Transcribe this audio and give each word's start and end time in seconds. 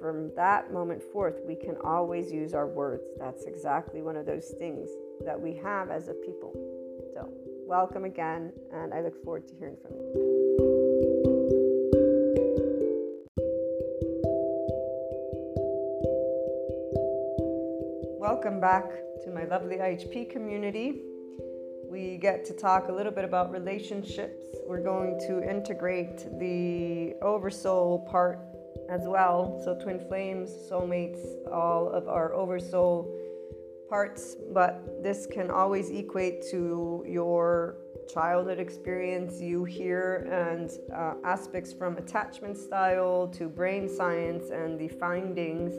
from 0.00 0.30
that 0.36 0.72
moment 0.72 1.02
forth, 1.02 1.40
we 1.46 1.54
can 1.54 1.76
always 1.84 2.32
use 2.32 2.54
our 2.54 2.66
words. 2.66 3.04
That's 3.18 3.44
exactly 3.44 4.02
one 4.02 4.16
of 4.16 4.26
those 4.26 4.54
things 4.58 4.88
that 5.24 5.40
we 5.40 5.54
have 5.56 5.90
as 5.90 6.08
a 6.08 6.14
people. 6.14 6.52
So, 7.14 7.30
welcome 7.66 8.04
again, 8.04 8.52
and 8.72 8.92
I 8.92 9.00
look 9.00 9.22
forward 9.24 9.46
to 9.48 9.54
hearing 9.54 9.76
from 9.82 9.92
you. 9.96 10.34
welcome 18.44 18.60
back 18.60 18.90
to 19.22 19.30
my 19.30 19.44
lovely 19.44 19.76
IHP 19.76 20.28
community. 20.28 21.00
We 21.88 22.18
get 22.18 22.44
to 22.46 22.52
talk 22.52 22.88
a 22.88 22.92
little 22.92 23.12
bit 23.12 23.24
about 23.24 23.52
relationships. 23.52 24.48
We're 24.66 24.82
going 24.82 25.18
to 25.28 25.48
integrate 25.48 26.38
the 26.38 27.14
oversoul 27.22 28.00
part 28.10 28.40
as 28.88 29.02
well. 29.04 29.60
So, 29.64 29.78
twin 29.80 30.00
flames, 30.08 30.50
soulmates, 30.70 31.20
all 31.52 31.88
of 31.88 32.08
our 32.08 32.34
oversoul 32.34 33.10
parts, 33.88 34.36
but 34.52 35.02
this 35.02 35.26
can 35.26 35.50
always 35.50 35.90
equate 35.90 36.42
to 36.50 37.04
your 37.06 37.76
childhood 38.12 38.58
experience. 38.58 39.40
You 39.40 39.64
hear 39.64 40.26
and 40.30 40.70
uh, 40.94 41.14
aspects 41.24 41.72
from 41.72 41.96
attachment 41.96 42.56
style 42.56 43.28
to 43.38 43.48
brain 43.48 43.88
science 43.88 44.50
and 44.50 44.78
the 44.78 44.88
findings. 44.88 45.74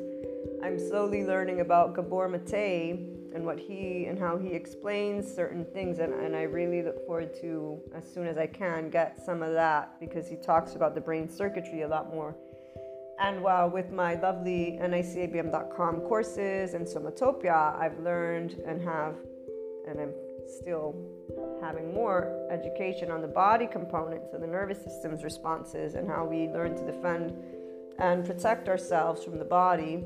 I'm 0.64 0.80
slowly 0.80 1.26
learning 1.26 1.62
about 1.62 1.94
Gabor 1.94 2.30
Mate 2.30 3.00
and 3.34 3.46
what 3.46 3.60
he 3.60 4.06
and 4.06 4.18
how 4.18 4.38
he 4.38 4.54
explains 4.54 5.32
certain 5.32 5.66
things, 5.74 6.00
and, 6.00 6.14
and 6.14 6.36
I 6.36 6.44
really 6.44 6.82
look 6.82 7.06
forward 7.06 7.34
to, 7.42 7.80
as 7.94 8.12
soon 8.12 8.28
as 8.28 8.38
I 8.38 8.48
can, 8.48 8.90
get 8.90 9.20
some 9.26 9.44
of 9.44 9.52
that 9.54 10.00
because 10.00 10.28
he 10.30 10.38
talks 10.38 10.76
about 10.76 10.96
the 10.96 11.02
brain 11.02 11.30
circuitry 11.30 11.82
a 11.82 11.88
lot 11.88 12.14
more 12.14 12.36
and 13.20 13.42
while 13.42 13.70
with 13.70 13.92
my 13.92 14.16
lovely 14.16 14.78
nicabm.com 14.82 16.02
courses 16.02 16.74
and 16.74 16.86
Somatopia, 16.86 17.80
I've 17.80 18.00
learned 18.00 18.62
and 18.66 18.82
have, 18.82 19.16
and 19.88 20.00
I'm 20.00 20.14
still 20.46 20.96
having 21.62 21.94
more 21.94 22.48
education 22.52 23.12
on 23.12 23.22
the 23.22 23.28
body 23.28 23.68
components 23.68 24.34
of 24.34 24.42
the 24.42 24.48
nervous 24.48 24.84
system's 24.84 25.24
responses 25.24 25.96
and 25.96 26.08
how 26.08 26.26
we 26.26 26.48
learn 26.50 26.76
to 26.76 26.86
defend 26.86 27.34
and 28.00 28.26
protect 28.26 28.68
ourselves 28.68 29.24
from 29.24 29.40
the 29.40 29.46
body. 29.46 30.04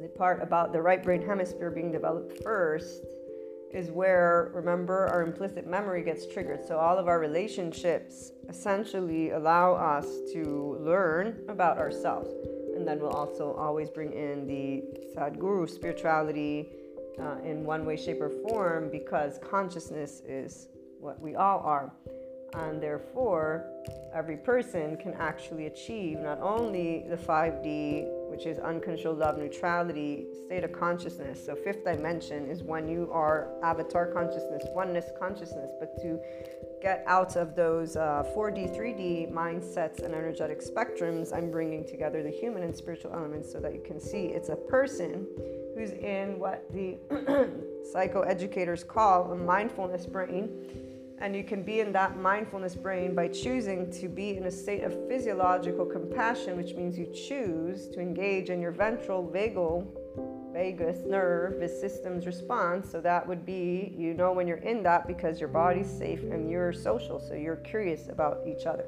The 0.00 0.08
part 0.08 0.42
about 0.42 0.72
the 0.72 0.80
right 0.80 1.02
brain 1.02 1.24
hemisphere 1.24 1.70
being 1.70 1.92
developed 1.92 2.42
first 2.42 3.04
is 3.72 3.90
where, 3.90 4.50
remember, 4.54 5.06
our 5.06 5.22
implicit 5.22 5.66
memory 5.66 6.02
gets 6.02 6.26
triggered. 6.32 6.66
So, 6.66 6.78
all 6.78 6.98
of 6.98 7.08
our 7.08 7.18
relationships 7.18 8.32
essentially 8.48 9.30
allow 9.30 9.74
us 9.74 10.06
to 10.32 10.78
learn 10.80 11.44
about 11.48 11.78
ourselves. 11.78 12.30
And 12.76 12.86
then 12.86 13.00
we'll 13.00 13.10
also 13.10 13.52
always 13.54 13.90
bring 13.90 14.12
in 14.12 14.46
the 14.46 14.84
Sadhguru 15.14 15.68
spirituality 15.68 16.68
uh, 17.18 17.36
in 17.42 17.64
one 17.64 17.86
way, 17.86 17.96
shape, 17.96 18.20
or 18.20 18.30
form 18.48 18.90
because 18.90 19.38
consciousness 19.38 20.22
is 20.26 20.68
what 21.00 21.20
we 21.20 21.34
all 21.34 21.60
are. 21.60 21.92
And 22.54 22.82
therefore, 22.82 23.66
every 24.14 24.36
person 24.36 24.96
can 24.96 25.14
actually 25.14 25.66
achieve 25.66 26.18
not 26.18 26.40
only 26.40 27.04
the 27.08 27.16
5D 27.16 28.06
which 28.36 28.44
is 28.44 28.58
uncontrolled 28.58 29.16
love 29.16 29.38
neutrality 29.38 30.26
state 30.44 30.62
of 30.62 30.70
consciousness. 30.70 31.42
So, 31.42 31.54
fifth 31.54 31.84
dimension 31.84 32.50
is 32.50 32.62
when 32.62 32.86
you 32.86 33.08
are 33.10 33.48
avatar 33.62 34.12
consciousness, 34.12 34.62
oneness 34.74 35.06
consciousness, 35.18 35.70
but 35.80 35.96
to 36.02 36.20
get 36.82 37.02
out 37.06 37.36
of 37.36 37.56
those 37.56 37.96
uh, 37.96 38.24
4D, 38.36 38.76
3D 38.76 39.32
mindsets 39.32 40.02
and 40.02 40.14
energetic 40.14 40.60
spectrums, 40.60 41.34
I'm 41.34 41.50
bringing 41.50 41.86
together 41.86 42.22
the 42.22 42.30
human 42.30 42.62
and 42.62 42.76
spiritual 42.76 43.14
elements 43.14 43.50
so 43.50 43.58
that 43.58 43.72
you 43.72 43.80
can 43.80 43.98
see 43.98 44.26
it's 44.26 44.50
a 44.50 44.56
person 44.56 45.26
who's 45.74 45.92
in 45.92 46.38
what 46.38 46.70
the 46.74 46.98
psychoeducators 47.94 48.86
call 48.86 49.32
a 49.32 49.34
mindfulness 49.34 50.04
brain 50.04 50.50
and 51.20 51.34
you 51.34 51.42
can 51.42 51.62
be 51.62 51.80
in 51.80 51.92
that 51.92 52.18
mindfulness 52.18 52.74
brain 52.74 53.14
by 53.14 53.28
choosing 53.28 53.90
to 53.90 54.08
be 54.08 54.36
in 54.36 54.44
a 54.44 54.50
state 54.50 54.84
of 54.84 55.08
physiological 55.08 55.86
compassion, 55.86 56.56
which 56.56 56.74
means 56.74 56.98
you 56.98 57.06
choose 57.06 57.88
to 57.88 58.00
engage 58.00 58.50
in 58.50 58.60
your 58.60 58.72
ventral 58.72 59.26
vagal 59.26 59.86
vagus 60.52 61.00
nervous 61.06 61.78
system's 61.80 62.26
response. 62.26 62.90
So 62.90 63.00
that 63.00 63.26
would 63.26 63.44
be 63.44 63.94
you 63.96 64.14
know 64.14 64.32
when 64.32 64.46
you're 64.46 64.58
in 64.58 64.82
that 64.84 65.06
because 65.06 65.38
your 65.40 65.48
body's 65.48 65.90
safe 65.90 66.22
and 66.22 66.50
you're 66.50 66.72
social, 66.72 67.20
so 67.20 67.34
you're 67.34 67.56
curious 67.56 68.08
about 68.08 68.40
each 68.46 68.66
other. 68.66 68.86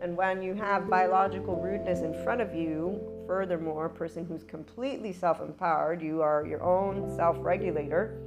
And 0.00 0.16
when 0.16 0.42
you 0.42 0.54
have 0.54 0.88
biological 0.88 1.56
rudeness 1.56 2.00
in 2.00 2.14
front 2.22 2.40
of 2.40 2.54
you, 2.54 3.17
furthermore, 3.28 3.84
a 3.84 3.90
person 3.90 4.24
who's 4.24 4.42
completely 4.42 5.12
self 5.12 5.40
empowered, 5.40 6.02
you 6.02 6.22
are 6.22 6.44
your 6.46 6.62
own 6.64 7.14
self 7.14 7.36
regulator 7.40 8.18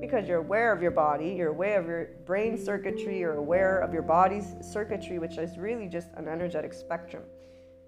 because 0.00 0.26
you're 0.26 0.38
aware 0.38 0.72
of 0.72 0.82
your 0.82 0.90
body, 0.90 1.34
you're 1.36 1.50
aware 1.50 1.78
of 1.78 1.86
your 1.86 2.08
brain 2.24 2.56
circuitry, 2.56 3.18
you're 3.20 3.34
aware 3.34 3.78
of 3.78 3.92
your 3.92 4.02
body's 4.02 4.54
circuitry, 4.62 5.18
which 5.18 5.36
is 5.36 5.56
really 5.58 5.86
just 5.86 6.08
an 6.16 6.26
energetic 6.26 6.72
spectrum. 6.72 7.22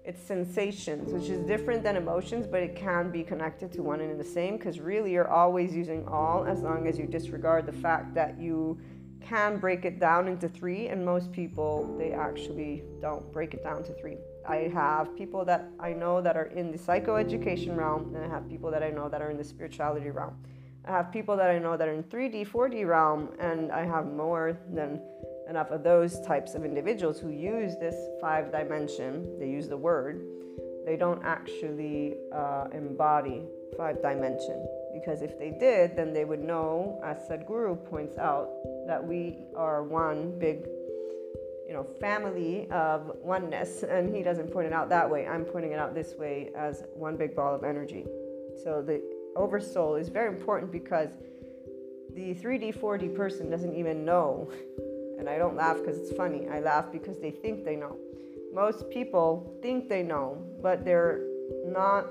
It's 0.05 0.21
sensations, 0.21 1.11
which 1.11 1.29
is 1.29 1.45
different 1.45 1.83
than 1.83 1.95
emotions, 1.95 2.47
but 2.47 2.61
it 2.61 2.75
can 2.75 3.11
be 3.11 3.23
connected 3.23 3.71
to 3.73 3.83
one 3.83 3.99
and 3.99 4.19
the 4.19 4.23
same 4.23 4.57
because 4.57 4.79
really 4.79 5.11
you're 5.11 5.27
always 5.27 5.75
using 5.75 6.07
all 6.07 6.45
as 6.45 6.61
long 6.61 6.87
as 6.87 6.97
you 6.97 7.05
disregard 7.05 7.65
the 7.65 7.73
fact 7.73 8.13
that 8.13 8.39
you 8.39 8.79
can 9.21 9.57
break 9.57 9.85
it 9.85 9.99
down 9.99 10.27
into 10.27 10.47
three, 10.47 10.87
and 10.87 11.03
most 11.03 11.31
people 11.31 11.95
they 11.97 12.11
actually 12.11 12.83
don't 13.01 13.31
break 13.33 13.53
it 13.53 13.63
down 13.63 13.83
to 13.83 13.93
three. 13.93 14.17
I 14.47 14.69
have 14.73 15.15
people 15.15 15.45
that 15.45 15.69
I 15.79 15.93
know 15.93 16.21
that 16.21 16.35
are 16.37 16.45
in 16.45 16.71
the 16.71 16.77
psychoeducation 16.77 17.75
realm, 17.75 18.15
and 18.15 18.23
I 18.23 18.27
have 18.27 18.49
people 18.49 18.71
that 18.71 18.83
I 18.83 18.89
know 18.89 19.09
that 19.09 19.21
are 19.21 19.29
in 19.29 19.37
the 19.37 19.43
spirituality 19.43 20.09
realm. 20.09 20.35
I 20.85 20.91
have 20.91 21.11
people 21.11 21.35
that 21.37 21.49
I 21.49 21.59
know 21.59 21.77
that 21.77 21.87
are 21.87 21.93
in 21.93 22.03
3D, 22.03 22.47
4D 22.47 22.87
realm, 22.87 23.29
and 23.39 23.71
I 23.71 23.85
have 23.85 24.07
more 24.07 24.57
than 24.73 25.01
enough 25.49 25.71
of 25.71 25.83
those 25.83 26.19
types 26.21 26.55
of 26.55 26.63
individuals 26.63 27.19
who 27.19 27.29
use 27.29 27.75
this 27.79 27.95
five 28.21 28.51
dimension. 28.51 29.39
They 29.39 29.49
use 29.49 29.67
the 29.67 29.77
word. 29.77 30.23
They 30.85 30.95
don't 30.95 31.23
actually 31.23 32.15
uh, 32.33 32.67
embody 32.73 33.43
five 33.77 34.01
dimension 34.01 34.65
because 34.93 35.21
if 35.21 35.37
they 35.37 35.51
did, 35.51 35.95
then 35.95 36.13
they 36.13 36.25
would 36.25 36.43
know, 36.43 36.99
as 37.03 37.17
Sadhguru 37.29 37.83
points 37.89 38.17
out, 38.17 38.49
that 38.87 39.03
we 39.03 39.37
are 39.55 39.83
one 39.83 40.37
big, 40.39 40.67
you 41.69 41.75
know, 41.75 41.83
family 42.01 42.67
of 42.71 43.11
oneness. 43.21 43.83
And 43.83 44.13
he 44.13 44.23
doesn't 44.23 44.51
point 44.51 44.65
it 44.65 44.73
out 44.73 44.89
that 44.89 45.07
way. 45.07 45.27
I'm 45.27 45.45
pointing 45.45 45.71
it 45.71 45.77
out 45.77 45.93
this 45.93 46.15
way 46.15 46.49
as 46.55 46.83
one 46.95 47.15
big 47.15 47.35
ball 47.35 47.53
of 47.53 47.63
energy. 47.63 48.05
So 48.63 48.81
the 48.81 49.03
oversoul 49.35 49.93
is 49.93 50.09
very 50.09 50.35
important 50.35 50.71
because 50.71 51.09
the 52.15 52.33
3D, 52.33 52.75
4D 52.75 53.15
person 53.15 53.51
doesn't 53.51 53.75
even 53.75 54.03
know. 54.03 54.49
And 55.19 55.29
I 55.29 55.37
don't 55.37 55.55
laugh 55.55 55.77
because 55.77 55.99
it's 55.99 56.11
funny. 56.17 56.47
I 56.49 56.59
laugh 56.59 56.91
because 56.91 57.19
they 57.19 57.29
think 57.29 57.63
they 57.63 57.75
know. 57.75 57.95
Most 58.51 58.89
people 58.89 59.55
think 59.61 59.87
they 59.87 60.01
know, 60.01 60.43
but 60.63 60.83
they're 60.83 61.21
not 61.67 62.07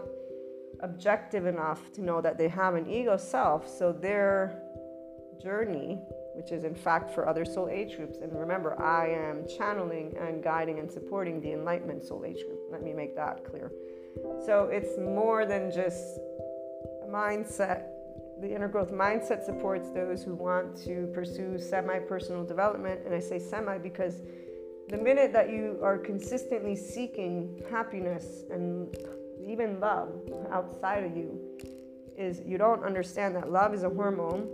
objective 0.81 1.47
enough 1.47 1.92
to 1.94 2.01
know 2.01 2.21
that 2.21 2.38
they 2.38 2.47
have 2.47 2.77
an 2.77 2.88
ego 2.88 3.16
self. 3.16 3.68
So 3.68 3.92
their 3.92 4.62
journey, 5.42 5.99
which 6.38 6.53
is 6.53 6.62
in 6.62 6.74
fact 6.74 7.12
for 7.12 7.29
other 7.29 7.44
soul 7.44 7.68
age 7.68 7.96
groups, 7.96 8.18
and 8.22 8.33
remember, 8.33 8.81
I 8.81 9.09
am 9.09 9.44
channeling 9.48 10.16
and 10.16 10.40
guiding 10.40 10.79
and 10.79 10.88
supporting 10.90 11.40
the 11.40 11.53
enlightenment 11.53 12.05
soul 12.05 12.24
age 12.24 12.44
group. 12.46 12.61
Let 12.70 12.81
me 12.81 12.92
make 12.92 13.16
that 13.16 13.44
clear. 13.44 13.72
So 14.46 14.68
it's 14.72 14.96
more 14.98 15.46
than 15.46 15.72
just 15.72 16.18
a 17.03 17.09
mindset, 17.11 17.87
the 18.40 18.55
inner 18.55 18.68
growth 18.68 18.92
mindset 18.92 19.44
supports 19.44 19.90
those 19.90 20.22
who 20.22 20.35
want 20.35 20.77
to 20.85 21.11
pursue 21.12 21.59
semi 21.59 21.98
personal 21.98 22.44
development. 22.44 23.01
And 23.05 23.12
I 23.12 23.18
say 23.18 23.40
semi 23.40 23.77
because 23.77 24.22
the 24.88 24.96
minute 24.96 25.33
that 25.33 25.51
you 25.51 25.81
are 25.83 25.98
consistently 25.98 26.77
seeking 26.77 27.64
happiness 27.68 28.44
and 28.51 28.96
even 29.44 29.81
love 29.81 30.12
outside 30.53 31.03
of 31.03 31.16
you, 31.16 31.37
is 32.16 32.40
you 32.44 32.59
don't 32.59 32.85
understand 32.85 33.35
that 33.37 33.51
love 33.51 33.72
is 33.72 33.85
a 33.85 33.88
hormone 33.88 34.48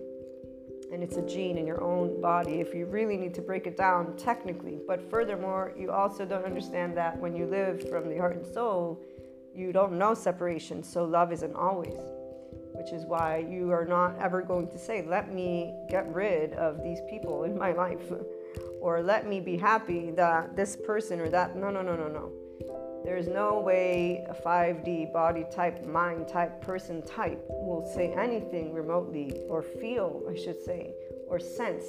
and 0.95 1.03
it's 1.03 1.17
a 1.17 1.23
gene 1.23 1.59
in 1.59 1.67
your 1.67 1.83
own 1.83 2.21
body 2.21 2.61
if 2.61 2.73
you 2.75 2.87
really 2.87 3.17
need 3.17 3.35
to 3.35 3.43
break 3.43 3.67
it 3.67 3.77
down 3.77 4.17
technically. 4.17 4.79
But 4.87 5.11
furthermore, 5.11 5.73
you 5.77 5.91
also 5.91 6.25
don't 6.25 6.45
understand 6.45 6.97
that 6.97 7.19
when 7.19 7.37
you 7.37 7.47
live 7.47 7.89
from 7.91 8.09
the 8.09 8.17
heart 8.17 8.37
and 8.37 8.47
soul, 8.47 9.03
you 9.55 9.73
don't 9.73 9.99
know 9.99 10.15
separation, 10.15 10.83
so 10.83 11.05
love 11.05 11.33
isn't 11.33 11.55
always 11.55 11.95
which 12.75 12.93
is 12.93 13.05
why 13.07 13.39
you 13.39 13.71
are 13.71 13.85
not 13.85 14.19
ever 14.19 14.43
going 14.43 14.69
to 14.69 14.79
say, 14.79 15.03
Let 15.07 15.33
me 15.33 15.73
get 15.89 16.13
rid 16.13 16.53
of 16.55 16.83
these 16.83 16.99
people 17.09 17.45
in 17.45 17.57
my 17.57 17.73
life, 17.85 18.13
or 18.81 19.03
let 19.03 19.27
me 19.27 19.41
be 19.41 19.57
happy 19.57 20.11
that 20.13 20.57
this 20.57 20.77
person 20.77 21.21
or 21.21 21.29
that. 21.31 21.57
No, 21.57 21.71
no, 21.71 21.83
no, 21.83 21.97
no, 21.97 22.09
no. 22.09 22.33
There's 23.05 23.29
no 23.29 23.61
way 23.61 24.25
a 24.29 24.35
5D 24.35 25.13
body 25.13 25.45
type, 25.51 25.85
mind 25.85 26.27
type, 26.27 26.63
person 26.63 27.03
type 27.03 27.45
will 27.49 27.85
say 27.95 28.13
anything 28.15 28.73
remotely 28.73 29.43
or 29.49 29.63
feel, 29.63 30.23
I 30.31 30.35
should 30.35 30.65
say, 30.65 30.95
or 31.29 31.39
sense. 31.39 31.85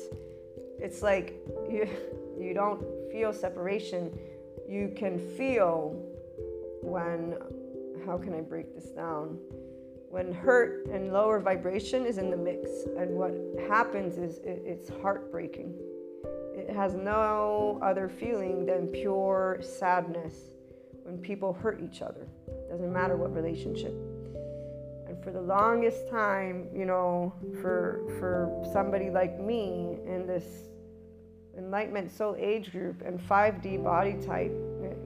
It's 0.78 1.01
like 1.01 1.36
you, 1.69 1.88
you 2.39 2.54
don't 2.54 2.84
feel 3.12 3.32
separation. 3.32 4.17
You 4.67 4.93
can 4.95 5.17
feel 5.38 5.95
when, 6.82 7.38
how 8.06 8.17
can 8.17 8.34
I 8.34 8.41
break 8.41 8.75
this 8.75 8.89
down? 8.89 9.39
when 10.15 10.32
hurt 10.32 10.86
and 10.93 11.12
lower 11.12 11.41
vibration 11.41 12.06
is 12.06 12.19
in 12.19 12.32
the 12.32 12.38
mix. 12.38 12.69
And 12.97 13.17
what 13.17 13.34
happens 13.67 14.17
is 14.17 14.38
it, 14.38 14.62
it's 14.63 14.89
heartbreaking. 15.01 15.73
It 16.54 16.73
has 16.73 16.93
no 16.93 17.80
other 17.82 18.08
feeling 18.08 18.65
than 18.65 18.88
pure 18.88 19.60
sadness 19.62 20.55
when 21.06 21.18
people 21.18 21.54
hurt 21.54 21.82
each 21.82 22.02
other. 22.02 22.28
Doesn't 22.70 22.91
matter 22.91 23.15
what 23.15 23.34
relationship. 23.34 23.94
And 25.08 25.24
for 25.24 25.32
the 25.32 25.41
longest 25.41 26.10
time, 26.10 26.68
you 26.76 26.86
know, 26.86 27.34
for 27.62 28.02
for 28.20 28.63
somebody 28.74 29.10
like 29.10 29.39
me 29.39 29.98
in 30.06 30.26
this 30.28 30.46
enlightenment 31.58 32.12
soul 32.12 32.36
age 32.38 32.72
group 32.72 33.02
and 33.06 33.20
5D 33.20 33.82
body 33.84 34.18
type 34.26 34.52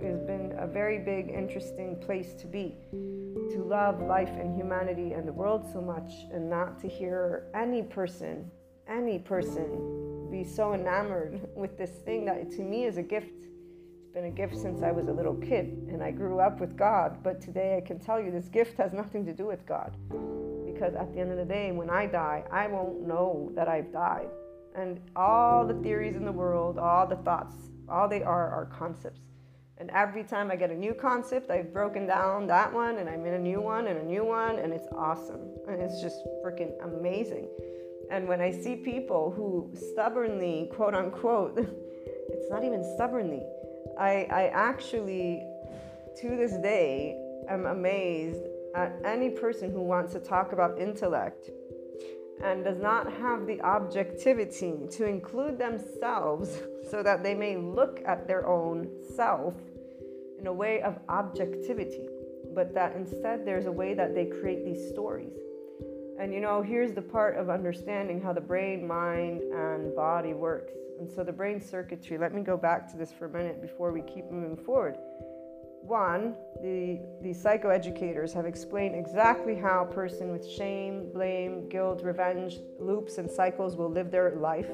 it 0.02 0.06
has 0.06 0.22
been 0.22 0.54
a 0.58 0.68
very 0.68 1.00
big, 1.00 1.30
interesting 1.30 1.98
place 1.98 2.34
to 2.36 2.48
be. 2.48 2.76
To 2.92 3.64
love 3.64 4.02
life 4.02 4.30
and 4.30 4.56
humanity 4.56 5.14
and 5.14 5.28
the 5.28 5.34
world 5.34 5.66
so 5.72 5.82
much, 5.82 6.12
and 6.34 6.50
not 6.50 6.80
to 6.82 6.88
hear 6.88 7.48
any 7.54 7.84
person, 7.84 8.50
any 8.88 9.20
person, 9.20 10.28
be 10.32 10.44
so 10.44 10.74
enamored 10.74 11.42
with 11.56 11.78
this 11.78 11.92
thing 11.92 12.26
that 12.26 12.52
to 12.52 12.62
me 12.62 12.86
is 12.86 12.98
a 12.98 13.04
gift. 13.04 13.48
Been 14.14 14.26
a 14.26 14.32
gift 14.32 14.58
since 14.58 14.82
I 14.82 14.92
was 14.92 15.08
a 15.08 15.14
little 15.14 15.36
kid, 15.36 15.88
and 15.90 16.04
I 16.04 16.12
grew 16.12 16.40
up 16.40 16.60
with 16.60 16.76
God. 16.76 17.24
But 17.24 17.42
today 17.42 17.78
I 17.78 17.86
can 17.86 18.00
tell 18.00 18.20
you 18.20 18.32
this 18.32 18.48
gift 18.48 18.78
has 18.78 18.92
nothing 18.92 19.26
to 19.26 19.34
do 19.34 19.46
with 19.46 19.66
God. 19.66 19.96
Because 20.66 20.96
at 20.96 21.14
the 21.14 21.20
end 21.20 21.32
of 21.32 21.38
the 21.38 21.46
day, 21.46 21.72
when 21.72 21.90
I 21.90 22.06
die, 22.06 22.44
I 22.52 22.68
won't 22.68 23.08
know 23.08 23.52
that 23.56 23.68
I've 23.68 23.92
died 23.92 24.30
and 24.76 25.00
all 25.16 25.66
the 25.66 25.74
theories 25.76 26.16
in 26.16 26.26
the 26.26 26.32
world, 26.32 26.78
all 26.78 27.06
the 27.06 27.18
thoughts, 27.18 27.56
all 27.88 28.08
they 28.08 28.24
are 28.24 28.50
are 28.50 28.66
concepts. 28.66 29.22
And 29.78 29.90
every 29.92 30.24
time 30.24 30.52
I 30.52 30.56
get 30.56 30.72
a 30.72 30.76
new 30.76 30.94
concept, 30.94 31.50
I've 31.50 31.74
broken 31.74 32.06
down 32.06 32.48
that 32.48 32.72
one 32.74 32.98
and 32.98 33.10
I'm 33.10 33.26
in 33.26 33.34
a 33.34 33.40
new 33.40 33.62
one 33.62 33.88
and 33.88 33.98
a 34.00 34.04
new 34.04 34.26
one, 34.26 34.60
and 34.60 34.74
it's 34.74 34.88
awesome. 34.96 35.56
And 35.68 35.82
it's 35.82 36.02
just 36.02 36.18
freaking 36.44 36.72
amazing. 36.84 37.48
And 38.12 38.28
when 38.28 38.42
I 38.42 38.52
see 38.52 38.76
people 38.76 39.32
who 39.32 39.72
stubbornly, 39.94 40.70
quote 40.74 40.96
unquote, 40.96 41.58
it's 42.30 42.50
not 42.50 42.64
even 42.66 42.84
stubbornly, 42.96 43.44
I, 44.00 44.28
I 44.32 44.48
actually, 44.54 45.46
to 46.22 46.30
this 46.38 46.54
day, 46.58 47.18
am 47.50 47.66
amazed 47.66 48.44
at 48.76 48.94
any 49.04 49.30
person 49.30 49.72
who 49.72 49.82
wants 49.82 50.14
to 50.14 50.20
talk 50.20 50.54
about 50.54 50.80
intellect 50.80 51.50
and 52.44 52.64
does 52.64 52.80
not 52.80 53.12
have 53.12 53.46
the 53.46 53.62
objectivity 53.62 54.88
to 54.92 55.06
include 55.06 55.58
themselves 55.58 56.62
so 56.90 57.04
that 57.04 57.24
they 57.24 57.36
may 57.36 57.58
look 57.58 58.02
at 58.06 58.28
their 58.28 58.48
own 58.48 58.90
self 59.16 59.56
in 60.40 60.48
a 60.48 60.54
way 60.54 60.82
of 60.82 60.98
objectivity, 61.10 62.08
but 62.56 62.74
that 62.74 62.96
instead 62.96 63.46
there's 63.46 63.66
a 63.66 63.72
way 63.72 63.94
that 63.94 64.16
they 64.16 64.26
create 64.26 64.64
these 64.64 64.90
stories. 64.90 65.34
And 66.20 66.34
you 66.34 66.40
know, 66.40 66.62
here's 66.62 66.94
the 66.94 67.02
part 67.02 67.38
of 67.38 67.50
understanding 67.50 68.22
how 68.22 68.34
the 68.34 68.42
brain, 68.42 68.88
mind, 68.88 69.42
and 69.42 69.96
body 69.96 70.34
works. 70.34 70.74
And 71.00 71.10
so 71.10 71.24
the 71.24 71.32
brain 71.32 71.62
circuitry, 71.62 72.18
let 72.18 72.34
me 72.34 72.42
go 72.42 72.58
back 72.58 72.92
to 72.92 72.98
this 72.98 73.12
for 73.12 73.26
a 73.26 73.30
minute 73.30 73.62
before 73.62 73.94
we 73.94 74.02
keep 74.02 74.30
moving 74.30 74.58
forward. 74.58 74.98
One, 75.82 76.36
the, 76.62 77.00
the 77.22 77.30
psychoeducators 77.30 78.34
have 78.34 78.46
explained 78.46 78.96
exactly 78.96 79.56
how 79.56 79.88
a 79.90 79.94
person 79.94 80.30
with 80.32 80.48
shame, 80.48 81.10
blame, 81.14 81.70
guilt, 81.70 82.02
revenge, 82.04 82.58
loops, 82.80 83.18
and 83.18 83.32
cycles 83.32 83.78
will 83.78 83.90
live 83.90 84.12
their 84.12 84.36
life. 84.36 84.70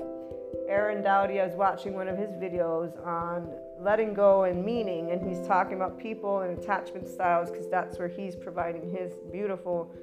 Aaron 0.68 1.04
Doughty, 1.04 1.40
I 1.40 1.46
was 1.46 1.56
watching 1.56 1.94
one 1.94 2.08
of 2.08 2.18
his 2.18 2.32
videos 2.32 3.06
on 3.06 3.54
letting 3.80 4.16
go 4.16 4.46
and 4.46 4.66
meaning, 4.66 5.12
and 5.12 5.22
he's 5.22 5.46
talking 5.46 5.76
about 5.76 6.00
people 6.00 6.42
and 6.42 6.58
attachment 6.58 7.08
styles 7.08 7.52
because 7.52 7.70
that's 7.70 8.00
where 8.00 8.08
he's 8.08 8.36
providing 8.36 8.90
his 8.90 9.14
beautiful 9.32 9.94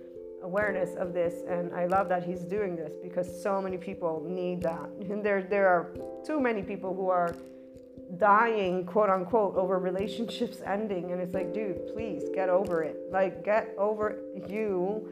awareness 0.43 0.95
of 0.97 1.13
this. 1.13 1.43
And 1.49 1.73
I 1.75 1.87
love 1.87 2.09
that 2.09 2.25
he's 2.25 2.41
doing 2.41 2.77
this 2.77 2.93
because 3.03 3.43
so 3.43 3.61
many 3.61 3.77
people 3.77 4.25
need 4.27 4.63
that. 4.63 4.89
And 5.01 5.25
there, 5.25 5.43
there 5.43 5.69
are 5.69 5.95
too 6.25 6.41
many 6.41 6.63
people 6.63 6.95
who 6.95 7.09
are 7.09 7.35
dying, 8.19 8.85
quote 8.85 9.11
unquote, 9.11 9.57
over 9.57 9.79
relationships 9.79 10.61
ending. 10.65 11.13
And 11.13 11.21
it's 11.21 11.35
like, 11.35 11.55
dude, 11.55 11.93
please 11.95 12.25
get 12.35 12.49
over 12.49 12.83
it. 12.83 12.97
Like, 13.11 13.45
get 13.45 13.75
over 13.79 14.19
you 14.49 15.09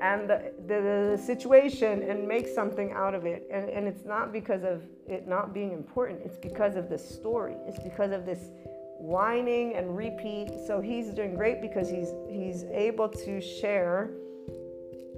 and 0.00 0.30
the, 0.30 0.52
the, 0.66 1.16
the, 1.16 1.22
situation 1.24 2.02
and 2.02 2.26
make 2.26 2.46
something 2.46 2.92
out 2.92 3.14
of 3.14 3.26
it. 3.26 3.48
And, 3.52 3.68
and 3.68 3.88
it's 3.88 4.04
not 4.04 4.32
because 4.32 4.62
of 4.62 4.82
it 5.08 5.26
not 5.26 5.52
being 5.52 5.72
important, 5.72 6.20
it's 6.24 6.36
because 6.36 6.76
of 6.76 6.88
the 6.88 6.98
story, 6.98 7.56
it's 7.66 7.82
because 7.82 8.12
of 8.12 8.24
this 8.24 8.50
whining 8.98 9.74
and 9.74 9.96
repeat. 9.96 10.50
So 10.66 10.80
he's 10.80 11.08
doing 11.08 11.34
great 11.34 11.60
because 11.60 11.90
he's 11.90 12.12
he's 12.28 12.64
able 12.64 13.08
to 13.08 13.40
share 13.40 14.10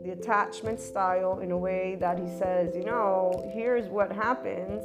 the 0.03 0.13
attachment 0.13 0.81
style 0.81 1.41
in 1.41 1.51
a 1.51 1.59
way 1.59 1.97
that 2.01 2.19
he 2.19 2.27
says, 2.27 2.75
you 2.75 2.85
know, 2.85 3.51
here's 3.55 3.89
what 3.89 4.11
happens 4.13 4.83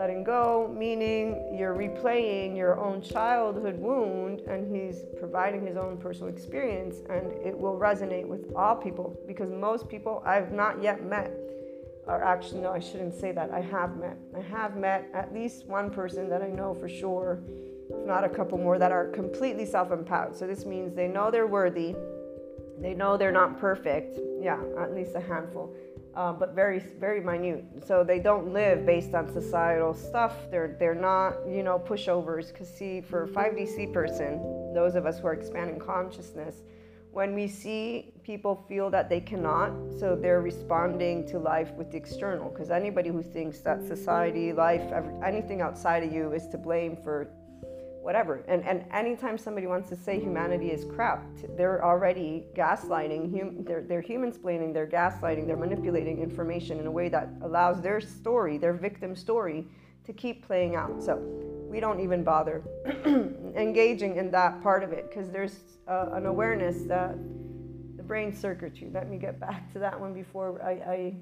letting 0.00 0.24
go, 0.24 0.74
meaning 0.74 1.54
you're 1.58 1.74
replaying 1.74 2.56
your 2.56 2.80
own 2.80 3.02
childhood 3.02 3.78
wound, 3.78 4.40
and 4.48 4.74
he's 4.74 5.04
providing 5.18 5.66
his 5.66 5.76
own 5.76 5.98
personal 5.98 6.28
experience, 6.28 7.00
and 7.10 7.30
it 7.44 7.56
will 7.56 7.78
resonate 7.78 8.26
with 8.26 8.50
all 8.56 8.74
people 8.74 9.20
because 9.26 9.50
most 9.50 9.90
people 9.90 10.22
I've 10.24 10.52
not 10.52 10.82
yet 10.82 11.04
met 11.04 11.30
are 12.06 12.24
actually, 12.24 12.62
no, 12.62 12.72
I 12.72 12.78
shouldn't 12.78 13.12
say 13.12 13.32
that. 13.32 13.50
I 13.50 13.60
have 13.60 13.98
met. 13.98 14.16
I 14.34 14.40
have 14.40 14.74
met 14.74 15.06
at 15.12 15.34
least 15.34 15.66
one 15.66 15.90
person 15.90 16.30
that 16.30 16.40
I 16.40 16.48
know 16.48 16.72
for 16.72 16.88
sure, 16.88 17.42
if 17.90 18.06
not 18.06 18.24
a 18.24 18.28
couple 18.30 18.56
more, 18.56 18.78
that 18.78 18.92
are 18.92 19.08
completely 19.08 19.66
self 19.66 19.92
empowered. 19.92 20.34
So 20.34 20.46
this 20.46 20.64
means 20.64 20.94
they 20.94 21.08
know 21.08 21.30
they're 21.30 21.46
worthy, 21.46 21.94
they 22.80 22.94
know 22.94 23.18
they're 23.18 23.30
not 23.32 23.60
perfect. 23.60 24.18
Yeah, 24.40 24.60
at 24.78 24.94
least 24.94 25.14
a 25.14 25.20
handful 25.20 25.76
uh, 26.14 26.32
but 26.32 26.54
very 26.54 26.80
very 26.98 27.20
minute. 27.20 27.64
So 27.86 28.02
they 28.04 28.18
don't 28.18 28.52
live 28.52 28.84
based 28.84 29.14
on 29.14 29.32
societal 29.32 29.94
stuff. 29.94 30.34
They're 30.50 30.76
they're 30.78 30.94
not 30.94 31.34
you 31.48 31.62
know 31.62 31.78
pushovers. 31.78 32.48
Because 32.52 32.68
see, 32.68 33.00
for 33.00 33.26
5DC 33.28 33.92
person, 33.92 34.72
those 34.74 34.94
of 34.94 35.06
us 35.06 35.18
who 35.20 35.28
are 35.28 35.34
expanding 35.34 35.78
consciousness, 35.78 36.62
when 37.12 37.34
we 37.34 37.46
see 37.46 38.12
people 38.24 38.64
feel 38.68 38.90
that 38.90 39.08
they 39.08 39.20
cannot, 39.20 39.72
so 39.98 40.16
they're 40.16 40.42
responding 40.42 41.26
to 41.28 41.38
life 41.38 41.72
with 41.74 41.90
the 41.90 41.96
external. 41.96 42.50
Because 42.50 42.70
anybody 42.70 43.10
who 43.10 43.22
thinks 43.22 43.60
that 43.60 43.82
society, 43.84 44.52
life, 44.52 44.82
every, 44.92 45.14
anything 45.24 45.60
outside 45.60 46.02
of 46.02 46.12
you 46.12 46.32
is 46.32 46.48
to 46.48 46.58
blame 46.58 46.96
for 46.96 47.28
whatever. 48.02 48.42
And 48.48 48.64
and 48.64 48.84
anytime 48.92 49.38
somebody 49.38 49.66
wants 49.66 49.88
to 49.90 49.96
say 49.96 50.18
humanity 50.18 50.70
is 50.70 50.84
crap, 50.84 51.24
they're 51.56 51.84
already 51.84 52.46
gaslighting. 52.54 53.38
Hum, 53.38 53.64
they're 53.64 53.82
they're 53.82 54.00
human 54.00 54.32
splaining. 54.32 54.72
They're 54.72 54.86
gaslighting. 54.86 55.46
They're 55.46 55.56
manipulating 55.56 56.20
information 56.20 56.80
in 56.80 56.86
a 56.86 56.90
way 56.90 57.08
that 57.08 57.28
allows 57.42 57.80
their 57.80 58.00
story, 58.00 58.58
their 58.58 58.72
victim 58.72 59.14
story, 59.14 59.66
to 60.04 60.12
keep 60.12 60.46
playing 60.46 60.76
out. 60.76 61.02
So 61.02 61.16
we 61.70 61.78
don't 61.78 62.00
even 62.00 62.24
bother 62.24 62.62
engaging 63.56 64.16
in 64.16 64.30
that 64.32 64.62
part 64.62 64.82
of 64.82 64.92
it 64.92 65.08
because 65.08 65.30
there's 65.30 65.60
uh, 65.88 66.06
an 66.12 66.26
awareness 66.26 66.82
that 66.84 67.16
the 67.96 68.02
brain 68.02 68.34
circuitry. 68.34 68.90
Let 68.92 69.08
me 69.08 69.18
get 69.18 69.38
back 69.38 69.72
to 69.74 69.78
that 69.78 69.98
one 70.00 70.14
before 70.14 70.60
I, 70.62 70.70
I 70.70 71.16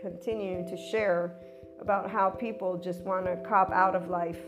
continue 0.00 0.66
to 0.68 0.76
share 0.90 1.36
about 1.80 2.10
how 2.10 2.30
people 2.30 2.76
just 2.76 3.02
want 3.02 3.26
to 3.26 3.36
cop 3.48 3.70
out 3.70 3.94
of 3.94 4.08
life 4.08 4.40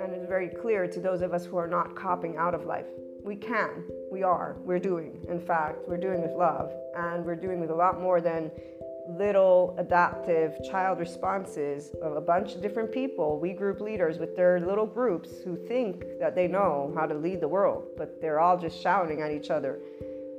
and 0.00 0.12
it's 0.12 0.26
very 0.26 0.48
clear 0.48 0.86
to 0.86 1.00
those 1.00 1.22
of 1.22 1.32
us 1.32 1.44
who 1.44 1.56
are 1.56 1.68
not 1.68 1.94
copping 1.94 2.36
out 2.36 2.54
of 2.54 2.64
life. 2.64 2.86
We 3.22 3.36
can, 3.36 3.84
we 4.10 4.22
are, 4.22 4.56
we're 4.60 4.78
doing. 4.78 5.24
In 5.28 5.40
fact, 5.40 5.78
we're 5.88 5.96
doing 5.96 6.22
with 6.22 6.32
love, 6.32 6.72
and 6.96 7.24
we're 7.24 7.34
doing 7.34 7.60
with 7.60 7.70
a 7.70 7.74
lot 7.74 8.00
more 8.00 8.20
than 8.20 8.50
little 9.08 9.74
adaptive 9.78 10.56
child 10.68 10.98
responses 10.98 11.94
of 12.02 12.16
a 12.16 12.20
bunch 12.20 12.54
of 12.54 12.62
different 12.62 12.90
people, 12.90 13.38
we 13.38 13.52
group 13.52 13.80
leaders 13.80 14.18
with 14.18 14.34
their 14.36 14.60
little 14.60 14.86
groups 14.86 15.30
who 15.44 15.56
think 15.56 16.04
that 16.18 16.34
they 16.34 16.48
know 16.48 16.92
how 16.96 17.06
to 17.06 17.14
lead 17.14 17.40
the 17.40 17.48
world, 17.48 17.84
but 17.96 18.20
they're 18.20 18.40
all 18.40 18.58
just 18.58 18.80
shouting 18.80 19.22
at 19.22 19.30
each 19.30 19.50
other. 19.50 19.78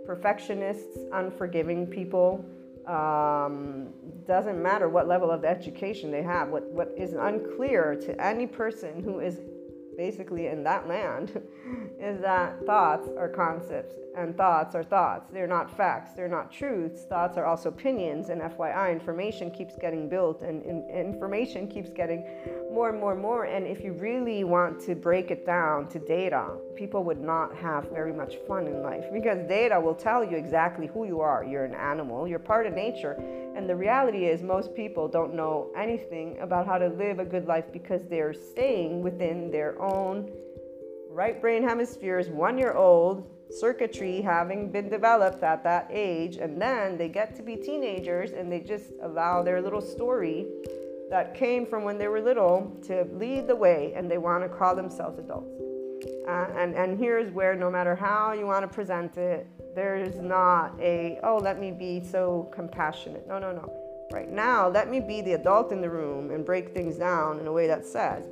Perfectionists, 0.06 0.98
unforgiving 1.14 1.88
people, 1.88 2.44
um, 2.88 3.90
doesn't 4.28 4.62
matter 4.62 4.90
what 4.90 5.08
level 5.08 5.30
of 5.32 5.44
education 5.44 6.12
they 6.12 6.24
have. 6.24 6.50
What, 6.50 6.64
what 6.72 6.94
is 6.98 7.14
unclear 7.14 7.96
to 8.06 8.24
any 8.24 8.48
person 8.48 9.04
who 9.04 9.20
is 9.20 9.42
basically 9.98 10.48
in 10.48 10.64
that 10.64 10.88
land 10.88 11.42
is 12.00 12.22
that 12.22 12.66
thoughts 12.66 13.10
are 13.18 13.28
concepts 13.28 13.94
and 14.18 14.36
thoughts 14.36 14.74
are 14.74 14.84
thoughts. 14.84 15.30
They're 15.32 15.48
not 15.48 15.76
facts, 15.78 16.12
they're 16.14 16.28
not 16.28 16.52
truths. 16.52 17.06
Thoughts 17.06 17.38
are 17.38 17.46
also 17.46 17.70
opinions, 17.70 18.30
and 18.30 18.42
FYI, 18.42 18.92
information 18.92 19.52
keeps 19.52 19.76
getting 19.80 20.10
built 20.10 20.42
and, 20.42 20.64
information 20.90 21.68
keeps 21.68 21.92
getting 21.92 22.26
more 22.74 22.90
and 22.90 23.00
more 23.00 23.14
and 23.14 23.22
more. 23.22 23.46
And 23.46 23.68
if 23.68 23.84
you 23.84 23.94
really 23.94 24.44
want 24.44 24.80
to 24.82 24.96
break 24.96 25.30
it 25.30 25.46
down 25.46 25.88
to 25.90 26.00
data, 26.00 26.58
people 26.76 27.04
would 27.04 27.22
not 27.22 27.56
have 27.56 27.90
very 27.92 28.14
much 28.14 28.36
fun 28.48 28.66
in 28.66 28.82
life 28.82 29.06
because 29.14 29.48
data 29.48 29.80
will 29.80 29.96
tell 29.96 30.24
you 30.24 30.36
exactly 30.36 30.88
who 30.88 31.06
you 31.06 31.22
are. 31.22 31.44
You're 31.44 31.66
an 31.66 31.76
animal, 31.76 32.28
you're 32.28 32.40
part 32.40 32.66
of 32.66 32.74
nature. 32.74 33.14
And 33.56 33.70
the 33.70 33.76
reality 33.76 34.26
is, 34.26 34.42
most 34.42 34.76
people 34.76 35.08
don't 35.08 35.36
know 35.36 35.72
anything 35.76 36.38
about 36.42 36.66
how 36.66 36.78
to 36.78 36.88
live 36.88 37.20
a 37.20 37.26
good 37.26 37.46
life 37.46 37.66
because 37.72 38.02
they're 38.08 38.34
staying 38.34 39.02
within 39.02 39.52
their 39.52 39.80
own 39.82 40.32
right 41.10 41.42
brain 41.42 41.64
hemispheres, 41.64 42.30
one 42.30 42.58
year 42.58 42.74
old, 42.74 43.28
circuitry 43.50 44.22
having 44.22 44.72
been 44.72 44.90
developed 44.90 45.44
at 45.44 45.64
that 45.64 45.88
age, 45.92 46.38
and 46.38 46.62
then 46.62 46.98
they 46.98 47.08
get 47.08 47.36
to 47.36 47.44
be 47.44 47.56
teenagers 47.56 48.32
and 48.32 48.52
they 48.52 48.60
just 48.60 48.92
allow 49.02 49.42
their 49.44 49.62
little 49.62 49.82
story 49.82 50.46
that 51.10 51.34
came 51.34 51.66
from 51.66 51.84
when 51.84 51.98
they 51.98 52.08
were 52.08 52.22
little 52.22 52.78
to 52.84 53.06
lead 53.14 53.48
the 53.48 53.56
way 53.56 53.94
and 53.96 54.12
they 54.12 54.18
want 54.18 54.44
to 54.44 54.50
call 54.50 54.76
themselves 54.76 55.18
adults. 55.20 55.62
Uh, 56.28 56.48
and, 56.58 56.76
and 56.76 57.00
here's 57.00 57.32
where, 57.32 57.56
no 57.56 57.72
matter 57.72 57.96
how 57.96 58.34
you 58.34 58.46
want 58.46 58.62
to 58.62 58.68
present 58.68 59.18
it, 59.18 59.48
There's 59.78 60.16
not 60.16 60.74
a, 60.82 61.20
oh, 61.22 61.38
let 61.38 61.60
me 61.60 61.70
be 61.72 62.02
so 62.04 62.50
compassionate. 62.52 63.28
No, 63.28 63.38
no, 63.38 63.52
no. 63.52 63.72
Right 64.12 64.28
now, 64.28 64.68
let 64.68 64.90
me 64.90 65.00
be 65.00 65.22
the 65.22 65.34
adult 65.34 65.72
in 65.72 65.82
the 65.82 65.90
room 65.90 66.32
and 66.32 66.44
break 66.44 66.74
things 66.74 66.98
down 66.98 67.40
in 67.40 67.46
a 67.46 67.52
way 67.52 67.68
that 67.68 67.86
says, 67.86 68.26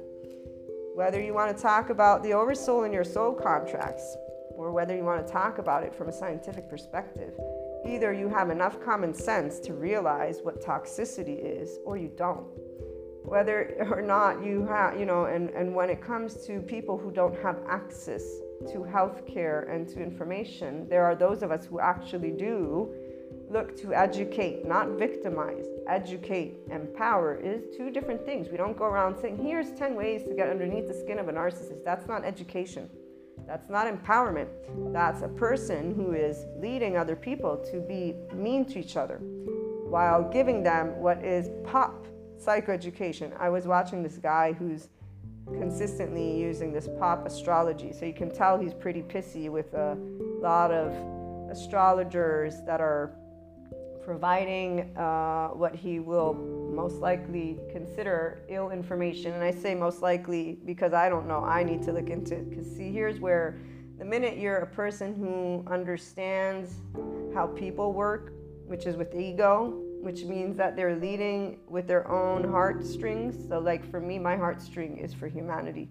whether 0.95 1.21
you 1.21 1.36
want 1.36 1.56
to 1.56 1.62
talk 1.62 1.91
about 1.91 2.23
the 2.23 2.34
oversoul 2.34 2.84
in 2.84 2.91
your 2.91 3.04
soul 3.04 3.32
contracts 3.32 4.17
or 4.65 4.71
whether 4.71 4.95
you 4.95 5.04
want 5.04 5.25
to 5.25 5.32
talk 5.32 5.60
about 5.60 5.84
it 5.84 5.93
from 5.93 6.10
a 6.10 6.12
scientific 6.12 6.67
perspective, 6.67 7.34
either 7.88 8.12
you 8.12 8.28
have 8.28 8.49
enough 8.49 8.84
common 8.84 9.13
sense 9.13 9.60
to 9.60 9.73
realize 9.73 10.39
what 10.41 10.60
toxicity 10.60 11.38
is 11.39 11.78
or 11.86 11.97
you 11.97 12.12
don't. 12.17 12.47
Whether 13.23 13.88
or 13.91 14.01
not 14.01 14.43
you 14.43 14.65
have, 14.65 14.99
you 14.99 15.06
know, 15.06 15.25
and, 15.25 15.51
and 15.51 15.75
when 15.75 15.91
it 15.91 16.01
comes 16.01 16.47
to 16.47 16.62
people 16.62 16.97
who 16.97 17.12
don't 17.12 17.39
have 17.43 17.60
access 17.69 18.23
to 18.71 18.80
healthcare 18.80 19.71
and 19.71 19.88
to 19.89 20.01
information, 20.01 20.89
there 20.89 21.04
are 21.04 21.13
those 21.13 21.43
of 21.43 21.51
us 21.51 21.67
who 21.67 21.80
actually 21.80 22.32
do 22.32 22.91
look 23.47 23.80
to 23.82 23.93
educate, 23.93 24.65
not 24.65 24.89
victimize. 24.97 25.67
Educate, 25.88 26.58
empower 26.71 27.36
is 27.36 27.62
two 27.78 27.91
different 27.91 28.25
things. 28.25 28.47
We 28.49 28.58
don't 28.58 28.75
go 28.75 28.86
around 28.86 29.15
saying, 29.21 29.38
here's 29.38 29.71
10 29.73 29.93
ways 29.93 30.23
to 30.23 30.34
get 30.34 30.49
underneath 30.49 30.88
the 30.88 30.95
skin 30.95 31.19
of 31.19 31.28
a 31.28 31.34
narcissist. 31.34 31.86
That's 31.86 32.08
not 32.08 32.25
education. 32.25 32.89
That's 33.48 33.69
not 33.69 33.88
empowerment. 33.88 34.48
That's 34.91 35.21
a 35.21 35.28
person 35.28 35.93
who 35.93 36.13
is 36.13 36.45
leading 36.58 36.98
other 36.98 37.15
people 37.15 37.58
to 37.71 37.80
be 37.80 38.15
mean 38.34 38.65
to 38.65 38.80
each 38.80 38.98
other 38.98 39.17
while 39.17 40.24
giving 40.30 40.63
them 40.63 41.00
what 41.00 41.24
is 41.24 41.50
pop 41.63 42.08
psychoeducation. 42.43 43.32
I 43.39 43.50
was 43.50 43.67
watching 43.67 44.04
this 44.04 44.17
guy 44.17 44.54
who's 44.54 44.89
consistently 45.54 46.38
using 46.38 46.74
this 46.74 46.89
pop 47.00 47.26
astrology. 47.26 47.93
So 47.93 48.06
you 48.06 48.13
can 48.13 48.32
tell 48.32 48.58
he's 48.58 48.74
pretty 48.74 49.04
pissy 49.04 49.50
with 49.50 49.74
a 49.74 49.98
lot 50.41 50.71
of 50.71 50.91
astrologers 51.52 52.62
that 52.65 52.82
are 52.82 53.15
providing 54.06 54.96
uh, 54.96 55.48
what 55.48 55.74
he 55.74 56.00
will 56.00 56.36
most 56.36 56.98
likely 56.98 57.58
consider 57.72 58.44
ill 58.50 58.70
information. 58.70 59.34
And 59.34 59.44
I 59.44 59.52
say 59.52 59.74
most 59.74 60.04
likely 60.04 60.60
because 60.63 60.94
I 60.94 61.10
don't 61.10 61.28
know. 61.28 61.44
I 61.44 61.63
need 61.63 61.82
to 61.84 61.91
look 61.91 62.10
into 62.10 62.36
it. 62.36 62.50
Because, 62.50 62.68
see, 62.68 62.91
here's 62.91 63.20
where 63.20 63.60
the 63.98 64.06
minute 64.06 64.38
you're 64.38 64.58
a 64.58 64.68
person 64.68 65.15
who 65.15 65.65
understands 65.74 66.76
how 67.34 67.48
people 67.48 67.94
work, 67.94 68.34
which 68.68 68.86
is 68.86 68.96
with 68.96 69.15
ego, 69.15 69.82
which 70.02 70.24
means 70.24 70.56
that 70.58 70.76
they're 70.76 70.96
leading 70.96 71.60
with 71.68 71.88
their 71.88 72.08
own 72.08 72.44
heartstrings. 72.44 73.36
So, 73.50 73.60
like 73.60 73.89
for 73.89 74.00
me, 74.00 74.20
my 74.20 74.36
heartstring 74.36 75.04
is 75.04 75.13
for 75.13 75.28
humanity. 75.28 75.89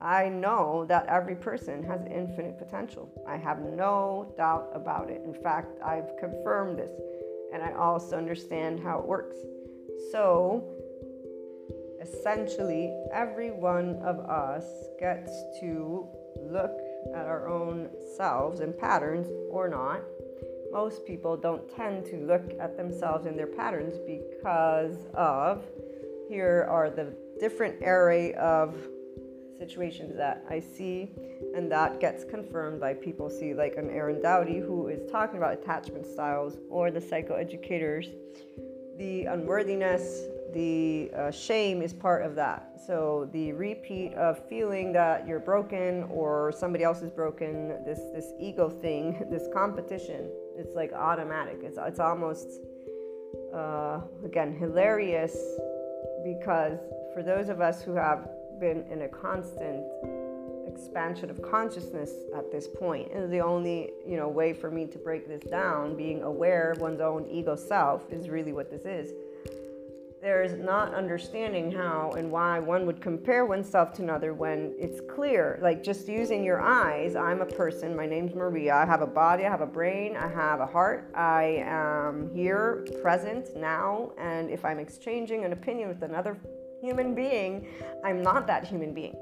I 0.00 0.28
know 0.28 0.84
that 0.88 1.06
every 1.06 1.34
person 1.34 1.82
has 1.82 2.00
infinite 2.06 2.56
potential. 2.56 3.10
I 3.26 3.36
have 3.36 3.58
no 3.58 4.32
doubt 4.36 4.70
about 4.72 5.10
it. 5.10 5.22
In 5.24 5.34
fact, 5.34 5.82
I've 5.82 6.16
confirmed 6.20 6.78
this 6.78 6.92
and 7.52 7.62
I 7.62 7.72
also 7.72 8.16
understand 8.16 8.80
how 8.80 8.98
it 8.98 9.06
works. 9.06 9.36
So, 10.12 10.64
essentially, 12.00 12.94
every 13.12 13.50
one 13.50 13.96
of 13.96 14.18
us 14.20 14.64
gets 14.98 15.30
to 15.60 16.06
look 16.50 16.78
at 17.14 17.26
our 17.26 17.48
own 17.48 17.88
selves 18.16 18.60
and 18.60 18.76
patterns 18.76 19.28
or 19.50 19.68
not. 19.68 20.02
Most 20.72 21.06
people 21.06 21.36
don't 21.36 21.68
tend 21.74 22.04
to 22.06 22.16
look 22.18 22.52
at 22.60 22.76
themselves 22.76 23.26
and 23.26 23.38
their 23.38 23.46
patterns 23.46 23.94
because 24.06 25.06
of 25.14 25.64
here 26.28 26.66
are 26.68 26.90
the 26.90 27.14
different 27.40 27.82
array 27.82 28.34
of 28.34 28.76
situations 29.58 30.16
that 30.16 30.44
I 30.48 30.60
see, 30.60 31.10
and 31.54 31.70
that 31.72 32.00
gets 32.00 32.24
confirmed 32.24 32.80
by 32.80 32.94
people 32.94 33.28
see 33.28 33.54
like 33.54 33.76
an 33.76 33.90
Aaron 33.90 34.22
Doughty 34.22 34.58
who 34.58 34.88
is 34.88 35.10
talking 35.10 35.38
about 35.38 35.54
attachment 35.54 36.06
styles 36.06 36.56
or 36.70 36.90
the 36.90 37.00
psychoeducators. 37.00 38.08
The 38.98 39.26
unworthiness, 39.26 40.26
the 40.52 41.10
uh, 41.16 41.30
shame 41.30 41.82
is 41.82 41.92
part 41.92 42.24
of 42.24 42.34
that. 42.36 42.80
So 42.86 43.28
the 43.32 43.52
repeat 43.52 44.14
of 44.14 44.44
feeling 44.48 44.92
that 44.92 45.26
you're 45.26 45.40
broken 45.40 46.04
or 46.04 46.52
somebody 46.52 46.84
else 46.84 47.02
is 47.02 47.10
broken, 47.10 47.84
this 47.84 48.00
this 48.14 48.32
ego 48.40 48.70
thing, 48.70 49.26
this 49.30 49.48
competition, 49.52 50.30
it's 50.56 50.74
like 50.74 50.92
automatic. 50.92 51.60
It's 51.62 51.78
it's 51.80 52.00
almost 52.00 52.48
uh, 53.54 54.00
again 54.24 54.56
hilarious 54.56 55.36
because 56.24 56.78
for 57.14 57.22
those 57.22 57.48
of 57.48 57.60
us 57.60 57.82
who 57.82 57.94
have 57.94 58.28
been 58.60 58.84
in 58.90 59.02
a 59.02 59.08
constant 59.08 59.84
expansion 60.66 61.30
of 61.30 61.42
consciousness 61.42 62.12
at 62.36 62.50
this 62.52 62.68
point. 62.68 63.12
And 63.12 63.32
the 63.32 63.40
only, 63.40 63.90
you 64.06 64.16
know, 64.16 64.28
way 64.28 64.52
for 64.52 64.70
me 64.70 64.86
to 64.86 64.98
break 64.98 65.26
this 65.26 65.42
down, 65.50 65.96
being 65.96 66.22
aware 66.22 66.72
of 66.72 66.80
one's 66.80 67.00
own 67.00 67.26
ego 67.30 67.56
self 67.56 68.12
is 68.12 68.28
really 68.28 68.52
what 68.52 68.70
this 68.70 68.84
is. 68.84 69.12
There's 70.20 70.58
not 70.58 70.94
understanding 70.94 71.70
how 71.70 72.12
and 72.18 72.30
why 72.32 72.58
one 72.58 72.86
would 72.86 73.00
compare 73.00 73.46
oneself 73.46 73.92
to 73.94 74.02
another 74.02 74.34
when 74.34 74.74
it's 74.76 75.00
clear. 75.08 75.60
Like 75.62 75.84
just 75.84 76.08
using 76.08 76.42
your 76.42 76.60
eyes, 76.60 77.14
I'm 77.14 77.40
a 77.40 77.46
person, 77.46 77.94
my 77.94 78.06
name's 78.06 78.34
Maria, 78.34 78.74
I 78.74 78.84
have 78.84 79.00
a 79.00 79.06
body, 79.06 79.46
I 79.46 79.50
have 79.50 79.60
a 79.60 79.66
brain, 79.66 80.16
I 80.16 80.26
have 80.26 80.58
a 80.58 80.66
heart, 80.66 81.12
I 81.14 81.62
am 81.64 82.30
here, 82.34 82.84
present, 83.00 83.56
now, 83.56 84.10
and 84.18 84.50
if 84.50 84.64
I'm 84.64 84.80
exchanging 84.80 85.44
an 85.44 85.52
opinion 85.52 85.88
with 85.88 86.02
another 86.02 86.36
human 86.80 87.14
being, 87.14 87.66
I'm 88.04 88.22
not 88.22 88.46
that 88.46 88.64
human 88.64 88.94
being. 88.94 89.16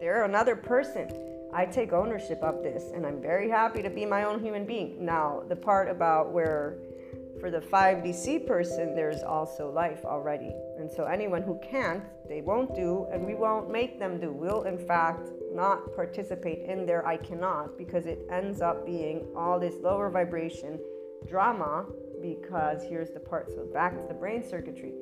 They're 0.00 0.24
another 0.24 0.56
person. 0.56 1.08
I 1.54 1.66
take 1.66 1.92
ownership 1.92 2.42
of 2.42 2.62
this 2.62 2.90
and 2.94 3.06
I'm 3.06 3.20
very 3.20 3.48
happy 3.48 3.82
to 3.82 3.90
be 3.90 4.06
my 4.06 4.24
own 4.24 4.42
human 4.42 4.64
being. 4.64 5.04
Now, 5.04 5.42
the 5.48 5.56
part 5.56 5.90
about 5.90 6.32
where 6.32 6.78
for 7.40 7.50
the 7.50 7.60
5DC 7.60 8.46
person, 8.46 8.94
there's 8.94 9.22
also 9.22 9.70
life 9.70 10.04
already. 10.04 10.52
And 10.78 10.90
so, 10.90 11.04
anyone 11.04 11.42
who 11.42 11.58
can't, 11.68 12.04
they 12.28 12.40
won't 12.40 12.74
do, 12.74 13.08
and 13.12 13.26
we 13.26 13.34
won't 13.34 13.70
make 13.70 13.98
them 13.98 14.20
do. 14.20 14.30
We'll, 14.30 14.62
in 14.62 14.78
fact, 14.78 15.28
not 15.52 15.92
participate 15.96 16.60
in 16.60 16.86
their 16.86 17.04
I 17.04 17.16
cannot 17.16 17.76
because 17.76 18.06
it 18.06 18.20
ends 18.30 18.60
up 18.60 18.86
being 18.86 19.26
all 19.36 19.58
this 19.58 19.74
lower 19.82 20.08
vibration 20.08 20.78
drama. 21.28 21.86
Because 22.20 22.84
here's 22.84 23.10
the 23.10 23.18
part 23.18 23.50
so, 23.50 23.66
back 23.74 23.96
to 23.96 24.06
the 24.06 24.14
brain 24.14 24.48
circuitry 24.48 24.92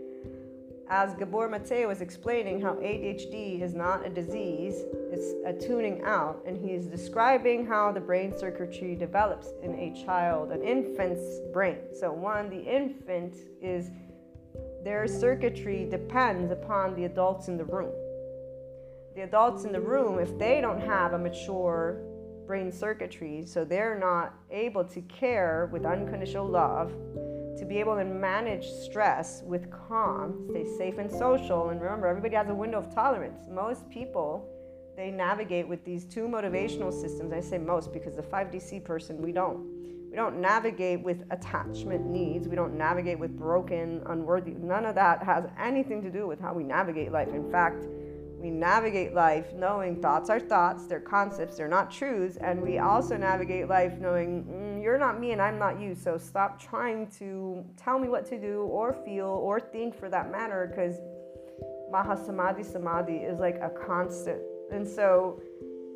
as 0.91 1.15
Gabor 1.15 1.49
Mate 1.49 1.87
was 1.87 2.01
explaining 2.01 2.61
how 2.61 2.75
ADHD 2.75 3.63
is 3.63 3.75
not 3.75 4.05
a 4.05 4.11
disease, 4.11 4.83
it's 5.13 5.35
a 5.47 5.53
tuning 5.53 6.03
out, 6.03 6.43
and 6.45 6.59
he 6.59 6.73
is 6.73 6.87
describing 6.87 7.65
how 7.65 7.93
the 7.93 8.01
brain 8.01 8.37
circuitry 8.37 8.97
develops 8.97 9.53
in 9.63 9.73
a 9.77 10.05
child, 10.05 10.51
an 10.51 10.63
infant's 10.63 11.39
brain. 11.53 11.79
So, 11.99 12.13
one, 12.13 12.51
the 12.51 12.61
infant 12.61 13.37
is 13.63 13.91
their 14.83 15.07
circuitry 15.07 15.87
depends 15.89 16.51
upon 16.51 16.97
the 16.97 17.05
adults 17.05 17.47
in 17.47 17.57
the 17.57 17.65
room. 17.65 17.93
The 19.15 19.23
adults 19.23 19.63
in 19.63 19.71
the 19.71 19.81
room, 19.81 20.19
if 20.19 20.37
they 20.39 20.61
don't 20.61 20.81
have 20.81 21.13
a 21.13 21.19
mature 21.19 22.01
brain 22.49 22.73
circuitry, 22.73 23.45
so 23.47 23.65
they're 23.65 23.97
not 23.97 24.35
able 24.51 24.83
to 24.83 25.01
care 25.03 25.69
with 25.71 25.85
unconditional 25.85 26.49
love, 26.49 26.93
to 27.61 27.67
be 27.67 27.79
able 27.79 27.95
to 27.95 28.05
manage 28.05 28.67
stress 28.67 29.43
with 29.45 29.71
calm, 29.71 30.49
stay 30.51 30.65
safe 30.79 30.99
and 30.99 31.11
social. 31.11 31.69
And 31.69 31.81
remember, 31.81 32.07
everybody 32.07 32.35
has 32.35 32.49
a 32.49 32.55
window 32.55 32.79
of 32.79 32.93
tolerance. 32.93 33.43
Most 33.51 33.89
people, 33.91 34.49
they 34.97 35.11
navigate 35.11 35.69
with 35.69 35.85
these 35.85 36.07
two 36.07 36.27
motivational 36.27 36.91
systems. 36.91 37.33
I 37.35 37.41
say 37.41 37.59
most 37.59 37.93
because 37.93 38.17
the 38.17 38.23
5DC 38.23 38.83
person, 38.83 39.21
we 39.21 39.31
don't. 39.31 39.79
We 40.11 40.17
don't 40.17 40.41
navigate 40.41 41.03
with 41.03 41.23
attachment 41.31 42.07
needs. 42.07 42.49
We 42.49 42.57
don't 42.57 42.77
navigate 42.77 43.19
with 43.19 43.39
broken, 43.39 44.03
unworthy. 44.07 44.53
None 44.53 44.87
of 44.87 44.95
that 44.95 45.23
has 45.23 45.45
anything 45.59 46.03
to 46.03 46.11
do 46.11 46.27
with 46.27 46.41
how 46.41 46.55
we 46.55 46.65
navigate 46.65 47.13
life. 47.13 47.29
In 47.29 47.49
fact, 47.51 47.85
we 48.41 48.49
navigate 48.51 49.13
life 49.13 49.53
knowing 49.55 50.01
thoughts 50.01 50.31
are 50.31 50.41
thoughts, 50.41 50.87
they're 50.87 50.99
concepts, 50.99 51.59
they're 51.59 51.69
not 51.69 51.91
truths, 51.91 52.39
and 52.39 52.63
we 52.63 52.79
also 52.79 53.19
navigate 53.19 53.69
life 53.69 53.99
knowing 54.01 54.45
mm, 54.45 54.70
you're 54.83 54.99
not 54.99 55.21
me 55.21 55.33
and 55.33 55.41
I'm 55.41 55.59
not 55.59 55.81
you. 55.81 55.95
So 55.95 56.19
stop 56.19 56.61
trying 56.61 57.09
to 57.19 57.65
tell 57.77 57.99
me 57.99 58.09
what 58.09 58.27
to 58.27 58.41
do 58.41 58.63
or 58.63 58.93
feel 58.93 59.27
or 59.27 59.61
think 59.61 59.95
for 59.95 60.09
that 60.09 60.31
matter, 60.31 60.67
because 60.71 60.97
Mahasamadhi 61.93 62.65
Samadhi 62.65 63.17
is 63.19 63.39
like 63.39 63.57
a 63.57 63.71
constant. 63.71 64.41
And 64.73 64.87
so 64.87 65.41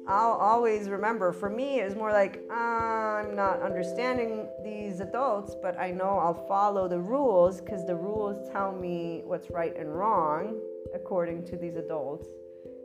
I'll 0.07 0.33
always 0.33 0.89
remember 0.89 1.33
for 1.33 1.49
me, 1.49 1.81
it's 1.81 1.95
more 1.95 2.13
like 2.13 2.43
uh, 2.51 2.55
I'm 2.55 3.35
not 3.35 3.63
understanding 3.63 4.47
these 4.63 5.01
adults, 5.01 5.57
but 5.63 5.79
I 5.79 5.91
know 5.91 6.19
I'll 6.19 6.47
follow 6.47 6.89
the 6.89 6.99
rules 6.99 7.61
because 7.61 7.87
the 7.87 7.97
rules 7.97 8.51
tell 8.51 8.73
me 8.73 9.23
what's 9.25 9.51
right 9.51 9.75
and 9.79 9.95
wrong 9.95 10.61
according 10.95 11.47
to 11.47 11.57
these 11.57 11.77
adults. 11.77 12.29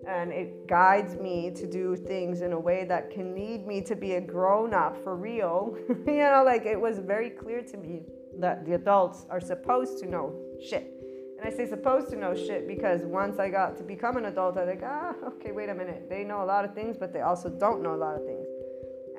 And 0.09 0.31
it 0.31 0.67
guides 0.67 1.15
me 1.17 1.51
to 1.51 1.67
do 1.67 1.95
things 1.95 2.41
in 2.41 2.51
a 2.51 2.59
way 2.59 2.83
that 2.85 3.11
can 3.11 3.35
lead 3.35 3.67
me 3.67 3.79
to 3.81 3.95
be 3.95 4.13
a 4.13 4.21
grown 4.21 4.73
up 4.73 4.97
for 5.03 5.15
real. 5.15 5.77
you 6.07 6.17
know, 6.17 6.41
like 6.43 6.65
it 6.65 6.79
was 6.81 6.97
very 6.97 7.29
clear 7.29 7.61
to 7.61 7.77
me 7.77 8.01
that 8.39 8.65
the 8.65 8.73
adults 8.73 9.27
are 9.29 9.39
supposed 9.39 9.99
to 9.99 10.07
know 10.07 10.33
shit. 10.67 10.91
And 11.37 11.47
I 11.47 11.55
say 11.55 11.67
supposed 11.69 12.09
to 12.09 12.15
know 12.15 12.33
shit 12.35 12.67
because 12.67 13.01
once 13.03 13.37
I 13.37 13.49
got 13.49 13.77
to 13.77 13.83
become 13.83 14.17
an 14.17 14.25
adult, 14.25 14.57
I 14.57 14.65
was 14.65 14.75
like, 14.75 14.83
ah, 14.83 15.13
okay, 15.27 15.51
wait 15.51 15.69
a 15.69 15.75
minute. 15.75 16.09
They 16.09 16.23
know 16.23 16.41
a 16.43 16.49
lot 16.53 16.65
of 16.65 16.73
things, 16.73 16.97
but 16.97 17.13
they 17.13 17.21
also 17.21 17.47
don't 17.49 17.83
know 17.83 17.93
a 17.93 18.01
lot 18.07 18.15
of 18.15 18.25
things. 18.25 18.47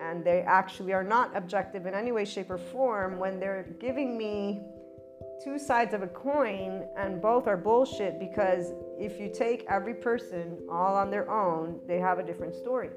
and 0.03 0.25
they 0.25 0.41
actually 0.41 0.93
are 0.93 1.05
not 1.05 1.37
objective 1.37 1.87
in 1.87 1.95
any 1.95 2.11
way, 2.11 2.25
shape, 2.25 2.51
or 2.51 2.59
form 2.59 3.19
when 3.19 3.39
they're 3.39 3.67
giving 3.79 4.19
me 4.19 4.61
two 5.45 5.59
sides 5.59 5.95
of 5.95 6.03
a 6.03 6.07
coin 6.09 6.87
and 6.97 7.21
both 7.23 7.47
are 7.47 7.57
bullshit 7.57 8.19
because 8.19 8.73
if 9.01 9.19
you 9.19 9.31
take 9.33 9.65
every 9.69 9.95
person 9.95 10.59
all 10.71 10.95
on 10.95 11.11
their 11.11 11.31
own, 11.31 11.81
they 11.89 11.99
have 11.99 12.19
a 12.19 12.23
different 12.23 12.55
story. 12.55 12.91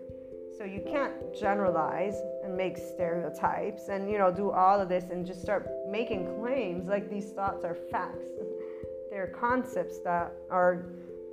So 0.57 0.65
you 0.65 0.81
can't 0.85 1.13
generalize 1.33 2.15
and 2.43 2.55
make 2.55 2.77
stereotypes 2.77 3.87
and 3.87 4.11
you 4.11 4.17
know 4.17 4.31
do 4.31 4.51
all 4.51 4.79
of 4.79 4.89
this 4.89 5.05
and 5.05 5.25
just 5.25 5.41
start 5.41 5.67
making 5.89 6.27
claims 6.39 6.87
like 6.87 7.09
these 7.09 7.31
thoughts 7.31 7.63
are 7.63 7.73
facts. 7.73 8.27
They're 9.09 9.27
concepts 9.27 9.99
that 10.01 10.33
are 10.51 10.85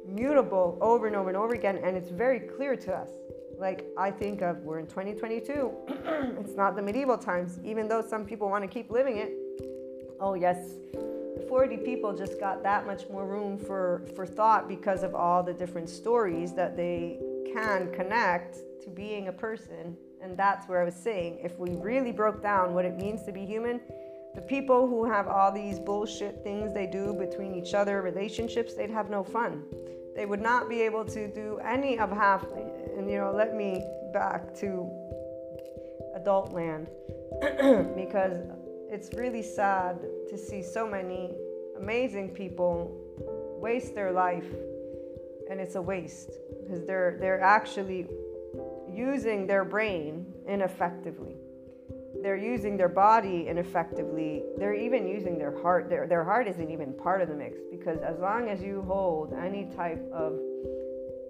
mutable 0.06 0.78
over 0.80 1.06
and 1.06 1.16
over 1.16 1.28
and 1.28 1.36
over 1.36 1.54
again 1.54 1.78
and 1.84 1.96
it's 1.96 2.08
very 2.08 2.40
clear 2.40 2.76
to 2.76 2.94
us. 2.94 3.10
Like 3.58 3.84
I 3.98 4.10
think 4.10 4.40
of 4.40 4.58
we're 4.58 4.78
in 4.78 4.86
2022. 4.86 5.70
it's 6.40 6.56
not 6.56 6.76
the 6.76 6.82
medieval 6.82 7.18
times 7.18 7.58
even 7.64 7.88
though 7.88 8.00
some 8.00 8.24
people 8.24 8.48
want 8.48 8.64
to 8.64 8.68
keep 8.68 8.90
living 8.90 9.18
it. 9.18 9.32
Oh 10.18 10.34
yes, 10.34 10.56
40 11.50 11.78
people 11.78 12.16
just 12.16 12.38
got 12.38 12.62
that 12.62 12.86
much 12.86 13.08
more 13.10 13.26
room 13.26 13.58
for 13.58 14.02
for 14.14 14.24
thought 14.24 14.68
because 14.68 15.02
of 15.02 15.16
all 15.16 15.42
the 15.42 15.52
different 15.52 15.90
stories 15.90 16.54
that 16.54 16.76
they 16.76 17.18
can 17.52 17.92
connect 17.92 18.58
to 18.84 18.88
being 18.88 19.26
a 19.26 19.32
person. 19.32 19.96
And 20.22 20.36
that's 20.36 20.68
where 20.68 20.80
I 20.80 20.84
was 20.84 20.94
saying 20.94 21.40
if 21.42 21.58
we 21.58 21.70
really 21.74 22.12
broke 22.12 22.40
down 22.40 22.72
what 22.72 22.84
it 22.84 22.96
means 22.96 23.24
to 23.24 23.32
be 23.32 23.44
human, 23.44 23.80
the 24.36 24.42
people 24.42 24.86
who 24.86 25.04
have 25.04 25.26
all 25.26 25.50
these 25.50 25.80
bullshit 25.80 26.44
things 26.44 26.72
they 26.72 26.86
do 26.86 27.14
between 27.14 27.52
each 27.56 27.74
other, 27.74 28.00
relationships, 28.00 28.74
they'd 28.74 28.88
have 28.88 29.10
no 29.10 29.24
fun. 29.24 29.64
They 30.14 30.26
would 30.26 30.40
not 30.40 30.68
be 30.68 30.80
able 30.82 31.04
to 31.06 31.26
do 31.34 31.58
any 31.64 31.98
of 31.98 32.12
half, 32.12 32.44
and 32.96 33.10
you 33.10 33.18
know, 33.18 33.32
let 33.32 33.56
me 33.56 33.84
back 34.12 34.54
to 34.60 34.88
adult 36.14 36.52
land 36.52 36.86
because 37.96 38.38
it's 38.90 39.10
really 39.14 39.42
sad 39.42 40.00
to 40.28 40.36
see 40.36 40.62
so 40.62 40.88
many 40.88 41.30
amazing 41.78 42.30
people 42.30 42.90
waste 43.60 43.94
their 43.94 44.10
life 44.10 44.50
and 45.50 45.60
it's 45.60 45.76
a 45.76 45.82
waste 45.82 46.30
because 46.60 46.84
they're 46.86 47.16
they're 47.20 47.40
actually 47.40 48.06
using 48.92 49.46
their 49.46 49.64
brain 49.64 50.26
ineffectively. 50.48 51.36
They're 52.22 52.36
using 52.36 52.76
their 52.76 52.88
body 52.88 53.46
ineffectively. 53.48 54.42
They're 54.58 54.74
even 54.74 55.06
using 55.06 55.38
their 55.38 55.56
heart. 55.62 55.88
Their, 55.88 56.06
their 56.06 56.24
heart 56.24 56.48
isn't 56.48 56.70
even 56.70 56.92
part 56.92 57.22
of 57.22 57.28
the 57.28 57.34
mix 57.34 57.60
because 57.70 58.00
as 58.00 58.18
long 58.18 58.48
as 58.48 58.60
you 58.60 58.82
hold 58.82 59.32
any 59.32 59.64
type 59.76 60.04
of 60.12 60.38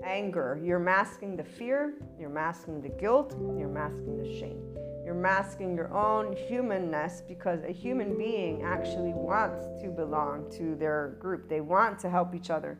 anger, 0.03 0.59
you're 0.63 0.81
masking 0.81 1.37
the 1.37 1.45
fear, 1.45 1.95
you're 2.19 2.31
masking 2.31 2.81
the 2.81 2.89
guilt, 2.89 3.37
you're 3.59 3.69
masking 3.69 4.17
the 4.19 4.39
shame. 4.39 4.80
You're 5.11 5.19
masking 5.19 5.75
your 5.75 5.93
own 5.93 6.37
humanness 6.37 7.21
because 7.27 7.65
a 7.65 7.73
human 7.73 8.17
being 8.17 8.63
actually 8.63 9.13
wants 9.13 9.65
to 9.83 9.89
belong 9.89 10.49
to 10.53 10.77
their 10.77 11.17
group. 11.19 11.49
They 11.49 11.61
want 11.61 11.99
to 11.99 12.09
help 12.09 12.33
each 12.33 12.49
other. 12.49 12.79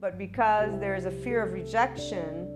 But 0.00 0.18
because 0.18 0.78
there's 0.78 1.04
a 1.04 1.10
fear 1.10 1.42
of 1.42 1.52
rejection, 1.52 2.46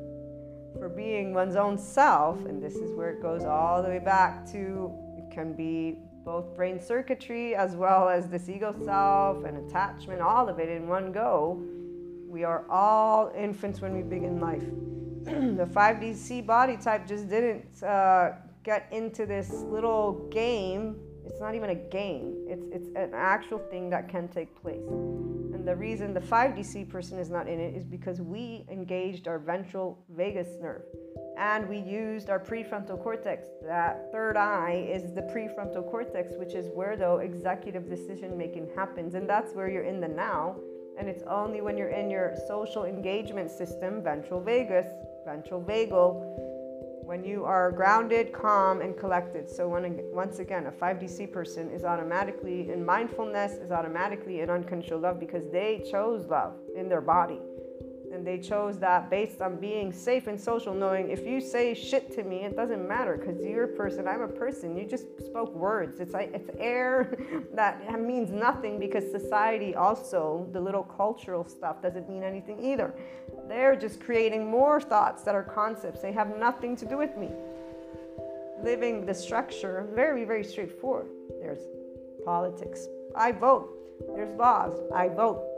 for 0.79 0.89
being 0.89 1.35
one's 1.35 1.57
own 1.57 1.79
self, 1.79 2.45
and 2.45 2.63
this 2.63 2.77
is 2.77 2.95
where 2.95 3.11
it 3.11 3.21
goes 3.21 3.43
all 3.43 3.83
the 3.83 3.89
way 3.89 3.99
back 3.99 4.47
to 4.53 4.93
it 5.19 5.35
can 5.35 5.53
be 5.53 5.99
both 6.25 6.55
brain 6.55 6.81
circuitry 6.81 7.57
as 7.57 7.75
well 7.75 8.09
as 8.09 8.29
this 8.29 8.49
ego 8.49 8.73
self 8.85 9.45
and 9.45 9.69
attachment, 9.69 10.21
all 10.21 10.49
of 10.49 10.61
it 10.61 10.69
in 10.69 10.87
one 10.87 11.11
go. 11.11 11.61
We 12.29 12.45
are 12.45 12.65
all 12.71 13.33
infants 13.37 13.81
when 13.81 13.95
we 13.97 14.03
begin 14.05 14.39
life. 14.39 14.63
the 15.25 15.67
5DC 15.67 16.47
body 16.47 16.77
type 16.77 17.09
just 17.09 17.29
didn't 17.29 17.83
uh, 17.83 18.35
get 18.63 18.89
into 18.93 19.27
this 19.27 19.51
little 19.51 20.29
game. 20.31 20.97
It's 21.25 21.41
not 21.41 21.55
even 21.55 21.71
a 21.71 21.75
game, 21.75 22.35
it's, 22.49 22.67
it's 22.73 22.89
an 22.97 23.13
actual 23.15 23.59
thing 23.59 23.89
that 23.91 24.09
can 24.09 24.29
take 24.29 24.61
place. 24.61 24.83
And 24.89 25.67
the 25.67 25.77
reason 25.77 26.13
the 26.13 26.21
5DC 26.21 26.89
person 26.89 27.19
is 27.19 27.31
not 27.31 27.49
in 27.49 27.61
it 27.61 27.77
is 27.77 27.85
because 27.85 28.21
we 28.21 28.65
engaged 28.69 29.29
our 29.29 29.39
ventral 29.39 29.99
vagus 30.11 30.49
nerve 30.61 30.83
and 31.39 31.69
we 31.69 31.79
used 31.79 32.29
our 32.29 32.39
prefrontal 32.39 33.03
cortex. 33.03 33.47
That 33.63 34.11
third 34.13 34.37
eye 34.37 34.87
is 34.91 35.15
the 35.15 35.23
prefrontal 35.23 35.89
cortex, 35.91 36.35
which 36.37 36.55
is 36.55 36.69
where 36.75 36.97
the 36.97 37.17
executive 37.17 37.89
decision 37.89 38.37
making 38.37 38.69
happens. 38.75 39.15
And 39.15 39.29
that's 39.29 39.55
where 39.55 39.71
you're 39.71 39.85
in 39.85 40.01
the 40.01 40.09
now. 40.09 40.57
And 40.99 41.09
it's 41.09 41.23
only 41.23 41.61
when 41.61 41.79
you're 41.79 41.89
in 41.89 42.11
your 42.11 42.35
social 42.47 42.85
engagement 42.85 43.51
system, 43.51 44.03
ventral 44.03 44.43
vagus, 44.43 44.87
ventral 45.25 45.63
vagal, 45.63 46.43
when 47.13 47.23
you 47.23 47.45
are 47.45 47.71
grounded, 47.71 48.33
calm, 48.33 48.81
and 48.81 48.97
collected. 48.97 49.47
So 49.47 49.69
when, 49.69 50.01
once 50.15 50.39
again, 50.39 50.67
a 50.69 50.71
5DC 50.71 51.31
person 51.31 51.71
is 51.71 51.85
automatically 51.85 52.71
in 52.71 52.83
mindfulness, 52.87 53.53
is 53.53 53.71
automatically 53.71 54.41
in 54.41 54.49
unconditional 54.49 55.01
love 55.01 55.21
because 55.21 55.47
they 55.53 55.85
chose 55.91 56.27
love 56.29 56.55
in 56.75 56.89
their 56.89 57.03
body. 57.03 57.39
And 58.13 58.27
they 58.27 58.39
chose 58.39 58.79
that 58.81 59.09
based 59.09 59.41
on 59.41 59.57
being 59.57 59.91
safe 59.91 60.27
and 60.27 60.39
social, 60.39 60.75
knowing 60.75 61.11
if 61.11 61.27
you 61.27 61.41
say 61.41 61.73
shit 61.73 62.15
to 62.15 62.23
me, 62.23 62.45
it 62.45 62.55
doesn't 62.55 62.87
matter 62.87 63.17
because 63.17 63.43
you're 63.43 63.65
a 63.65 63.77
person, 63.77 64.07
I'm 64.07 64.21
a 64.21 64.29
person. 64.29 64.77
You 64.77 64.85
just 64.85 65.07
spoke 65.25 65.55
words. 65.55 65.99
It's 65.99 66.13
like 66.13 66.31
it's 66.35 66.51
air 66.59 67.17
that 67.55 68.01
means 68.01 68.31
nothing 68.31 68.79
because 68.79 69.11
society 69.11 69.75
also, 69.75 70.47
the 70.53 70.61
little 70.61 70.83
cultural 70.83 71.45
stuff, 71.45 71.81
doesn't 71.81 72.09
mean 72.09 72.23
anything 72.23 72.63
either. 72.63 72.95
They're 73.49 73.77
just 73.77 74.01
creating 74.01 74.51
more 74.51 74.81
thoughts 74.81 75.23
that 75.23 75.35
are 75.35 75.43
concepts. 75.43 76.03
They 76.03 76.13
have 76.13 76.37
nothing 76.39 76.77
to 76.77 76.85
do 76.85 76.99
with 76.99 77.17
me. 77.17 77.31
Living 78.63 79.07
the 79.07 79.15
structure, 79.15 79.89
very, 79.95 80.25
very 80.25 80.45
straightforward. 80.45 81.07
There's 81.41 81.63
politics. 82.25 82.87
I 83.17 83.33
vote. 83.33 83.71
There's 84.15 84.37
laws. 84.37 84.75
I 84.95 85.09
vote. 85.09 85.52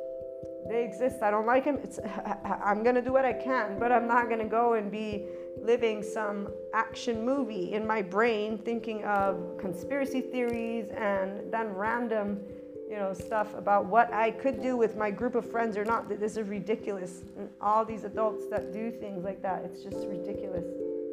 They 0.69 0.85
exist. 0.85 1.23
I 1.23 1.31
don't 1.31 1.47
like 1.47 1.65
them. 1.65 1.79
It's, 1.83 1.99
I'm 2.45 2.83
going 2.83 2.95
to 2.95 3.03
do 3.03 3.13
what 3.13 3.25
I 3.25 3.33
can, 3.33 3.79
but 3.79 3.93
I'm 3.93 4.09
not 4.09 4.29
going 4.29 4.39
to 4.39 4.47
go 4.47 4.75
and 4.75 4.91
be 4.91 5.25
living 5.61 6.03
some 6.03 6.49
action 6.73 7.25
movie 7.25 7.73
in 7.73 7.87
my 7.87 8.03
brain 8.03 8.59
thinking 8.59 9.05
of 9.05 9.57
conspiracy 9.59 10.21
theories 10.21 10.89
and 10.97 11.53
then 11.53 11.69
random 11.75 12.41
you 12.89 12.97
know, 12.97 13.13
stuff 13.13 13.55
about 13.55 13.87
what 13.87 14.13
I 14.13 14.31
could 14.31 14.63
do 14.63 14.77
with 14.77 14.97
my 14.97 15.11
group 15.11 15.35
of 15.35 15.51
friends 15.51 15.77
or 15.77 15.85
not. 15.85 16.09
This 16.09 16.37
is 16.37 16.47
ridiculous. 16.47 17.23
And 17.37 17.49
all 17.61 17.85
these 17.85 18.05
adults 18.05 18.47
that 18.51 18.73
do 18.73 18.91
things 18.91 19.25
like 19.25 19.43
that, 19.43 19.65
it's 19.65 19.83
just 19.83 20.07
ridiculous 20.07 20.65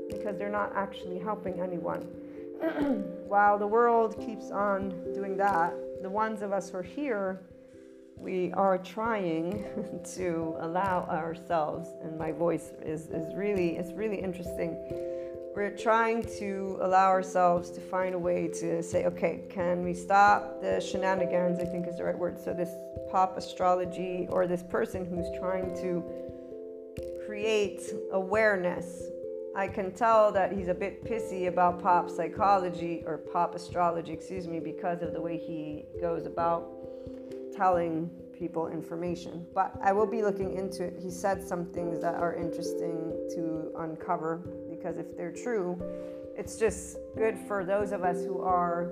because 0.10 0.38
they're 0.38 0.50
not 0.50 0.72
actually 0.76 1.18
helping 1.18 1.62
anyone. 1.62 2.02
While 3.28 3.58
the 3.58 3.68
world 3.68 4.20
keeps 4.20 4.52
on 4.52 4.90
doing 5.14 5.38
that, 5.38 5.74
the 6.02 6.10
ones 6.10 6.42
of 6.42 6.52
us 6.52 6.70
who 6.70 6.78
are 6.78 6.84
here, 6.84 7.42
we 8.22 8.52
are 8.54 8.78
trying 8.78 9.66
to 10.16 10.56
allow 10.60 11.06
ourselves, 11.10 11.90
and 12.04 12.18
my 12.18 12.32
voice 12.32 12.72
is, 12.86 13.08
is 13.08 13.34
really, 13.36 13.78
it's 13.78 13.92
really 13.92 14.22
interesting 14.22 14.78
we're 15.56 15.76
trying 15.76 16.24
to 16.40 16.80
allow 16.82 17.10
ourselves 17.10 17.72
to 17.72 17.82
find 17.82 18.16
a 18.16 18.20
way 18.20 18.48
to 18.48 18.82
say, 18.82 19.06
okay, 19.06 19.42
can 19.50 19.84
we 19.84 19.94
stop 19.94 20.62
the 20.62 20.80
shenanigans? 20.80 21.60
I 21.60 21.66
think 21.66 21.88
is 21.88 21.98
the 21.98 22.06
right 22.06 22.18
word. 22.18 22.40
So, 22.40 22.54
this 22.54 22.70
pop 23.12 23.38
astrology 23.38 24.28
or 24.30 24.48
this 24.48 24.64
person 24.64 25.06
who's 25.06 25.28
trying 25.40 25.76
to 25.82 26.04
create 27.26 27.82
awareness, 28.14 29.04
I 29.56 29.68
can 29.68 29.92
tell 29.92 30.32
that 30.32 30.54
he's 30.54 30.70
a 30.70 30.74
bit 30.74 31.04
pissy 31.04 31.48
about 31.48 31.82
pop 31.82 32.10
psychology 32.10 33.04
or 33.06 33.18
pop 33.18 33.54
astrology, 33.54 34.14
excuse 34.14 34.48
me, 34.48 34.62
because 34.62 35.02
of 35.02 35.12
the 35.12 35.22
way 35.22 35.38
he 35.38 35.86
goes 36.00 36.26
about 36.26 36.81
telling 37.56 38.10
people 38.38 38.68
information. 38.68 39.46
But 39.54 39.74
I 39.84 39.94
will 39.94 40.08
be 40.08 40.24
looking 40.24 40.58
into 40.58 40.84
it. 40.84 40.98
He 41.00 41.12
said 41.12 41.48
some 41.48 41.66
things 41.66 42.00
that 42.00 42.16
are 42.16 42.34
interesting 42.36 43.14
to 43.36 43.72
uncover 43.78 44.38
because 44.70 44.98
if 44.98 45.16
they're 45.16 45.32
true, 45.32 45.80
it's 46.36 46.58
just 46.58 46.98
good 47.16 47.38
for 47.38 47.64
those 47.64 47.92
of 47.92 48.04
us 48.04 48.24
who 48.24 48.42
are 48.42 48.92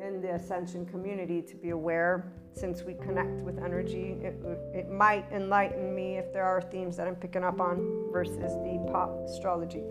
in 0.00 0.20
the 0.20 0.34
ascension 0.34 0.86
community 0.86 1.42
to 1.42 1.56
be 1.56 1.70
aware 1.70 2.32
since 2.52 2.82
we 2.82 2.94
connect 2.94 3.42
with 3.42 3.58
energy. 3.58 4.16
It, 4.22 4.36
it 4.72 4.90
might 4.90 5.26
enlighten 5.32 5.94
me 5.94 6.18
if 6.18 6.32
there 6.32 6.44
are 6.44 6.62
themes 6.62 6.96
that 6.96 7.08
I'm 7.08 7.16
picking 7.16 7.42
up 7.42 7.60
on 7.60 8.08
versus 8.12 8.36
the 8.36 8.88
pop 8.92 9.10
astrology. 9.26 9.82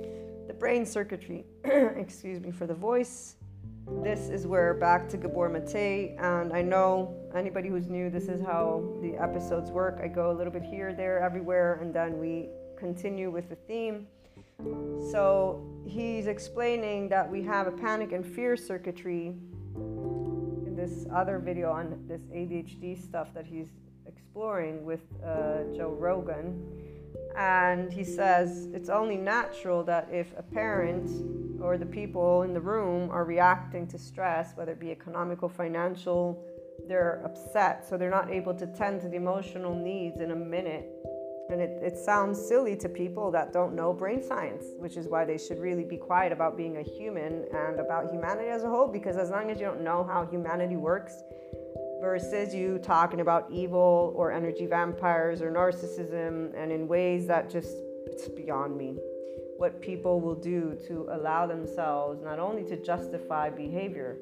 The 0.47 0.53
brain 0.53 0.85
circuitry, 0.85 1.45
excuse 1.65 2.39
me 2.39 2.51
for 2.51 2.67
the 2.67 2.73
voice. 2.73 3.35
This 3.87 4.29
is 4.29 4.47
where 4.47 4.73
back 4.73 5.09
to 5.09 5.17
Gabor 5.17 5.49
Mate, 5.49 6.15
and 6.17 6.53
I 6.53 6.61
know 6.61 7.15
anybody 7.35 7.67
who's 7.67 7.89
new, 7.89 8.09
this 8.09 8.29
is 8.29 8.41
how 8.41 8.97
the 9.01 9.15
episodes 9.15 9.71
work. 9.71 9.99
I 10.01 10.07
go 10.07 10.31
a 10.31 10.35
little 10.35 10.53
bit 10.53 10.63
here, 10.63 10.93
there, 10.93 11.21
everywhere, 11.21 11.79
and 11.81 11.93
then 11.93 12.17
we 12.17 12.47
continue 12.77 13.29
with 13.29 13.49
the 13.49 13.55
theme. 13.55 14.07
So 15.11 15.65
he's 15.85 16.27
explaining 16.27 17.09
that 17.09 17.29
we 17.29 17.43
have 17.43 17.67
a 17.67 17.71
panic 17.71 18.13
and 18.13 18.25
fear 18.25 18.55
circuitry 18.55 19.35
in 19.75 20.75
this 20.77 21.05
other 21.13 21.39
video 21.39 21.69
on 21.69 22.05
this 22.07 22.21
ADHD 22.33 23.01
stuff 23.01 23.33
that 23.33 23.45
he's 23.45 23.67
exploring 24.05 24.85
with 24.85 25.01
uh, 25.25 25.63
Joe 25.75 25.95
Rogan. 25.99 26.63
And 27.35 27.91
he 27.91 28.05
says 28.05 28.69
it's 28.73 28.89
only 28.89 29.17
natural 29.17 29.83
that 29.83 30.07
if 30.09 30.27
a 30.37 30.43
parent 30.43 31.09
or 31.63 31.77
the 31.77 31.85
people 31.85 32.41
in 32.41 32.53
the 32.53 32.59
room 32.59 33.09
are 33.09 33.23
reacting 33.23 33.87
to 33.87 33.97
stress, 33.97 34.51
whether 34.55 34.73
it 34.73 34.79
be 34.79 34.91
economical, 34.91 35.47
financial, 35.47 36.43
they're 36.87 37.21
upset, 37.23 37.87
so 37.87 37.97
they're 37.97 38.09
not 38.09 38.29
able 38.29 38.53
to 38.53 38.67
tend 38.67 38.99
to 39.01 39.07
the 39.07 39.15
emotional 39.15 39.73
needs 39.73 40.19
in 40.19 40.31
a 40.31 40.35
minute. 40.35 40.89
And 41.49 41.61
it, 41.61 41.81
it 41.81 41.97
sounds 41.97 42.39
silly 42.45 42.75
to 42.77 42.89
people 42.89 43.31
that 43.31 43.53
don't 43.53 43.75
know 43.75 43.93
brain 43.93 44.21
science, 44.21 44.65
which 44.77 44.97
is 44.97 45.07
why 45.07 45.23
they 45.23 45.37
should 45.37 45.59
really 45.59 45.85
be 45.85 45.97
quiet 45.97 46.31
about 46.33 46.57
being 46.57 46.77
a 46.77 46.83
human 46.83 47.45
and 47.53 47.79
about 47.79 48.11
humanity 48.11 48.49
as 48.49 48.63
a 48.63 48.69
whole, 48.69 48.87
because 48.87 49.15
as 49.15 49.29
long 49.29 49.49
as 49.49 49.59
you 49.59 49.65
don't 49.65 49.81
know 49.81 50.03
how 50.03 50.25
humanity 50.25 50.75
works, 50.75 51.23
versus 52.01 52.53
you 52.53 52.77
talking 52.79 53.21
about 53.21 53.49
evil 53.49 54.13
or 54.17 54.29
energy 54.29 54.65
vampires 54.65 55.41
or 55.41 55.49
narcissism 55.49 56.51
and 56.53 56.69
in 56.69 56.85
ways 56.85 57.27
that 57.27 57.49
just 57.49 57.77
it's 58.07 58.27
beyond 58.27 58.75
me 58.75 58.97
what 59.57 59.81
people 59.81 60.19
will 60.19 60.35
do 60.35 60.77
to 60.87 61.07
allow 61.11 61.45
themselves 61.45 62.21
not 62.23 62.39
only 62.39 62.63
to 62.63 62.75
justify 62.77 63.49
behavior 63.49 64.17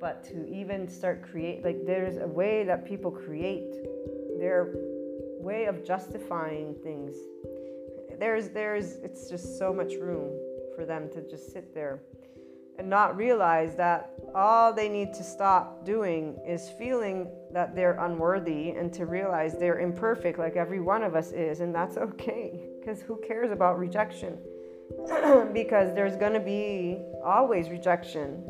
but 0.00 0.24
to 0.24 0.46
even 0.48 0.88
start 0.88 1.22
create 1.22 1.64
like 1.64 1.84
there's 1.84 2.18
a 2.18 2.26
way 2.26 2.64
that 2.64 2.84
people 2.84 3.10
create 3.10 3.72
their 4.38 4.74
way 5.40 5.66
of 5.66 5.84
justifying 5.84 6.74
things. 6.82 7.16
There's 8.18 8.48
there's 8.50 8.96
it's 8.96 9.28
just 9.28 9.58
so 9.58 9.72
much 9.72 9.92
room 9.94 10.30
for 10.74 10.84
them 10.84 11.08
to 11.10 11.22
just 11.28 11.52
sit 11.52 11.74
there 11.74 12.00
and 12.78 12.88
not 12.88 13.16
realize 13.16 13.74
that 13.76 14.10
all 14.34 14.72
they 14.72 14.88
need 14.88 15.12
to 15.14 15.24
stop 15.24 15.84
doing 15.84 16.38
is 16.46 16.70
feeling 16.70 17.28
that 17.52 17.74
they're 17.74 17.98
unworthy 18.04 18.70
and 18.70 18.92
to 18.92 19.06
realize 19.06 19.58
they're 19.58 19.80
imperfect 19.80 20.38
like 20.38 20.56
every 20.56 20.80
one 20.80 21.02
of 21.02 21.14
us 21.14 21.32
is 21.32 21.60
and 21.60 21.74
that's 21.74 21.96
okay 21.96 22.68
because 22.78 23.02
who 23.02 23.20
cares 23.26 23.50
about 23.50 23.78
rejection? 23.78 24.38
Because 25.52 25.94
there's 25.94 26.16
going 26.16 26.32
to 26.32 26.40
be 26.40 27.02
always 27.24 27.68
rejection 27.68 28.44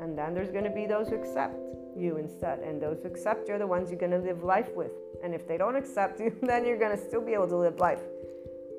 and 0.00 0.16
then 0.16 0.34
there's 0.34 0.50
going 0.50 0.64
to 0.64 0.70
be 0.70 0.86
those 0.86 1.08
who 1.08 1.16
accept 1.16 1.54
you 1.96 2.16
instead 2.16 2.60
and 2.60 2.80
those 2.80 3.02
who 3.02 3.08
accept 3.08 3.46
you 3.48 3.54
are 3.54 3.58
the 3.58 3.66
ones 3.66 3.90
you're 3.90 3.98
going 3.98 4.12
to 4.12 4.18
live 4.18 4.42
life 4.42 4.70
with 4.74 4.92
and 5.22 5.34
if 5.34 5.46
they 5.46 5.58
don't 5.58 5.76
accept 5.76 6.18
you 6.18 6.34
then 6.42 6.64
you're 6.64 6.78
going 6.78 6.96
to 6.96 7.02
still 7.02 7.20
be 7.20 7.34
able 7.34 7.48
to 7.48 7.56
live 7.56 7.78
life. 7.78 8.00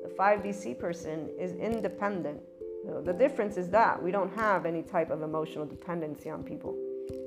The 0.02 0.08
5dc 0.08 0.78
person 0.78 1.30
is 1.38 1.52
independent 1.52 2.40
the 2.84 3.12
difference 3.12 3.56
is 3.56 3.68
that 3.70 4.02
we 4.02 4.10
don't 4.10 4.32
have 4.34 4.66
any 4.66 4.82
type 4.82 5.10
of 5.10 5.22
emotional 5.22 5.66
dependency 5.66 6.30
on 6.30 6.42
people 6.42 6.76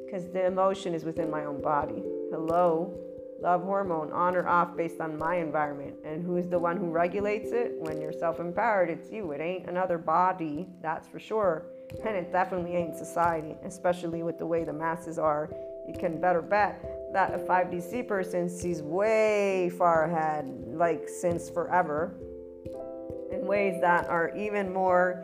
because 0.06 0.32
the 0.32 0.46
emotion 0.46 0.94
is 0.94 1.04
within 1.04 1.30
my 1.30 1.46
own 1.46 1.62
body. 1.62 2.02
Hello, 2.32 2.94
love 3.42 3.64
hormone 3.64 4.12
on 4.12 4.36
or 4.36 4.48
off 4.48 4.76
based 4.76 5.00
on 5.02 5.18
my 5.18 5.36
environment. 5.36 5.96
And 6.06 6.26
who's 6.26 6.48
the 6.48 6.60
one 6.60 6.78
who 6.78 6.90
regulates 6.90 7.52
it? 7.52 7.76
When 7.80 8.02
you're 8.02 8.14
self 8.14 8.40
empowered, 8.40 8.90
it's 8.90 9.12
you. 9.12 9.32
It 9.32 9.42
ain't 9.42 9.68
another 9.70 9.98
body, 9.98 10.68
that's 10.82 11.08
for 11.08 11.20
sure. 11.20 11.66
And 12.06 12.16
it 12.16 12.32
definitely 12.32 12.76
ain't 12.76 12.96
society, 12.96 13.56
especially 13.64 14.24
with 14.24 14.38
the 14.38 14.46
way 14.46 14.64
the 14.64 14.74
masses 14.74 15.20
are. 15.20 15.50
You 15.88 15.94
can 16.00 16.20
better 16.20 16.42
bet 16.42 17.12
that 17.14 17.34
a 17.34 17.38
5DC 17.38 18.08
person 18.08 18.50
sees 18.50 18.82
way 18.82 19.70
far 19.78 20.06
ahead, 20.06 20.48
like 20.68 21.08
since 21.08 21.50
forever, 21.50 22.16
in 23.32 23.46
ways 23.46 23.80
that 23.82 24.10
are 24.10 24.36
even 24.36 24.74
more 24.74 25.24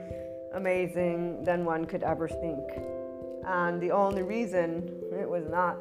amazing 0.54 1.44
than 1.44 1.66
one 1.66 1.86
could 1.86 2.04
ever 2.04 2.28
think. 2.28 2.60
And 3.46 3.82
the 3.82 3.92
only 3.92 4.24
reason 4.24 5.02
it 5.20 5.30
was 5.30 5.48
not 5.50 5.78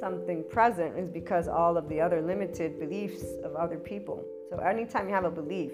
something 0.00 0.44
present 0.50 0.98
is 0.98 1.08
because 1.08 1.48
all 1.48 1.76
of 1.76 1.88
the 1.88 2.00
other 2.00 2.20
limited 2.20 2.78
beliefs 2.80 3.22
of 3.44 3.54
other 3.54 3.78
people. 3.78 4.24
So 4.50 4.58
anytime 4.58 5.08
you 5.08 5.14
have 5.14 5.24
a 5.24 5.30
belief 5.30 5.72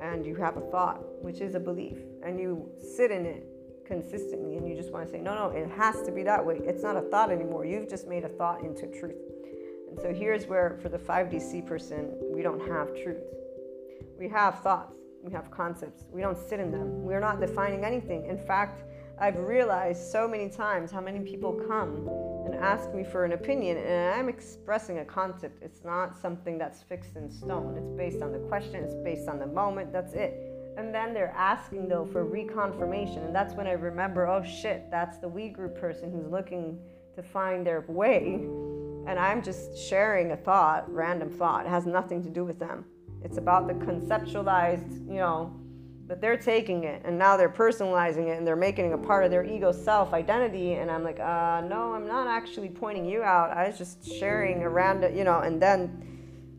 and 0.00 0.24
you 0.24 0.34
have 0.36 0.56
a 0.56 0.60
thought, 0.60 1.00
which 1.22 1.40
is 1.40 1.54
a 1.54 1.60
belief, 1.60 1.98
and 2.22 2.38
you 2.38 2.70
sit 2.80 3.10
in 3.10 3.26
it 3.26 3.46
consistently 3.86 4.56
and 4.56 4.68
you 4.68 4.74
just 4.74 4.92
want 4.92 5.04
to 5.06 5.10
say, 5.10 5.20
no, 5.20 5.34
no, 5.34 5.48
it 5.48 5.68
has 5.70 6.02
to 6.02 6.12
be 6.12 6.22
that 6.22 6.44
way. 6.44 6.60
It's 6.64 6.82
not 6.82 6.96
a 6.96 7.02
thought 7.02 7.30
anymore. 7.30 7.64
You've 7.64 7.88
just 7.88 8.06
made 8.06 8.24
a 8.24 8.28
thought 8.28 8.62
into 8.62 8.86
truth. 8.86 9.16
And 9.90 10.00
so 10.00 10.12
here's 10.12 10.46
where, 10.46 10.78
for 10.82 10.88
the 10.88 10.98
5DC 10.98 11.66
person, 11.66 12.14
we 12.32 12.42
don't 12.42 12.66
have 12.68 12.94
truth. 13.02 13.22
We 14.18 14.28
have 14.28 14.60
thoughts 14.60 14.96
we 15.24 15.32
have 15.32 15.50
concepts. 15.50 16.04
We 16.12 16.20
don't 16.20 16.38
sit 16.38 16.60
in 16.60 16.70
them. 16.70 17.02
We're 17.02 17.20
not 17.20 17.40
defining 17.40 17.84
anything. 17.84 18.26
In 18.26 18.38
fact, 18.38 18.82
I've 19.18 19.38
realized 19.38 20.10
so 20.12 20.28
many 20.28 20.50
times 20.50 20.90
how 20.90 21.00
many 21.00 21.20
people 21.20 21.54
come 21.66 22.08
and 22.44 22.54
ask 22.54 22.92
me 22.92 23.04
for 23.04 23.24
an 23.24 23.32
opinion, 23.32 23.78
and 23.78 24.14
I'm 24.14 24.28
expressing 24.28 24.98
a 24.98 25.04
concept. 25.04 25.62
It's 25.62 25.82
not 25.82 26.14
something 26.20 26.58
that's 26.58 26.82
fixed 26.82 27.16
in 27.16 27.30
stone. 27.30 27.76
It's 27.78 27.90
based 27.96 28.22
on 28.22 28.32
the 28.32 28.38
question, 28.40 28.84
it's 28.84 28.96
based 28.96 29.28
on 29.28 29.38
the 29.38 29.46
moment, 29.46 29.92
that's 29.92 30.12
it. 30.12 30.34
And 30.76 30.92
then 30.92 31.14
they're 31.14 31.34
asking, 31.36 31.88
though, 31.88 32.04
for 32.04 32.26
reconfirmation. 32.26 33.24
And 33.24 33.34
that's 33.34 33.54
when 33.54 33.66
I 33.68 33.72
remember, 33.72 34.26
oh 34.26 34.42
shit, 34.42 34.90
that's 34.90 35.18
the 35.18 35.28
we 35.28 35.48
group 35.48 35.78
person 35.78 36.10
who's 36.10 36.26
looking 36.26 36.80
to 37.14 37.22
find 37.22 37.64
their 37.64 37.84
way. 37.88 38.40
And 39.06 39.18
I'm 39.18 39.42
just 39.42 39.78
sharing 39.78 40.32
a 40.32 40.36
thought, 40.36 40.92
random 40.92 41.30
thought. 41.30 41.64
It 41.64 41.68
has 41.68 41.86
nothing 41.86 42.22
to 42.24 42.30
do 42.30 42.44
with 42.44 42.58
them. 42.58 42.84
It's 43.24 43.38
about 43.38 43.66
the 43.66 43.74
conceptualized, 43.74 45.08
you 45.08 45.14
know, 45.14 45.58
that 46.06 46.20
they're 46.20 46.36
taking 46.36 46.84
it 46.84 47.00
and 47.06 47.18
now 47.18 47.38
they're 47.38 47.48
personalizing 47.48 48.28
it 48.28 48.36
and 48.36 48.46
they're 48.46 48.54
making 48.54 48.90
it 48.90 48.92
a 48.92 48.98
part 48.98 49.24
of 49.24 49.30
their 49.30 49.44
ego 49.44 49.72
self 49.72 50.12
identity. 50.12 50.74
And 50.74 50.90
I'm 50.90 51.02
like, 51.02 51.18
uh, 51.18 51.62
no, 51.66 51.94
I'm 51.94 52.06
not 52.06 52.26
actually 52.26 52.68
pointing 52.68 53.06
you 53.06 53.22
out. 53.22 53.56
I 53.56 53.66
was 53.68 53.78
just 53.78 54.04
sharing 54.04 54.62
around 54.62 55.02
it, 55.02 55.14
you 55.14 55.24
know, 55.24 55.40
and 55.40 55.60
then. 55.60 56.00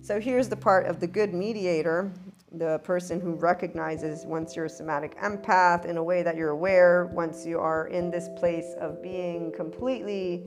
So 0.02 0.20
here's 0.20 0.50
the 0.50 0.56
part 0.56 0.86
of 0.86 1.00
the 1.00 1.08
good 1.08 1.34
mediator, 1.34 2.12
the 2.52 2.78
person 2.80 3.20
who 3.20 3.34
recognizes 3.34 4.24
once 4.24 4.56
you're 4.56 4.66
a 4.66 4.70
somatic 4.70 5.20
empath 5.20 5.86
in 5.86 5.98
a 5.98 6.04
way 6.04 6.22
that 6.22 6.36
you're 6.36 6.52
aware, 6.52 7.08
once 7.08 7.44
you 7.44 7.60
are 7.60 7.88
in 7.88 8.12
this 8.12 8.30
place 8.38 8.76
of 8.80 9.02
being 9.02 9.52
completely 9.52 10.46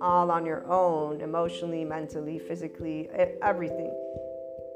all 0.00 0.30
on 0.30 0.46
your 0.46 0.64
own, 0.70 1.20
emotionally, 1.20 1.84
mentally, 1.84 2.38
physically, 2.38 3.08
everything 3.42 3.92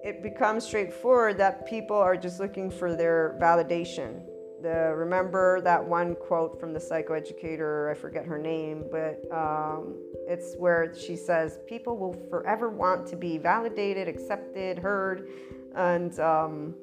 it 0.07 0.23
becomes 0.23 0.65
straightforward 0.65 1.37
that 1.37 1.67
people 1.67 1.97
are 1.97 2.17
just 2.17 2.39
looking 2.39 2.71
for 2.71 2.95
their 2.95 3.37
validation. 3.43 4.23
The, 4.63 4.95
remember 4.95 5.61
that 5.63 5.85
one 5.85 6.15
quote 6.15 6.61
from 6.61 6.73
the 6.73 6.79
psychoeducator, 6.79 7.91
I 7.91 7.95
forget 7.95 8.25
her 8.25 8.39
name, 8.39 8.85
but 8.93 9.21
um, 9.33 9.97
it's 10.29 10.55
where 10.59 10.95
she 10.95 11.17
says, 11.17 11.59
People 11.67 11.99
will 11.99 12.15
forever 12.31 12.71
want 12.71 13.09
to 13.09 13.17
be 13.17 13.37
validated, 13.37 14.07
accepted, 14.07 14.79
heard, 14.79 15.29
and 15.75 16.17
um, 16.21 16.77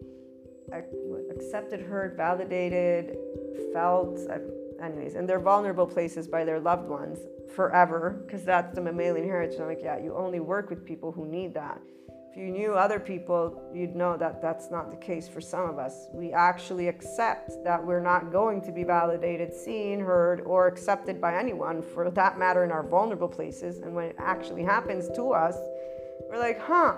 accepted, 1.31 1.79
heard, 1.79 2.17
validated, 2.17 3.15
felt, 3.71 4.19
anyways, 4.83 5.15
and 5.15 5.29
they're 5.29 5.39
vulnerable 5.39 5.87
places 5.87 6.27
by 6.27 6.43
their 6.43 6.59
loved 6.59 6.89
ones 6.89 7.19
forever, 7.55 8.21
because 8.25 8.43
that's 8.43 8.75
the 8.75 8.81
mammalian 8.81 9.25
heritage. 9.25 9.57
I'm 9.61 9.67
like, 9.67 9.81
yeah, 9.81 9.97
you 9.97 10.13
only 10.13 10.41
work 10.41 10.69
with 10.69 10.85
people 10.85 11.13
who 11.13 11.25
need 11.25 11.53
that 11.53 11.79
if 12.33 12.37
you 12.39 12.49
knew 12.49 12.73
other 12.73 12.99
people, 12.99 13.61
you'd 13.75 13.95
know 13.95 14.17
that 14.17 14.41
that's 14.41 14.71
not 14.71 14.89
the 14.89 14.97
case 14.97 15.27
for 15.27 15.39
some 15.39 15.69
of 15.69 15.77
us. 15.77 16.07
We 16.11 16.33
actually 16.33 16.87
accept 16.87 17.63
that 17.63 17.85
we're 17.85 17.99
not 17.99 18.31
going 18.31 18.59
to 18.61 18.71
be 18.71 18.83
validated, 18.83 19.53
seen, 19.53 19.99
heard, 19.99 20.41
or 20.41 20.65
accepted 20.65 21.21
by 21.21 21.35
anyone, 21.35 21.83
for 21.83 22.09
that 22.09 22.39
matter, 22.39 22.63
in 22.63 22.71
our 22.71 22.81
vulnerable 22.81 23.27
places. 23.27 23.81
And 23.81 23.93
when 23.93 24.05
it 24.05 24.15
actually 24.17 24.63
happens 24.63 25.09
to 25.15 25.29
us, 25.29 25.55
we're 26.27 26.39
like, 26.39 26.59
huh, 26.59 26.95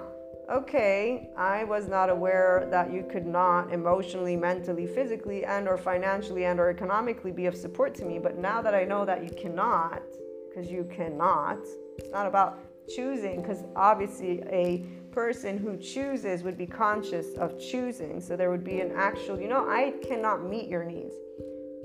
okay, 0.50 1.30
I 1.36 1.66
was 1.66 1.90
not 1.90 2.10
aware 2.10 2.70
that 2.72 2.94
you 2.94 3.06
could 3.12 3.26
not 3.26 3.74
emotionally, 3.74 4.38
mentally, 4.38 4.88
physically, 4.88 5.44
and 5.44 5.68
or 5.68 5.78
financially 5.78 6.46
and 6.46 6.62
or 6.62 6.70
economically 6.70 7.34
be 7.34 7.46
of 7.46 7.58
support 7.58 7.94
to 7.96 8.06
me. 8.06 8.20
But 8.20 8.38
now 8.38 8.62
that 8.62 8.74
I 8.74 8.86
know 8.86 9.04
that 9.04 9.22
you 9.22 9.32
cannot, 9.32 10.02
because 10.48 10.72
you 10.72 10.90
cannot, 10.90 11.60
it's 11.98 12.10
not 12.12 12.26
about 12.26 12.60
choosing, 12.88 13.42
because 13.42 13.64
obviously 13.76 14.42
a 14.44 14.86
person 15.16 15.57
who 15.57 15.78
chooses 15.78 16.43
would 16.43 16.57
be 16.57 16.68
conscious 16.68 17.34
of 17.38 17.57
choosing. 17.57 18.20
So 18.20 18.36
there 18.36 18.51
would 18.51 18.66
be 18.66 18.82
an 18.82 18.91
actual, 18.95 19.39
you 19.39 19.47
know, 19.47 19.68
I 19.68 19.93
cannot 20.05 20.43
meet 20.43 20.68
your 20.68 20.84
needs. 20.84 21.16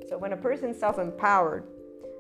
So 0.08 0.18
when 0.18 0.32
a 0.32 0.36
person's 0.36 0.76
self 0.76 0.98
empowered 0.98 1.62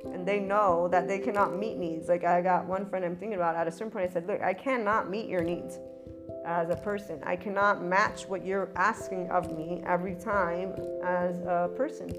and 0.04 0.24
they 0.24 0.38
know 0.38 0.86
that 0.88 1.08
they 1.08 1.18
cannot 1.18 1.58
meet 1.58 1.76
needs, 1.76 2.08
like 2.08 2.22
I 2.22 2.40
got 2.40 2.64
one 2.64 2.88
friend 2.88 3.04
I'm 3.04 3.16
thinking 3.16 3.34
about, 3.34 3.56
at 3.56 3.66
a 3.66 3.72
certain 3.72 3.90
point, 3.90 4.08
I 4.08 4.12
said, 4.12 4.28
Look, 4.28 4.40
I 4.40 4.54
cannot 4.54 5.10
meet 5.10 5.28
your 5.28 5.42
needs 5.42 5.78
as 6.46 6.70
a 6.70 6.76
person. 6.76 7.20
I 7.24 7.34
cannot 7.34 7.82
match 7.82 8.28
what 8.28 8.46
you're 8.46 8.70
asking 8.76 9.30
of 9.30 9.54
me 9.56 9.82
every 9.84 10.14
time 10.14 10.74
as 11.04 11.40
a 11.40 11.70
person 11.76 12.14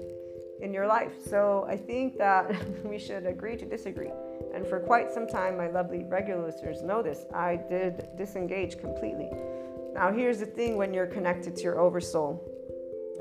in 0.60 0.72
your 0.74 0.86
life. 0.86 1.12
So 1.24 1.66
I 1.68 1.78
think 1.78 2.18
that 2.18 2.54
we 2.84 2.98
should 2.98 3.24
agree 3.24 3.56
to 3.56 3.64
disagree. 3.64 4.10
And 4.54 4.66
for 4.66 4.80
quite 4.80 5.10
some 5.10 5.26
time, 5.26 5.56
my 5.56 5.68
lovely 5.68 6.04
regular 6.04 6.44
listeners 6.44 6.82
know 6.82 7.02
this, 7.02 7.24
I 7.34 7.56
did 7.56 8.08
disengage 8.16 8.78
completely. 8.78 9.30
Now, 9.94 10.12
here's 10.12 10.38
the 10.38 10.46
thing 10.46 10.76
when 10.76 10.92
you're 10.94 11.06
connected 11.06 11.56
to 11.56 11.62
your 11.62 11.80
oversoul 11.80 12.42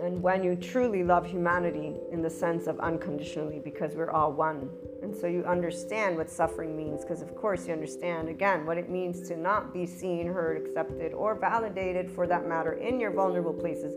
and 0.02 0.22
when 0.22 0.44
you 0.44 0.56
truly 0.56 1.04
love 1.04 1.26
humanity 1.28 1.96
in 2.12 2.22
the 2.22 2.30
sense 2.30 2.66
of 2.66 2.80
unconditionally, 2.80 3.60
because 3.60 3.94
we're 3.94 4.10
all 4.10 4.32
one. 4.32 4.70
And 5.04 5.16
so 5.16 5.28
you 5.28 5.44
understand 5.46 6.18
what 6.18 6.30
suffering 6.30 6.76
means, 6.76 7.02
because 7.02 7.22
of 7.22 7.36
course 7.36 7.68
you 7.68 7.74
understand, 7.74 8.28
again, 8.28 8.66
what 8.66 8.78
it 8.78 8.90
means 8.90 9.28
to 9.28 9.38
not 9.38 9.74
be 9.74 9.86
seen, 9.86 10.28
heard, 10.28 10.58
accepted, 10.58 11.14
or 11.14 11.36
validated 11.36 12.10
for 12.10 12.26
that 12.28 12.48
matter 12.48 12.74
in 12.74 13.00
your 13.00 13.12
vulnerable 13.12 13.54
places 13.54 13.94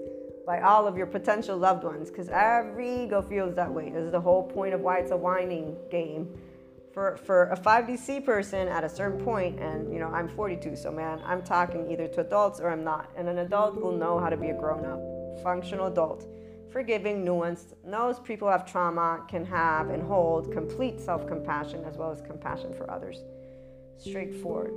by 0.47 0.61
all 0.61 0.87
of 0.87 0.97
your 0.97 1.07
potential 1.07 1.57
loved 1.57 1.85
ones 1.85 2.11
because 2.11 2.28
every 2.28 3.05
ego 3.05 3.22
feels 3.22 3.55
that 3.55 3.72
way. 3.72 3.89
This 3.91 4.05
is 4.05 4.12
the 4.12 4.20
whole 4.20 4.43
point 4.43 4.74
of 4.74 4.80
why 4.80 4.99
it's 4.99 5.11
a 5.11 5.16
whining 5.16 5.76
game. 5.91 6.28
For, 6.95 7.17
for 7.17 7.47
a 7.47 7.57
5DC 7.57 8.25
person 8.25 8.69
at 8.69 8.85
a 8.85 8.89
certain 8.89 9.21
point, 9.25 9.59
and 9.59 9.93
you 9.93 9.99
know, 9.99 10.07
I'm 10.07 10.29
42, 10.29 10.77
so 10.77 10.93
man, 10.93 11.21
I'm 11.27 11.43
talking 11.43 11.91
either 11.91 12.07
to 12.07 12.21
adults 12.21 12.61
or 12.61 12.71
I'm 12.71 12.85
not. 12.85 13.11
And 13.17 13.29
an 13.29 13.39
adult 13.39 13.75
will 13.75 13.91
know 13.91 14.21
how 14.21 14.29
to 14.29 14.37
be 14.37 14.51
a 14.51 14.55
grown 14.55 14.87
up, 14.87 15.43
functional 15.43 15.89
adult, 15.89 16.25
forgiving, 16.71 17.25
nuanced, 17.25 17.75
knows 17.85 18.21
people 18.21 18.49
have 18.49 18.65
trauma, 18.65 19.25
can 19.29 19.45
have 19.45 19.91
and 19.91 20.05
hold 20.05 20.53
complete 20.53 21.01
self 21.01 21.27
compassion 21.27 21.85
as 21.85 21.97
well 21.97 22.13
as 22.13 22.21
compassion 22.21 22.73
for 22.73 22.89
others. 22.89 23.25
Straightforward. 23.99 24.73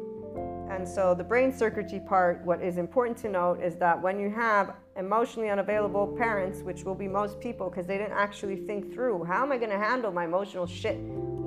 And 0.71 0.87
so, 0.87 1.13
the 1.13 1.23
brain 1.23 1.55
circuitry 1.55 1.99
part, 1.99 2.43
what 2.43 2.63
is 2.63 2.79
important 2.79 3.17
to 3.19 3.29
note 3.29 3.61
is 3.61 3.75
that 3.75 4.01
when 4.01 4.19
you 4.19 4.31
have 4.31 4.73
emotionally 4.95 5.49
unavailable 5.49 6.07
parents, 6.17 6.61
which 6.61 6.83
will 6.83 6.95
be 6.95 7.07
most 7.07 7.39
people 7.39 7.69
because 7.69 7.85
they 7.85 7.99
didn't 7.99 8.17
actually 8.17 8.55
think 8.55 8.91
through 8.91 9.23
how 9.23 9.43
am 9.43 9.51
I 9.51 9.57
going 9.57 9.69
to 9.69 9.77
handle 9.77 10.11
my 10.11 10.25
emotional 10.25 10.65
shit 10.65 10.97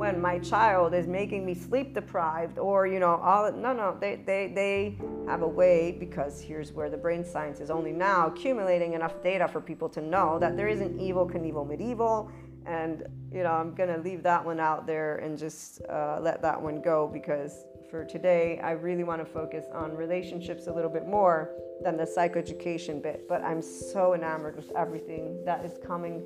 when 0.01 0.19
my 0.19 0.39
child 0.39 0.95
is 0.95 1.07
making 1.07 1.45
me 1.45 1.53
sleep 1.53 1.93
deprived 1.93 2.59
or, 2.59 2.87
you 2.87 2.99
know, 2.99 3.17
all 3.17 3.53
no, 3.53 3.71
no, 3.75 3.95
they, 4.01 4.17
they, 4.25 4.51
they 4.55 4.99
have 5.29 5.43
a 5.43 5.47
way 5.47 5.95
because 6.01 6.41
here's 6.41 6.73
where 6.73 6.89
the 6.89 6.97
brain 6.97 7.23
science 7.23 7.61
is 7.61 7.69
only 7.69 7.93
now 7.93 8.29
accumulating 8.29 8.95
enough 8.95 9.23
data 9.23 9.47
for 9.47 9.61
people 9.61 9.91
to 9.91 10.01
know 10.01 10.39
that 10.39 10.57
there 10.57 10.69
isn't 10.69 10.97
Evel 10.97 11.31
Knievel 11.31 11.69
medieval 11.69 12.31
and 12.67 13.05
you 13.33 13.43
know 13.43 13.53
i'm 13.53 13.75
gonna 13.75 13.97
leave 13.97 14.23
that 14.23 14.45
one 14.45 14.61
out 14.61 14.87
there 14.87 15.17
and 15.17 15.39
just 15.39 15.81
uh, 15.89 16.19
let 16.21 16.43
that 16.43 16.61
one 16.61 16.83
go 16.83 17.09
because 17.11 17.65
for 17.91 18.05
today, 18.05 18.61
I 18.63 18.71
really 18.71 19.03
want 19.03 19.21
to 19.21 19.25
focus 19.25 19.65
on 19.75 19.97
relationships 19.97 20.69
a 20.69 20.73
little 20.73 20.91
bit 20.91 21.09
more 21.09 21.51
than 21.83 21.97
the 21.97 22.05
psychoeducation 22.05 23.03
bit. 23.03 23.27
But 23.29 23.43
I'm 23.43 23.61
so 23.61 24.15
enamored 24.15 24.55
with 24.55 24.71
everything 24.77 25.45
that 25.45 25.65
is 25.65 25.73
coming 25.85 26.23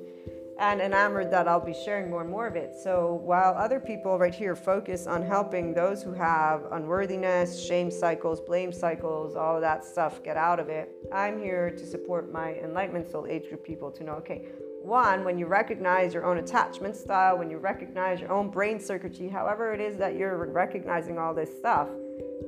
and 0.59 0.79
enamored 0.79 1.31
that 1.31 1.47
I'll 1.47 1.63
be 1.63 1.73
sharing 1.73 2.09
more 2.09 2.21
and 2.21 2.29
more 2.29 2.47
of 2.47 2.55
it. 2.55 2.73
So 2.81 3.21
while 3.23 3.53
other 3.57 3.79
people 3.79 4.17
right 4.17 4.33
here 4.33 4.55
focus 4.55 5.05
on 5.05 5.21
helping 5.21 5.73
those 5.73 6.01
who 6.01 6.13
have 6.13 6.63
unworthiness, 6.71 7.61
shame 7.65 7.91
cycles, 7.91 8.39
blame 8.39 8.71
cycles, 8.71 9.35
all 9.35 9.55
of 9.55 9.61
that 9.61 9.83
stuff 9.83 10.23
get 10.23 10.37
out 10.37 10.59
of 10.59 10.69
it, 10.69 10.89
I'm 11.11 11.39
here 11.39 11.69
to 11.69 11.85
support 11.85 12.31
my 12.31 12.53
enlightenment 12.55 13.11
soul 13.11 13.27
age 13.27 13.49
group 13.49 13.65
people 13.65 13.91
to 13.91 14.03
know 14.03 14.13
okay, 14.13 14.45
one, 14.81 15.25
when 15.25 15.37
you 15.37 15.47
recognize 15.47 16.13
your 16.13 16.25
own 16.25 16.37
attachment 16.37 16.95
style, 16.95 17.37
when 17.37 17.49
you 17.49 17.57
recognize 17.57 18.19
your 18.21 18.31
own 18.31 18.49
brain 18.49 18.79
circuitry, 18.79 19.27
however 19.27 19.73
it 19.73 19.81
is 19.81 19.97
that 19.97 20.15
you're 20.15 20.37
recognizing 20.51 21.17
all 21.17 21.33
this 21.33 21.49
stuff, 21.57 21.89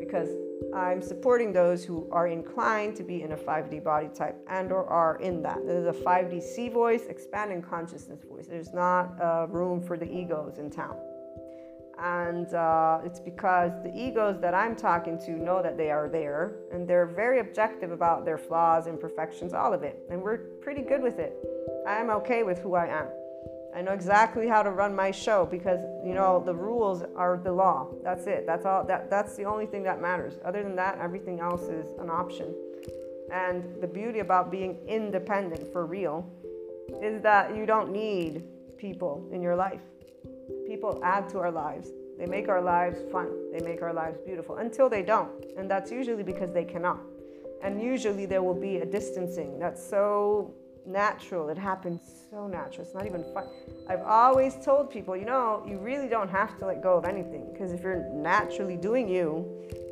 because 0.08 0.30
I'm 0.74 1.02
supporting 1.02 1.54
those 1.54 1.84
who 1.84 2.10
are 2.12 2.28
inclined 2.28 2.96
to 2.96 3.04
be 3.04 3.22
in 3.22 3.34
a 3.34 3.38
5D 3.38 3.84
body 3.84 4.10
type 4.14 4.36
and 4.50 4.72
or 4.72 4.86
are 4.86 5.18
in 5.18 5.42
that. 5.44 5.60
There's 5.66 5.96
a 5.96 6.00
5D 6.00 6.42
C 6.42 6.70
voice, 6.70 7.04
expanding 7.10 7.62
consciousness 7.62 8.24
voice. 8.24 8.48
There's 8.48 8.74
not 8.74 9.22
uh, 9.22 9.48
room 9.50 9.82
for 9.82 9.98
the 9.98 10.10
egos 10.10 10.58
in 10.58 10.70
town. 10.70 10.98
And 12.00 12.54
uh, 12.54 13.00
it's 13.04 13.20
because 13.20 13.72
the 13.84 13.92
egos 13.96 14.40
that 14.40 14.54
I'm 14.54 14.76
talking 14.76 15.20
to 15.26 15.32
know 15.32 15.64
that 15.64 15.78
they 15.78 15.90
are 15.90 16.08
there 16.08 16.58
and 16.72 16.88
they're 16.88 17.08
very 17.08 17.40
objective 17.40 17.92
about 17.92 18.24
their 18.24 18.38
flaws, 18.38 18.86
imperfections, 18.86 19.54
all 19.54 19.74
of 19.74 19.82
it. 19.82 20.00
And 20.12 20.22
we're 20.22 20.38
pretty 20.62 20.84
good 20.84 21.02
with 21.02 21.18
it. 21.18 21.36
I 21.88 21.98
am 21.98 22.12
okay 22.12 22.44
with 22.44 22.60
who 22.60 22.76
I 22.76 22.88
am. 22.88 23.08
I 23.78 23.82
know 23.82 23.92
exactly 23.92 24.48
how 24.48 24.64
to 24.64 24.72
run 24.72 24.96
my 24.96 25.12
show 25.12 25.46
because 25.46 25.80
you 26.04 26.16
know 26.16 26.42
the 26.44 26.54
rules 26.56 27.04
are 27.16 27.38
the 27.38 27.52
law. 27.52 27.94
That's 28.04 28.26
it. 28.26 28.48
That's 28.48 28.66
all 28.66 28.84
that 28.86 29.12
that's 29.12 29.36
the 29.36 29.46
only 29.46 29.68
thing 29.68 29.84
that 29.84 30.02
matters. 30.02 30.40
Other 30.44 30.64
than 30.64 30.76
that, 30.78 30.98
everything 31.00 31.42
else 31.42 31.62
is 31.62 31.92
an 32.00 32.10
option. 32.10 32.56
And 33.32 33.80
the 33.80 33.86
beauty 33.86 34.18
about 34.18 34.50
being 34.50 34.80
independent 34.88 35.72
for 35.72 35.86
real 35.86 36.28
is 37.04 37.22
that 37.22 37.56
you 37.56 37.68
don't 37.68 37.92
need 37.92 38.46
people 38.80 39.30
in 39.32 39.44
your 39.44 39.56
life. 39.56 39.82
People 40.66 41.00
add 41.04 41.30
to 41.30 41.38
our 41.38 41.52
lives. 41.52 41.92
They 42.18 42.26
make 42.26 42.50
our 42.50 42.62
lives 42.62 42.98
fun. 43.12 43.30
They 43.52 43.60
make 43.60 43.84
our 43.84 43.94
lives 43.94 44.18
beautiful 44.26 44.56
until 44.56 44.90
they 44.90 45.04
don't. 45.04 45.46
And 45.56 45.70
that's 45.70 45.92
usually 45.92 46.24
because 46.24 46.52
they 46.52 46.66
cannot. 46.66 47.02
And 47.62 47.80
usually 47.80 48.26
there 48.26 48.42
will 48.42 48.60
be 48.60 48.78
a 48.78 48.86
distancing 48.88 49.60
that's 49.60 49.88
so 49.88 50.56
natural. 50.88 51.50
It 51.50 51.58
happens 51.58 52.02
so 52.32 52.48
natural. 52.48 52.84
It's 52.86 52.94
not 52.94 53.06
even 53.06 53.24
fun. 53.34 53.46
I've 53.90 54.02
always 54.02 54.56
told 54.64 54.90
people, 54.90 55.16
you 55.16 55.26
know, 55.26 55.64
you 55.68 55.78
really 55.78 56.08
don't 56.08 56.30
have 56.30 56.58
to 56.60 56.66
let 56.66 56.82
go 56.82 56.98
of 56.98 57.06
anything 57.06 57.50
because 57.52 57.72
if 57.72 57.82
you're 57.82 58.10
naturally 58.14 58.78
doing 58.78 59.08
you, 59.08 59.46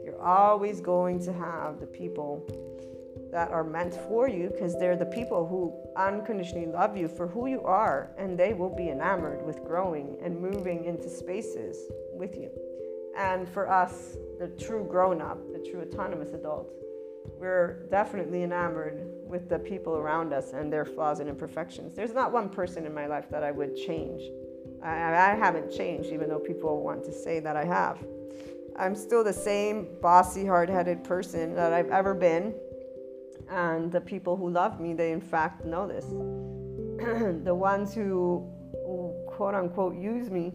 you're 0.04 0.22
always 0.22 0.82
going 0.82 1.24
to 1.26 1.34
have 1.34 1.80
the 1.80 1.86
people 1.86 2.48
that 3.32 3.52
are 3.52 3.64
meant 3.64 3.94
for 4.08 4.30
you 4.30 4.50
because 4.50 4.80
they're 4.80 4.96
the 4.96 5.06
people 5.06 5.46
who 5.46 5.74
unconditionally 6.00 6.68
love 6.68 6.96
you 6.96 7.08
for 7.08 7.28
who 7.28 7.48
you 7.48 7.62
are 7.64 8.12
and 8.18 8.40
they 8.40 8.54
will 8.54 8.74
be 8.74 8.90
enamored 8.90 9.46
with 9.46 9.64
growing 9.64 10.18
and 10.24 10.40
moving 10.40 10.86
into 10.86 11.10
spaces 11.10 11.78
with 12.14 12.36
you. 12.36 12.50
And 13.18 13.48
for 13.48 13.70
us, 13.70 14.18
the 14.40 14.48
true 14.48 14.86
grown 14.90 15.22
up, 15.22 15.40
the 15.52 15.60
true 15.60 15.82
autonomous 15.82 16.34
adult, 16.34 16.72
we're 17.40 17.88
definitely 17.92 18.44
enamored 18.44 19.08
with 19.26 19.50
the 19.50 19.60
people 19.60 19.96
around 19.96 20.34
us 20.34 20.54
and 20.54 20.72
their 20.72 20.86
flaws 20.86 21.20
and 21.20 21.30
imperfections. 21.30 21.96
There's 21.96 22.14
not 22.14 22.32
one 22.32 22.50
person 22.50 22.86
in 22.86 22.94
my 22.94 23.08
life 23.08 23.30
that 23.30 23.44
I 23.44 23.52
would 23.52 23.76
change. 23.76 24.22
I, 24.84 25.32
I 25.32 25.36
haven't 25.36 25.72
changed, 25.72 26.12
even 26.12 26.30
though 26.30 26.40
people 26.40 26.84
want 26.84 27.04
to 27.06 27.12
say 27.12 27.40
that 27.40 27.56
I 27.56 27.66
have. 27.66 28.06
I'm 28.78 28.96
still 28.96 29.24
the 29.24 29.34
same 29.34 29.88
bossy, 30.02 30.46
hard 30.46 30.70
headed 30.70 31.04
person 31.04 31.56
that 31.56 31.74
I've 31.74 31.90
ever 31.90 32.14
been. 32.14 32.54
And 33.50 33.92
the 33.92 34.02
people 34.02 34.36
who 34.36 34.50
love 34.50 34.80
me, 34.80 34.94
they 34.94 35.12
in 35.12 35.22
fact 35.22 35.66
know 35.66 35.88
this. 35.88 36.06
the 37.44 37.56
ones 37.56 37.94
who, 37.94 38.50
who 38.86 39.14
quote 39.28 39.54
unquote 39.54 39.96
use 39.96 40.30
me 40.30 40.54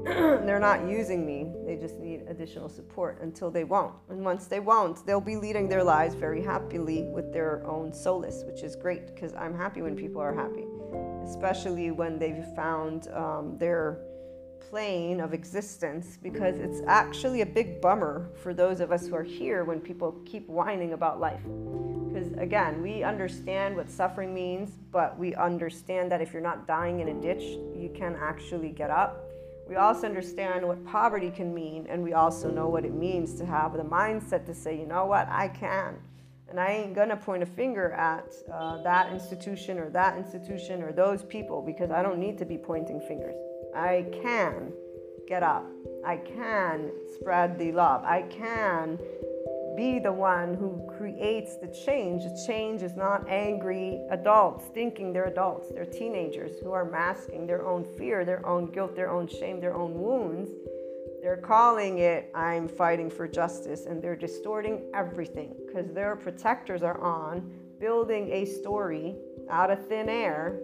they're 0.04 0.58
not 0.58 0.88
using 0.88 1.26
me. 1.26 1.52
They 1.66 1.76
just 1.76 1.98
need 1.98 2.22
additional 2.26 2.68
support 2.68 3.20
until 3.20 3.50
they 3.50 3.64
won't. 3.64 3.94
And 4.08 4.24
once 4.24 4.46
they 4.46 4.60
won't, 4.60 5.04
they'll 5.04 5.20
be 5.20 5.36
leading 5.36 5.68
their 5.68 5.84
lives 5.84 6.14
very 6.14 6.42
happily 6.42 7.02
with 7.02 7.32
their 7.32 7.66
own 7.66 7.92
solace, 7.92 8.42
which 8.46 8.62
is 8.62 8.76
great 8.76 9.06
because 9.06 9.34
I'm 9.34 9.54
happy 9.54 9.82
when 9.82 9.96
people 9.96 10.22
are 10.22 10.34
happy, 10.34 10.64
especially 11.22 11.90
when 11.90 12.18
they've 12.18 12.44
found 12.56 13.08
um, 13.08 13.58
their 13.58 13.98
plane 14.70 15.20
of 15.20 15.34
existence 15.34 16.16
because 16.22 16.58
it's 16.58 16.80
actually 16.86 17.40
a 17.40 17.46
big 17.46 17.80
bummer 17.80 18.30
for 18.42 18.54
those 18.54 18.80
of 18.80 18.92
us 18.92 19.06
who 19.06 19.14
are 19.14 19.22
here 19.22 19.64
when 19.64 19.80
people 19.80 20.12
keep 20.24 20.48
whining 20.48 20.92
about 20.92 21.20
life. 21.20 21.42
Because 22.08 22.32
again, 22.38 22.80
we 22.82 23.02
understand 23.02 23.76
what 23.76 23.90
suffering 23.90 24.32
means, 24.32 24.70
but 24.90 25.18
we 25.18 25.34
understand 25.34 26.10
that 26.10 26.20
if 26.20 26.32
you're 26.32 26.42
not 26.42 26.66
dying 26.66 27.00
in 27.00 27.08
a 27.08 27.20
ditch, 27.20 27.42
you 27.76 27.90
can 27.94 28.16
actually 28.16 28.70
get 28.70 28.90
up 28.90 29.29
we 29.70 29.76
also 29.76 30.08
understand 30.08 30.66
what 30.66 30.84
poverty 30.84 31.30
can 31.30 31.54
mean, 31.54 31.86
and 31.88 32.02
we 32.02 32.12
also 32.12 32.50
know 32.50 32.68
what 32.68 32.84
it 32.84 32.92
means 32.92 33.34
to 33.34 33.46
have 33.46 33.74
the 33.74 33.84
mindset 33.84 34.44
to 34.46 34.54
say, 34.54 34.76
you 34.76 34.84
know 34.84 35.06
what, 35.06 35.28
I 35.28 35.46
can. 35.46 35.94
And 36.48 36.58
I 36.58 36.72
ain't 36.72 36.92
gonna 36.92 37.16
point 37.16 37.44
a 37.44 37.46
finger 37.46 37.92
at 37.92 38.34
uh, 38.52 38.82
that 38.82 39.12
institution 39.12 39.78
or 39.78 39.88
that 39.90 40.18
institution 40.18 40.82
or 40.82 40.90
those 40.90 41.22
people 41.22 41.62
because 41.62 41.92
I 41.92 42.02
don't 42.02 42.18
need 42.18 42.36
to 42.38 42.44
be 42.44 42.58
pointing 42.58 43.00
fingers. 43.00 43.36
I 43.72 44.06
can 44.24 44.72
get 45.28 45.44
up. 45.44 45.64
I 46.04 46.16
can 46.16 46.90
spread 47.14 47.56
the 47.56 47.70
love. 47.70 48.02
I 48.02 48.22
can 48.22 48.98
be 49.76 49.98
the 49.98 50.12
one 50.12 50.54
who 50.54 50.84
creates 50.96 51.56
the 51.56 51.68
change. 51.68 52.24
The 52.24 52.44
change 52.46 52.82
is 52.82 52.96
not 52.96 53.28
angry 53.28 54.00
adults 54.10 54.66
thinking 54.74 55.12
they're 55.12 55.26
adults, 55.26 55.68
they're 55.72 55.84
teenagers 55.84 56.58
who 56.62 56.72
are 56.72 56.84
masking 56.84 57.46
their 57.46 57.66
own 57.66 57.84
fear, 57.96 58.24
their 58.24 58.44
own 58.46 58.70
guilt, 58.70 58.94
their 58.94 59.10
own 59.10 59.26
shame, 59.26 59.60
their 59.60 59.74
own 59.74 59.94
wounds. 59.94 60.50
They're 61.22 61.36
calling 61.36 61.98
it, 61.98 62.30
I'm 62.34 62.66
fighting 62.66 63.10
for 63.10 63.28
justice, 63.28 63.86
and 63.86 64.02
they're 64.02 64.16
distorting 64.16 64.82
everything 64.94 65.54
because 65.66 65.92
their 65.92 66.16
protectors 66.16 66.82
are 66.82 66.98
on 67.00 67.52
building 67.78 68.30
a 68.32 68.44
story 68.44 69.16
out 69.50 69.70
of 69.70 69.86
thin 69.86 70.08
air 70.08 70.60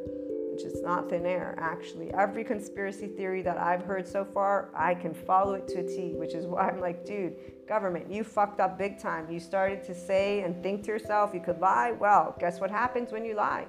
which 0.56 0.64
is 0.64 0.80
not 0.80 1.10
thin 1.10 1.26
air, 1.26 1.54
actually. 1.58 2.10
Every 2.14 2.42
conspiracy 2.42 3.08
theory 3.08 3.42
that 3.42 3.58
I've 3.58 3.82
heard 3.82 4.08
so 4.08 4.24
far, 4.24 4.70
I 4.74 4.94
can 4.94 5.12
follow 5.12 5.52
it 5.52 5.68
to 5.68 5.80
a 5.80 5.82
T, 5.82 6.14
which 6.14 6.32
is 6.32 6.46
why 6.46 6.70
I'm 6.70 6.80
like, 6.80 7.04
dude, 7.04 7.36
government, 7.66 8.10
you 8.10 8.24
fucked 8.24 8.60
up 8.60 8.78
big 8.78 8.98
time. 8.98 9.30
You 9.30 9.40
started 9.40 9.82
to 9.84 9.94
say 9.94 10.42
and 10.42 10.62
think 10.62 10.84
to 10.84 10.88
yourself 10.88 11.32
you 11.34 11.40
could 11.40 11.60
lie. 11.60 11.92
Well, 11.92 12.34
guess 12.38 12.60
what 12.60 12.70
happens 12.70 13.12
when 13.12 13.24
you 13.24 13.34
lie? 13.34 13.66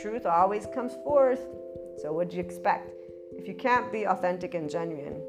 Truth 0.00 0.26
always 0.26 0.66
comes 0.66 0.94
forth. 1.04 1.40
So, 2.00 2.12
what'd 2.12 2.32
you 2.32 2.40
expect? 2.40 2.90
If 3.36 3.48
you 3.48 3.54
can't 3.54 3.92
be 3.92 4.04
authentic 4.04 4.54
and 4.54 4.68
genuine, 4.68 5.22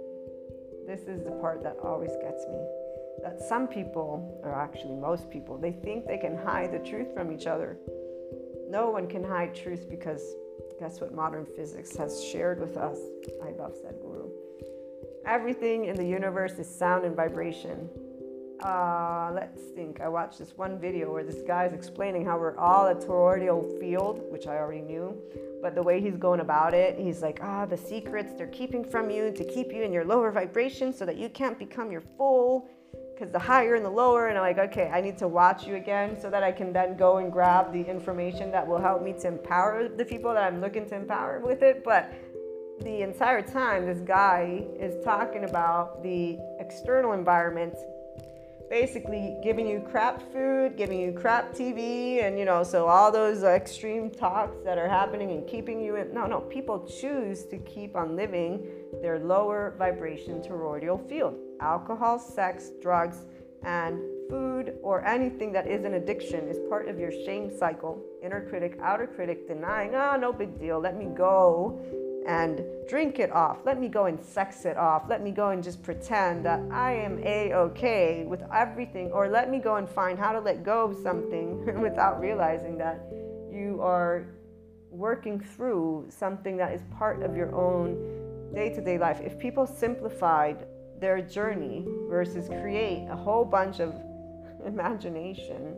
this 0.88 1.02
is 1.02 1.24
the 1.24 1.32
part 1.32 1.64
that 1.64 1.78
always 1.84 2.12
gets 2.22 2.46
me. 2.48 2.60
That 3.24 3.40
some 3.40 3.68
people, 3.68 4.42
or 4.44 4.54
actually 4.54 4.96
most 4.96 5.30
people, 5.30 5.58
they 5.58 5.72
think 5.72 6.06
they 6.06 6.18
can 6.18 6.38
hide 6.38 6.72
the 6.74 6.80
truth 6.80 7.14
from 7.14 7.32
each 7.32 7.48
other. 7.48 7.78
No 8.70 8.90
one 8.90 9.08
can 9.08 9.24
hide 9.24 9.56
truth 9.56 9.90
because 9.90 10.36
that's 10.80 11.00
what 11.00 11.14
modern 11.14 11.46
physics 11.46 11.96
has 11.96 12.24
shared 12.24 12.60
with 12.60 12.76
us. 12.76 12.98
I 13.42 13.52
love 13.52 13.74
Sadhguru. 13.76 14.33
Everything 15.26 15.86
in 15.86 15.96
the 15.96 16.06
universe 16.06 16.54
is 16.60 16.68
sound 16.68 17.06
and 17.06 17.16
vibration. 17.16 17.90
uh, 18.64 19.32
let's 19.34 19.62
think. 19.76 20.00
I 20.00 20.08
watched 20.08 20.40
this 20.40 20.54
one 20.56 20.80
video 20.80 21.12
where 21.12 21.24
this 21.24 21.42
guy's 21.46 21.74
explaining 21.74 22.26
how 22.26 22.38
we're 22.38 22.58
all 22.58 22.88
a 22.88 22.96
toroidal 22.96 23.78
field, 23.80 24.22
which 24.32 24.48
I 24.48 24.58
already 24.58 24.82
knew. 24.82 25.18
But 25.62 25.76
the 25.76 25.84
way 25.84 26.00
he's 26.02 26.18
going 26.18 26.40
about 26.40 26.74
it, 26.74 26.98
he's 26.98 27.22
like, 27.22 27.40
ah, 27.42 27.66
the 27.66 27.78
secrets 27.78 28.34
they're 28.38 28.48
keeping 28.48 28.84
from 28.84 29.10
you 29.10 29.32
to 29.32 29.44
keep 29.44 29.74
you 29.74 29.84
in 29.84 29.92
your 29.92 30.06
lower 30.06 30.32
vibration 30.32 30.94
so 30.94 31.06
that 31.06 31.18
you 31.18 31.30
can't 31.30 31.60
become 31.60 31.92
your 31.92 32.04
full 32.18 32.70
because 33.14 33.32
the 33.32 33.40
higher 33.40 33.76
and 33.76 33.86
the 33.86 33.90
lower 33.90 34.28
and 34.28 34.38
i'm 34.38 34.44
like 34.44 34.58
okay 34.58 34.90
i 34.92 35.00
need 35.00 35.18
to 35.18 35.28
watch 35.28 35.68
you 35.68 35.76
again 35.76 36.20
so 36.20 36.30
that 36.30 36.44
i 36.44 36.52
can 36.52 36.74
then 36.74 36.98
go 36.98 37.18
and 37.18 37.32
grab 37.32 37.72
the 37.72 37.82
information 37.82 38.52
that 38.52 38.66
will 38.66 38.80
help 38.80 39.04
me 39.04 39.14
to 39.14 39.28
empower 39.28 39.88
the 39.88 40.06
people 40.06 40.34
that 40.34 40.44
i'm 40.44 40.60
looking 40.60 40.88
to 40.88 40.96
empower 40.96 41.40
with 41.40 41.62
it 41.62 41.84
but 41.84 42.12
the 42.82 43.02
entire 43.02 43.42
time 43.42 43.86
this 43.86 44.00
guy 44.00 44.66
is 44.80 45.04
talking 45.04 45.44
about 45.46 46.02
the 46.04 46.38
external 46.60 47.14
environment 47.14 47.76
basically 48.74 49.38
giving 49.44 49.68
you 49.68 49.80
crap 49.92 50.20
food, 50.32 50.76
giving 50.76 51.00
you 51.00 51.12
crap 51.12 51.54
TV, 51.54 52.24
and 52.24 52.40
you 52.40 52.44
know, 52.44 52.64
so 52.64 52.88
all 52.88 53.12
those 53.12 53.44
extreme 53.44 54.10
talks 54.10 54.58
that 54.64 54.80
are 54.80 54.90
happening 54.90 55.30
and 55.30 55.48
keeping 55.48 55.80
you 55.80 55.96
in. 55.96 56.12
No, 56.12 56.26
no, 56.26 56.40
people 56.40 56.80
choose 56.88 57.46
to 57.46 57.58
keep 57.60 57.96
on 57.96 58.16
living 58.16 58.66
their 59.04 59.20
lower 59.20 59.76
vibration 59.78 60.42
toroidal 60.42 61.08
field. 61.08 61.36
Alcohol, 61.62 62.18
sex, 62.18 62.72
drugs, 62.82 63.28
and 63.62 64.00
food 64.28 64.74
or 64.82 65.06
anything 65.06 65.52
that 65.52 65.68
is 65.68 65.86
an 65.86 65.94
addiction 65.94 66.48
is 66.48 66.58
part 66.68 66.90
of 66.90 66.98
your 66.98 67.12
shame 67.12 67.56
cycle. 67.56 68.04
Inner 68.24 68.42
critic, 68.50 68.80
outer 68.82 69.06
critic, 69.06 69.48
denying, 69.48 69.94
oh, 69.94 70.18
no 70.18 70.34
big 70.34 70.60
deal, 70.60 70.80
let 70.80 70.98
me 70.98 71.06
go 71.16 71.80
and 72.26 72.62
drink 72.88 73.20
it 73.20 73.32
off. 73.32 73.60
Let 73.66 73.80
me 73.80 73.88
go 73.88 74.06
and 74.06 74.24
sex 74.24 74.66
it 74.66 74.78
off. 74.78 75.04
Let 75.08 75.22
me 75.22 75.32
go 75.32 75.50
and 75.50 75.64
just 75.64 75.84
pretend 75.84 76.46
that 76.46 76.62
I 76.72 76.94
am 76.94 77.20
a 77.24 77.54
okay 77.54 78.26
with 78.28 78.44
everything, 78.54 79.12
or 79.12 79.28
let 79.28 79.50
me 79.50 79.60
go 79.60 79.76
and 79.76 79.90
find 79.90 80.18
how 80.18 80.32
to 80.32 80.40
let 80.40 80.64
go 80.64 80.86
of 80.86 80.98
something 81.04 81.82
without 81.82 82.20
realizing 82.20 82.78
that 82.78 83.02
you 83.52 83.80
are 83.82 84.28
working 84.90 85.40
through 85.40 86.06
something 86.10 86.56
that 86.58 86.74
is 86.74 86.82
part 86.98 87.24
of 87.24 87.36
your 87.36 87.54
own 87.56 88.54
day 88.54 88.74
to 88.74 88.82
day 88.82 88.98
life. 88.98 89.20
If 89.22 89.40
people 89.40 89.66
simplified 89.66 90.66
their 91.00 91.22
journey 91.22 91.86
versus 92.08 92.48
create 92.48 93.08
a 93.10 93.16
whole 93.16 93.44
bunch 93.44 93.80
of 93.80 93.94
imagination, 94.66 95.76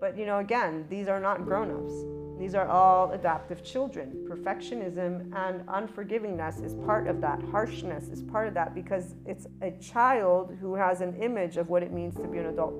but 0.00 0.16
you 0.16 0.26
know, 0.26 0.38
again, 0.38 0.86
these 0.88 1.08
are 1.08 1.20
not 1.20 1.44
grown 1.44 1.70
ups 1.70 2.17
these 2.38 2.54
are 2.54 2.68
all 2.68 3.10
adaptive 3.12 3.64
children. 3.64 4.26
Perfectionism 4.28 5.32
and 5.34 5.66
unforgivingness 5.66 6.64
is 6.64 6.74
part 6.86 7.08
of 7.08 7.20
that. 7.20 7.42
Harshness 7.50 8.08
is 8.08 8.22
part 8.22 8.46
of 8.46 8.54
that 8.54 8.74
because 8.74 9.14
it's 9.26 9.46
a 9.60 9.72
child 9.72 10.56
who 10.60 10.74
has 10.74 11.00
an 11.00 11.20
image 11.20 11.56
of 11.56 11.68
what 11.68 11.82
it 11.82 11.92
means 11.92 12.14
to 12.16 12.28
be 12.28 12.38
an 12.38 12.46
adult. 12.46 12.74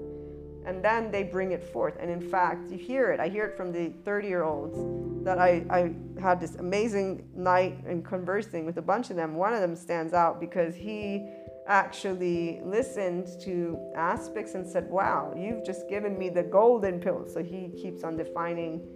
And 0.64 0.84
then 0.84 1.11
they 1.11 1.22
bring 1.22 1.52
it 1.52 1.64
forth. 1.64 1.96
And 1.98 2.11
in 2.11 2.20
fact, 2.20 2.70
you 2.70 2.78
hear 2.78 3.11
it. 3.11 3.20
I 3.20 3.28
hear 3.28 3.46
it 3.46 3.56
from 3.56 3.72
the 3.72 3.92
30 4.04 4.28
year 4.28 4.44
olds 4.44 5.24
that 5.24 5.38
I, 5.38 5.64
I 5.70 5.94
had 6.20 6.40
this 6.40 6.56
amazing 6.56 7.26
night 7.34 7.78
in 7.88 8.02
conversing 8.02 8.64
with 8.64 8.76
a 8.76 8.82
bunch 8.82 9.11
of 9.11 9.16
them. 9.16 9.34
One 9.34 9.54
of 9.54 9.61
them 9.61 9.74
stands 9.74 10.12
out 10.12 10.40
because 10.40 10.74
he 10.74 11.26
actually 11.66 12.61
listened 12.64 13.28
to 13.42 13.78
aspects 13.94 14.54
and 14.54 14.66
said, 14.66 14.88
Wow, 14.88 15.34
you've 15.36 15.64
just 15.64 15.88
given 15.88 16.18
me 16.18 16.28
the 16.28 16.42
golden 16.42 17.00
pill. 17.00 17.26
So 17.26 17.42
he 17.42 17.70
keeps 17.80 18.04
on 18.04 18.16
defining 18.16 18.86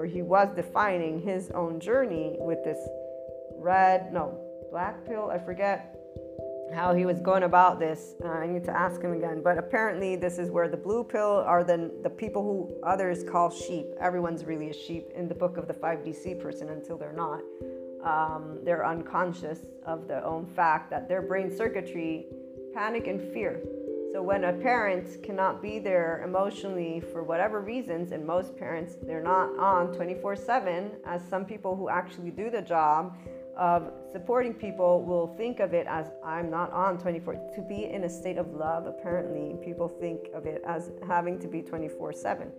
or 0.00 0.06
he 0.06 0.22
was 0.22 0.48
defining 0.56 1.20
his 1.20 1.50
own 1.50 1.78
journey 1.78 2.34
with 2.38 2.64
this 2.64 2.78
red, 3.58 4.10
no, 4.14 4.34
black 4.70 5.04
pill. 5.06 5.30
I 5.30 5.38
forget 5.38 5.94
how 6.74 6.94
he 6.94 7.04
was 7.04 7.20
going 7.20 7.42
about 7.42 7.78
this. 7.78 8.14
Uh, 8.24 8.28
I 8.28 8.46
need 8.46 8.64
to 8.64 8.70
ask 8.70 9.02
him 9.02 9.12
again. 9.12 9.42
But 9.44 9.58
apparently, 9.58 10.16
this 10.16 10.38
is 10.38 10.50
where 10.50 10.68
the 10.68 10.76
blue 10.78 11.04
pill 11.04 11.44
are 11.46 11.62
the, 11.62 11.92
the 12.02 12.08
people 12.08 12.42
who 12.42 12.80
others 12.82 13.22
call 13.22 13.50
sheep. 13.50 13.88
Everyone's 14.00 14.46
really 14.46 14.70
a 14.70 14.72
sheep 14.72 15.10
in 15.14 15.28
the 15.28 15.34
book 15.34 15.58
of 15.58 15.68
the 15.68 15.74
5DC 15.74 16.40
person 16.40 16.70
until 16.70 16.96
they're 16.96 17.12
not. 17.12 17.42
Um, 18.02 18.60
they're 18.64 18.86
unconscious 18.86 19.58
of 19.84 20.08
their 20.08 20.24
own 20.24 20.46
fact 20.46 20.88
that 20.92 21.08
their 21.08 21.20
brain 21.20 21.54
circuitry 21.54 22.24
panic 22.72 23.06
and 23.06 23.20
fear 23.34 23.60
so 24.12 24.22
when 24.22 24.44
a 24.44 24.52
parent 24.52 25.22
cannot 25.22 25.62
be 25.62 25.78
there 25.78 26.22
emotionally 26.24 27.00
for 27.00 27.22
whatever 27.22 27.60
reasons, 27.60 28.12
and 28.12 28.26
most 28.26 28.56
parents 28.56 28.96
they're 29.02 29.22
not 29.22 29.56
on 29.58 29.94
24/7, 29.94 30.90
as 31.04 31.22
some 31.28 31.44
people 31.44 31.76
who 31.76 31.88
actually 31.88 32.30
do 32.30 32.50
the 32.50 32.62
job 32.62 33.16
of 33.56 33.92
supporting 34.10 34.54
people 34.54 35.04
will 35.04 35.28
think 35.36 35.60
of 35.60 35.74
it 35.74 35.86
as 35.86 36.10
I'm 36.24 36.50
not 36.50 36.72
on 36.72 36.98
24 36.98 37.34
to 37.54 37.62
be 37.62 37.84
in 37.84 38.04
a 38.04 38.08
state 38.08 38.38
of 38.38 38.54
love 38.54 38.86
apparently 38.86 39.56
people 39.62 39.88
think 39.88 40.30
of 40.32 40.46
it 40.46 40.62
as 40.64 40.92
having 41.06 41.38
to 41.40 41.48
be 41.48 41.60
24/7 41.60 42.52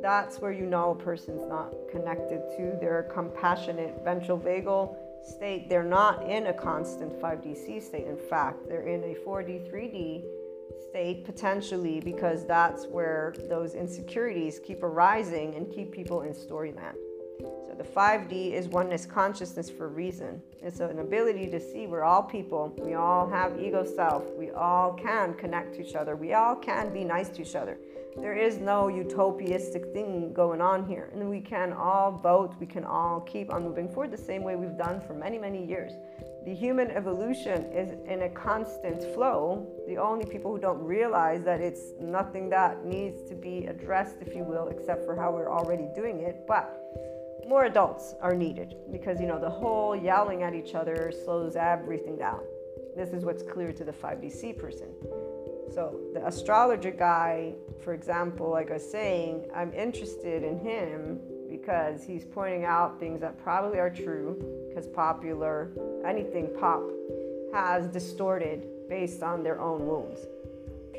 that's 0.00 0.40
where 0.40 0.52
you 0.52 0.66
know 0.66 0.92
a 0.92 0.94
person's 0.94 1.44
not 1.46 1.74
connected 1.90 2.40
to 2.56 2.78
their 2.80 3.02
compassionate 3.12 4.02
ventral 4.04 4.38
vagal 4.38 4.96
state. 5.22 5.68
They're 5.68 5.82
not 5.82 6.28
in 6.28 6.46
a 6.46 6.52
constant 6.52 7.12
5DC 7.20 7.82
state. 7.82 8.06
In 8.06 8.16
fact 8.16 8.66
they're 8.68 8.86
in 8.86 9.02
a 9.04 9.14
4D 9.16 9.68
3D 9.70 10.24
state 10.88 11.24
potentially 11.24 12.00
because 12.00 12.46
that's 12.46 12.86
where 12.86 13.34
those 13.48 13.74
insecurities 13.74 14.58
keep 14.58 14.82
arising 14.82 15.54
and 15.54 15.70
keep 15.70 15.92
people 15.92 16.22
in 16.22 16.32
storyland. 16.32 16.94
So 17.40 17.74
the 17.76 17.84
5D 17.84 18.52
is 18.52 18.68
oneness 18.68 19.06
consciousness 19.06 19.70
for 19.70 19.88
reason. 19.88 20.42
It's 20.62 20.80
an 20.80 20.98
ability 20.98 21.48
to 21.48 21.60
see 21.60 21.86
we're 21.86 22.04
all 22.04 22.22
people. 22.22 22.74
We 22.78 22.94
all 22.94 23.28
have 23.30 23.58
ego 23.58 23.84
self. 23.84 24.24
We 24.36 24.50
all 24.50 24.92
can 24.92 25.34
connect 25.34 25.74
to 25.74 25.86
each 25.86 25.94
other. 25.94 26.16
We 26.16 26.34
all 26.34 26.56
can 26.56 26.92
be 26.92 27.04
nice 27.04 27.28
to 27.30 27.42
each 27.42 27.54
other. 27.54 27.78
There 28.16 28.34
is 28.34 28.58
no 28.58 28.88
utopiastic 28.88 29.92
thing 29.92 30.32
going 30.34 30.60
on 30.60 30.86
here. 30.86 31.10
And 31.14 31.30
we 31.30 31.40
can 31.40 31.72
all 31.72 32.10
vote. 32.10 32.54
We 32.60 32.66
can 32.66 32.84
all 32.84 33.20
keep 33.20 33.52
on 33.52 33.62
moving 33.62 33.88
forward 33.88 34.10
the 34.10 34.18
same 34.18 34.42
way 34.42 34.56
we've 34.56 34.76
done 34.76 35.00
for 35.00 35.14
many, 35.14 35.38
many 35.38 35.64
years 35.64 35.92
the 36.44 36.54
human 36.54 36.90
evolution 36.90 37.70
is 37.70 37.92
in 38.08 38.22
a 38.22 38.28
constant 38.30 39.02
flow. 39.14 39.66
The 39.86 39.98
only 39.98 40.24
people 40.24 40.50
who 40.50 40.58
don't 40.58 40.82
realize 40.82 41.44
that 41.44 41.60
it's 41.60 41.92
nothing 42.00 42.48
that 42.50 42.84
needs 42.84 43.22
to 43.28 43.34
be 43.34 43.66
addressed, 43.66 44.16
if 44.22 44.34
you 44.34 44.42
will, 44.42 44.68
except 44.68 45.04
for 45.04 45.14
how 45.14 45.32
we're 45.32 45.50
already 45.50 45.88
doing 45.94 46.20
it. 46.20 46.46
But 46.48 46.80
more 47.46 47.64
adults 47.64 48.14
are 48.22 48.34
needed 48.34 48.74
because, 48.90 49.20
you 49.20 49.26
know, 49.26 49.38
the 49.38 49.50
whole 49.50 49.94
yelling 49.94 50.42
at 50.42 50.54
each 50.54 50.74
other 50.74 51.12
slows 51.24 51.56
everything 51.56 52.16
down. 52.16 52.40
This 52.96 53.10
is 53.10 53.24
what's 53.24 53.42
clear 53.42 53.72
to 53.72 53.84
the 53.84 53.92
5DC 53.92 54.58
person. 54.58 54.88
So, 55.74 56.00
the 56.14 56.26
astrologer 56.26 56.90
guy, 56.90 57.54
for 57.84 57.92
example, 57.92 58.50
like 58.50 58.70
I 58.70 58.74
was 58.74 58.90
saying, 58.90 59.48
I'm 59.54 59.72
interested 59.74 60.42
in 60.42 60.58
him 60.58 61.20
because 61.60 62.04
he's 62.04 62.24
pointing 62.24 62.64
out 62.64 62.98
things 62.98 63.20
that 63.20 63.38
probably 63.38 63.78
are 63.78 63.90
true 63.90 64.36
because 64.68 64.86
popular 64.86 65.70
anything 66.06 66.48
pop 66.58 66.82
has 67.52 67.86
distorted 67.88 68.66
based 68.88 69.22
on 69.22 69.42
their 69.42 69.60
own 69.60 69.86
wounds 69.86 70.20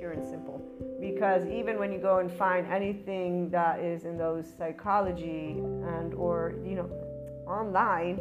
pure 0.02 0.14
and 0.14 0.28
simple. 0.28 0.60
Because 1.00 1.46
even 1.46 1.78
when 1.78 1.92
you 1.92 2.00
go 2.00 2.18
and 2.18 2.32
find 2.32 2.66
anything 2.66 3.52
that 3.52 3.80
is 3.80 4.06
in 4.06 4.18
those 4.18 4.46
psychology 4.58 5.60
and 5.60 6.16
or 6.16 6.56
you 6.66 6.76
know 6.76 6.90
online 7.46 8.20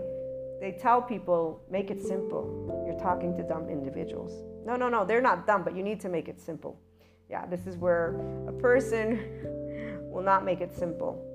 they 0.60 0.72
tell 0.78 1.00
people 1.00 1.62
make 1.70 1.90
it 1.90 1.98
simple. 1.98 2.84
You're 2.86 3.00
talking 3.00 3.34
to 3.38 3.42
dumb 3.42 3.70
individuals. 3.70 4.32
No 4.66 4.76
no 4.76 4.90
no 4.90 5.06
they're 5.06 5.22
not 5.22 5.46
dumb 5.46 5.64
but 5.64 5.74
you 5.74 5.82
need 5.82 6.00
to 6.00 6.10
make 6.10 6.28
it 6.28 6.38
simple. 6.38 6.78
Yeah 7.30 7.46
this 7.46 7.66
is 7.66 7.78
where 7.78 8.14
a 8.46 8.52
person 8.52 9.18
will 10.12 10.22
not 10.22 10.44
make 10.44 10.60
it 10.60 10.76
simple 10.76 11.29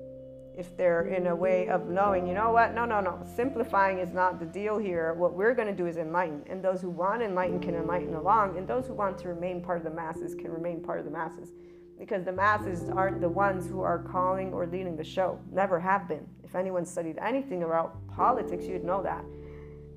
if 0.56 0.74
they're 0.76 1.08
in 1.08 1.26
a 1.26 1.36
way 1.36 1.68
of 1.68 1.88
knowing, 1.88 2.26
you 2.26 2.32
know 2.32 2.50
what, 2.50 2.74
no, 2.74 2.86
no, 2.86 3.00
no, 3.00 3.22
simplifying 3.36 3.98
is 3.98 4.12
not 4.12 4.40
the 4.40 4.46
deal 4.46 4.78
here. 4.78 5.12
What 5.12 5.34
we're 5.34 5.54
going 5.54 5.68
to 5.68 5.74
do 5.74 5.86
is 5.86 5.98
enlighten. 5.98 6.42
And 6.46 6.64
those 6.64 6.80
who 6.80 6.88
want 6.88 7.20
to 7.20 7.26
enlighten 7.26 7.60
can 7.60 7.74
enlighten 7.74 8.14
along, 8.14 8.56
and 8.56 8.66
those 8.66 8.86
who 8.86 8.94
want 8.94 9.18
to 9.18 9.28
remain 9.28 9.62
part 9.62 9.78
of 9.78 9.84
the 9.84 9.90
masses 9.90 10.34
can 10.34 10.50
remain 10.50 10.82
part 10.82 10.98
of 10.98 11.04
the 11.04 11.10
masses. 11.10 11.50
Because 11.98 12.24
the 12.24 12.32
masses 12.32 12.88
aren't 12.88 13.20
the 13.20 13.28
ones 13.28 13.66
who 13.66 13.80
are 13.80 13.98
calling 13.98 14.52
or 14.52 14.66
leading 14.66 14.96
the 14.96 15.04
show, 15.04 15.38
never 15.52 15.78
have 15.78 16.08
been. 16.08 16.26
If 16.42 16.54
anyone 16.54 16.86
studied 16.86 17.18
anything 17.18 17.62
about 17.62 18.06
politics, 18.08 18.64
you'd 18.66 18.84
know 18.84 19.02
that. 19.02 19.24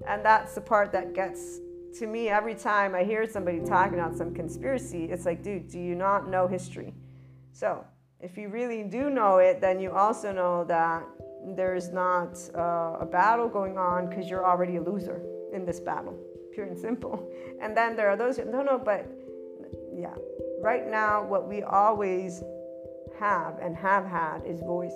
And 0.07 0.23
that's 0.23 0.55
the 0.55 0.61
part 0.61 0.91
that 0.91 1.13
gets 1.13 1.59
to 1.99 2.07
me 2.07 2.29
every 2.29 2.55
time 2.55 2.95
I 2.95 3.03
hear 3.03 3.27
somebody 3.27 3.61
talking 3.61 3.97
about 3.97 4.15
some 4.15 4.33
conspiracy. 4.33 5.05
It's 5.05 5.25
like, 5.25 5.41
dude, 5.41 5.69
do 5.69 5.79
you 5.79 5.95
not 5.95 6.29
know 6.29 6.47
history? 6.47 6.93
So, 7.51 7.85
if 8.21 8.37
you 8.37 8.49
really 8.49 8.83
do 8.83 9.09
know 9.09 9.37
it, 9.37 9.61
then 9.61 9.79
you 9.79 9.91
also 9.91 10.31
know 10.33 10.65
that 10.65 11.03
there's 11.55 11.89
not 11.89 12.37
uh, 12.53 12.97
a 12.99 13.07
battle 13.09 13.47
going 13.47 13.77
on 13.77 14.09
because 14.09 14.29
you're 14.29 14.45
already 14.45 14.75
a 14.75 14.81
loser 14.81 15.21
in 15.53 15.65
this 15.65 15.79
battle, 15.79 16.17
pure 16.53 16.65
and 16.65 16.77
simple. 16.77 17.31
And 17.61 17.75
then 17.75 17.97
there 17.97 18.09
are 18.09 18.15
those 18.15 18.37
who, 18.37 18.45
no, 18.45 18.61
no, 18.61 18.77
but 18.77 19.05
yeah, 19.93 20.15
right 20.61 20.89
now, 20.89 21.25
what 21.25 21.45
we 21.45 21.61
always 21.61 22.41
have 23.19 23.59
and 23.61 23.75
have 23.75 24.05
had 24.05 24.45
is 24.45 24.61
voice. 24.61 24.95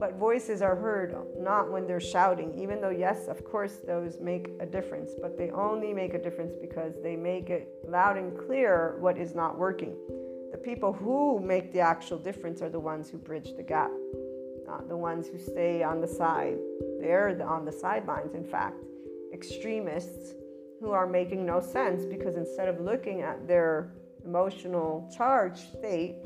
But 0.00 0.14
voices 0.14 0.62
are 0.62 0.74
heard 0.74 1.14
not 1.38 1.70
when 1.70 1.86
they're 1.86 2.00
shouting, 2.00 2.58
even 2.58 2.80
though, 2.80 2.88
yes, 2.88 3.28
of 3.28 3.44
course, 3.44 3.80
those 3.86 4.18
make 4.18 4.48
a 4.60 4.66
difference, 4.66 5.12
but 5.20 5.36
they 5.36 5.50
only 5.50 5.92
make 5.92 6.14
a 6.14 6.18
difference 6.18 6.54
because 6.58 6.94
they 7.02 7.16
make 7.16 7.50
it 7.50 7.68
loud 7.86 8.16
and 8.16 8.34
clear 8.46 8.96
what 8.98 9.18
is 9.18 9.34
not 9.34 9.58
working 9.58 9.94
people 10.64 10.92
who 10.92 11.40
make 11.40 11.72
the 11.72 11.80
actual 11.80 12.18
difference 12.18 12.62
are 12.62 12.70
the 12.70 12.80
ones 12.80 13.10
who 13.10 13.18
bridge 13.18 13.54
the 13.56 13.62
gap, 13.62 13.90
not 14.66 14.88
the 14.88 14.96
ones 14.96 15.28
who 15.28 15.38
stay 15.38 15.82
on 15.82 16.00
the 16.00 16.08
side. 16.08 16.58
They're 17.00 17.40
on 17.46 17.64
the 17.64 17.72
sidelines, 17.72 18.34
in 18.34 18.44
fact. 18.44 18.82
Extremists 19.32 20.34
who 20.80 20.90
are 20.90 21.06
making 21.06 21.44
no 21.44 21.60
sense 21.60 22.04
because 22.04 22.36
instead 22.36 22.68
of 22.68 22.80
looking 22.80 23.20
at 23.20 23.46
their 23.46 23.92
emotional 24.24 25.10
charge 25.14 25.58
state, 25.58 26.16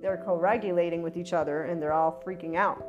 they're 0.00 0.22
co 0.24 0.36
regulating 0.36 1.02
with 1.02 1.16
each 1.16 1.32
other 1.32 1.64
and 1.64 1.80
they're 1.80 1.92
all 1.92 2.20
freaking 2.26 2.56
out 2.56 2.84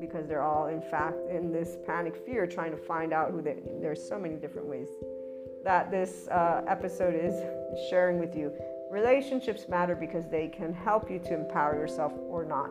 because 0.00 0.26
they're 0.26 0.42
all, 0.42 0.66
in 0.66 0.82
fact, 0.82 1.16
in 1.30 1.50
this 1.50 1.76
panic 1.86 2.14
fear 2.26 2.46
trying 2.46 2.72
to 2.72 2.76
find 2.76 3.12
out 3.12 3.30
who 3.30 3.40
they 3.40 3.56
There's 3.80 4.06
so 4.06 4.18
many 4.18 4.34
different 4.34 4.66
ways 4.66 4.88
that 5.64 5.90
this 5.90 6.28
uh, 6.28 6.62
episode 6.68 7.14
is 7.14 7.34
sharing 7.88 8.18
with 8.18 8.36
you. 8.36 8.52
Relationships 8.94 9.66
matter 9.68 9.96
because 9.96 10.30
they 10.30 10.46
can 10.46 10.72
help 10.72 11.10
you 11.10 11.18
to 11.18 11.34
empower 11.34 11.74
yourself 11.74 12.12
or 12.28 12.44
not. 12.44 12.70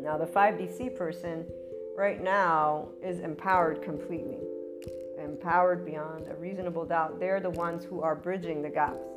Now, 0.00 0.16
the 0.16 0.26
5DC 0.26 0.96
person 0.96 1.44
right 1.96 2.22
now 2.22 2.90
is 3.02 3.18
empowered 3.18 3.82
completely, 3.82 4.38
empowered 5.18 5.84
beyond 5.84 6.28
a 6.30 6.36
reasonable 6.36 6.84
doubt. 6.84 7.18
They're 7.18 7.40
the 7.40 7.50
ones 7.50 7.84
who 7.84 8.00
are 8.00 8.14
bridging 8.14 8.62
the 8.62 8.68
gaps. 8.68 9.08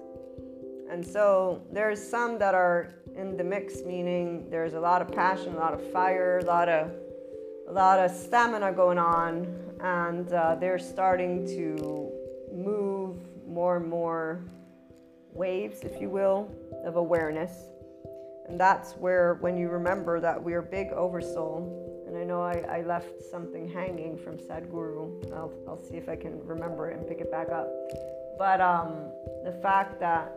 And 0.89 1.05
so 1.05 1.61
there's 1.71 2.01
some 2.01 2.39
that 2.39 2.55
are 2.55 2.95
in 3.15 3.37
the 3.37 3.43
mix, 3.43 3.83
meaning 3.85 4.49
there's 4.49 4.73
a 4.73 4.79
lot 4.79 5.03
of 5.03 5.11
passion, 5.11 5.53
a 5.53 5.59
lot 5.59 5.75
of 5.75 5.91
fire, 5.91 6.39
a 6.39 6.45
lot 6.45 6.67
of 6.67 6.89
a 7.69 7.71
lot 7.71 7.99
of 7.99 8.09
stamina 8.09 8.71
going 8.71 8.97
on, 8.97 9.45
and 9.81 10.33
uh, 10.33 10.55
they're 10.55 10.79
starting 10.79 11.45
to 11.45 12.11
move 12.51 13.17
more 13.45 13.77
and 13.77 13.87
more 13.87 14.41
waves, 15.37 15.81
if 15.81 16.01
you 16.01 16.09
will, 16.09 16.49
of 16.83 16.95
awareness. 16.95 17.51
And 18.47 18.59
that's 18.59 18.93
where, 18.93 19.35
when 19.35 19.57
you 19.57 19.69
remember 19.69 20.19
that 20.19 20.41
we 20.41 20.53
are 20.53 20.61
big 20.61 20.87
oversoul, 20.87 22.05
and 22.07 22.17
I 22.17 22.23
know 22.23 22.41
I, 22.41 22.63
I 22.69 22.81
left 22.81 23.21
something 23.29 23.69
hanging 23.69 24.17
from 24.17 24.37
Sadhguru. 24.37 25.31
I'll, 25.33 25.51
I'll 25.67 25.77
see 25.77 25.95
if 25.95 26.07
I 26.07 26.15
can 26.15 26.45
remember 26.45 26.89
it 26.89 26.97
and 26.97 27.07
pick 27.07 27.19
it 27.19 27.29
back 27.29 27.49
up. 27.49 27.67
But 28.37 28.61
um, 28.61 29.11
the 29.43 29.51
fact 29.61 29.99
that 29.99 30.33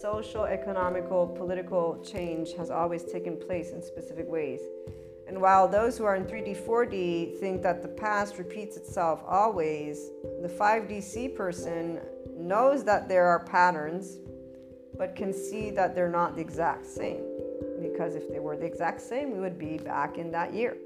social, 0.00 0.44
economical, 0.44 1.26
political 1.26 2.02
change 2.02 2.54
has 2.54 2.70
always 2.70 3.04
taken 3.04 3.36
place 3.36 3.70
in 3.70 3.82
specific 3.82 4.26
ways. 4.28 4.60
And 5.28 5.40
while 5.40 5.66
those 5.66 5.98
who 5.98 6.04
are 6.04 6.14
in 6.14 6.24
3D, 6.24 6.64
4D 6.64 7.38
think 7.38 7.62
that 7.62 7.82
the 7.82 7.88
past 7.88 8.38
repeats 8.38 8.76
itself 8.76 9.22
always, 9.26 10.10
the 10.40 10.48
5DC 10.48 11.34
person 11.34 12.00
knows 12.36 12.84
that 12.84 13.08
there 13.08 13.26
are 13.26 13.40
patterns, 13.40 14.18
but 14.98 15.16
can 15.16 15.32
see 15.32 15.70
that 15.70 15.94
they're 15.94 16.10
not 16.10 16.34
the 16.34 16.40
exact 16.40 16.86
same. 16.86 17.22
Because 17.80 18.14
if 18.14 18.30
they 18.30 18.38
were 18.38 18.56
the 18.56 18.64
exact 18.64 19.00
same, 19.00 19.32
we 19.32 19.40
would 19.40 19.58
be 19.58 19.78
back 19.78 20.18
in 20.18 20.30
that 20.32 20.54
year. 20.54 20.76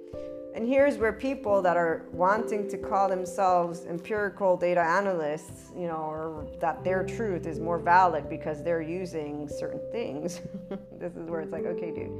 And 0.53 0.67
here's 0.67 0.97
where 0.99 1.13
people 1.13 1.63
that 1.63 1.77
are 1.77 2.07
wanting 2.13 2.69
to 2.71 2.77
call 2.77 3.09
themselves 3.09 3.87
empirical 3.87 4.57
data 4.57 4.81
analysts, 4.81 5.71
you 5.77 5.87
know, 5.87 5.95
or 5.95 6.47
that 6.61 6.83
their 6.83 7.05
truth 7.05 7.47
is 7.47 7.61
more 7.61 7.79
valid 7.79 8.29
because 8.29 8.65
they're 8.65 8.83
using 8.83 9.49
certain 9.49 9.81
things. 9.93 10.41
this 10.99 11.15
is 11.15 11.31
where 11.31 11.41
it's 11.41 11.53
like, 11.53 11.67
okay, 11.67 11.93
dude, 11.93 12.11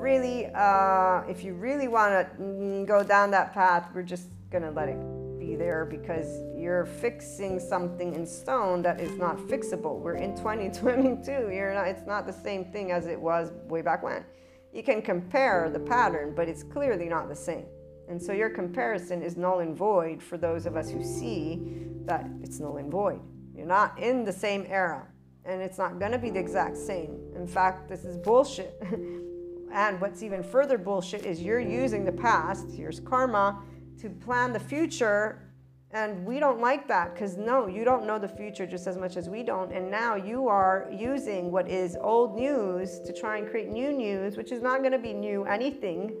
really, 0.00 0.46
uh, 0.54 1.22
if 1.28 1.44
you 1.44 1.52
really 1.52 1.88
want 1.88 2.26
to 2.38 2.84
go 2.86 3.02
down 3.02 3.30
that 3.32 3.52
path, 3.52 3.90
we're 3.94 4.02
just 4.02 4.28
going 4.50 4.62
to 4.62 4.70
let 4.70 4.88
it 4.88 5.17
there 5.58 5.84
because 5.84 6.40
you're 6.56 6.86
fixing 6.86 7.58
something 7.58 8.14
in 8.14 8.24
stone 8.24 8.80
that 8.82 9.00
is 9.00 9.16
not 9.18 9.36
fixable. 9.38 9.98
We're 10.00 10.14
in 10.14 10.36
2022. 10.36 11.50
You're 11.50 11.74
not, 11.74 11.88
it's 11.88 12.06
not 12.06 12.26
the 12.26 12.32
same 12.32 12.64
thing 12.66 12.92
as 12.92 13.06
it 13.06 13.20
was 13.20 13.52
way 13.64 13.82
back 13.82 14.02
when. 14.02 14.24
You 14.72 14.82
can 14.82 15.02
compare 15.02 15.68
the 15.70 15.80
pattern, 15.80 16.34
but 16.34 16.48
it's 16.48 16.62
clearly 16.62 17.08
not 17.08 17.28
the 17.28 17.36
same. 17.36 17.66
And 18.08 18.22
so 18.22 18.32
your 18.32 18.48
comparison 18.48 19.22
is 19.22 19.36
null 19.36 19.60
and 19.60 19.76
void 19.76 20.22
for 20.22 20.38
those 20.38 20.64
of 20.66 20.76
us 20.76 20.90
who 20.90 21.02
see 21.02 21.60
that 22.06 22.26
it's 22.40 22.58
null 22.58 22.78
and 22.78 22.90
void. 22.90 23.20
You're 23.54 23.66
not 23.66 23.98
in 23.98 24.24
the 24.24 24.32
same 24.32 24.66
era, 24.68 25.06
and 25.44 25.60
it's 25.60 25.78
not 25.78 25.98
going 25.98 26.12
to 26.12 26.18
be 26.18 26.30
the 26.30 26.38
exact 26.38 26.76
same. 26.76 27.18
In 27.34 27.46
fact, 27.46 27.88
this 27.88 28.04
is 28.04 28.16
bullshit. 28.16 28.80
and 29.72 30.00
what's 30.00 30.22
even 30.22 30.42
further 30.42 30.78
bullshit 30.78 31.26
is 31.26 31.42
you're 31.42 31.60
using 31.60 32.04
the 32.04 32.12
past, 32.12 32.70
here's 32.70 33.00
karma, 33.00 33.62
to 34.00 34.08
plan 34.08 34.52
the 34.52 34.60
future 34.60 35.47
and 35.92 36.26
we 36.26 36.38
don't 36.38 36.60
like 36.60 36.86
that 36.88 37.14
because 37.14 37.38
no, 37.38 37.66
you 37.66 37.82
don't 37.82 38.06
know 38.06 38.18
the 38.18 38.28
future 38.28 38.66
just 38.66 38.86
as 38.86 38.98
much 38.98 39.16
as 39.16 39.30
we 39.30 39.42
don't. 39.42 39.72
And 39.72 39.90
now 39.90 40.16
you 40.16 40.46
are 40.46 40.90
using 40.94 41.50
what 41.50 41.66
is 41.66 41.96
old 41.98 42.36
news 42.36 43.00
to 43.00 43.12
try 43.12 43.38
and 43.38 43.48
create 43.48 43.68
new 43.68 43.92
news, 43.92 44.36
which 44.36 44.52
is 44.52 44.60
not 44.60 44.80
going 44.80 44.92
to 44.92 44.98
be 44.98 45.14
new 45.14 45.44
anything. 45.44 46.14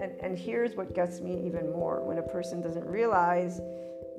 And, 0.00 0.12
and 0.20 0.38
here's 0.38 0.76
what 0.76 0.94
gets 0.94 1.20
me 1.20 1.44
even 1.44 1.72
more 1.72 2.04
when 2.04 2.18
a 2.18 2.22
person 2.22 2.60
doesn't 2.60 2.86
realize 2.86 3.60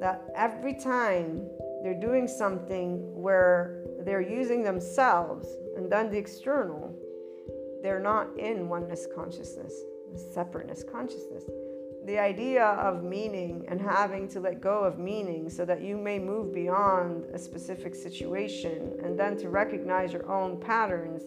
that 0.01 0.25
every 0.35 0.73
time 0.73 1.47
they're 1.81 1.99
doing 1.99 2.27
something 2.27 2.99
where 3.13 3.85
they're 4.01 4.21
using 4.21 4.63
themselves 4.63 5.47
and 5.77 5.89
then 5.89 6.09
the 6.09 6.17
external, 6.17 6.93
they're 7.81 8.01
not 8.01 8.37
in 8.37 8.67
oneness 8.67 9.07
consciousness, 9.15 9.73
separateness 10.33 10.83
consciousness 10.83 11.45
the 12.05 12.19
idea 12.19 12.65
of 12.65 13.03
meaning 13.03 13.65
and 13.69 13.79
having 13.79 14.27
to 14.27 14.39
let 14.39 14.61
go 14.61 14.83
of 14.83 14.99
meaning 14.99 15.49
so 15.49 15.63
that 15.63 15.81
you 15.81 15.97
may 15.97 16.19
move 16.19 16.53
beyond 16.53 17.23
a 17.33 17.39
specific 17.39 17.95
situation 17.95 18.99
and 19.03 19.17
then 19.17 19.37
to 19.37 19.49
recognize 19.49 20.11
your 20.11 20.29
own 20.29 20.59
patterns 20.59 21.23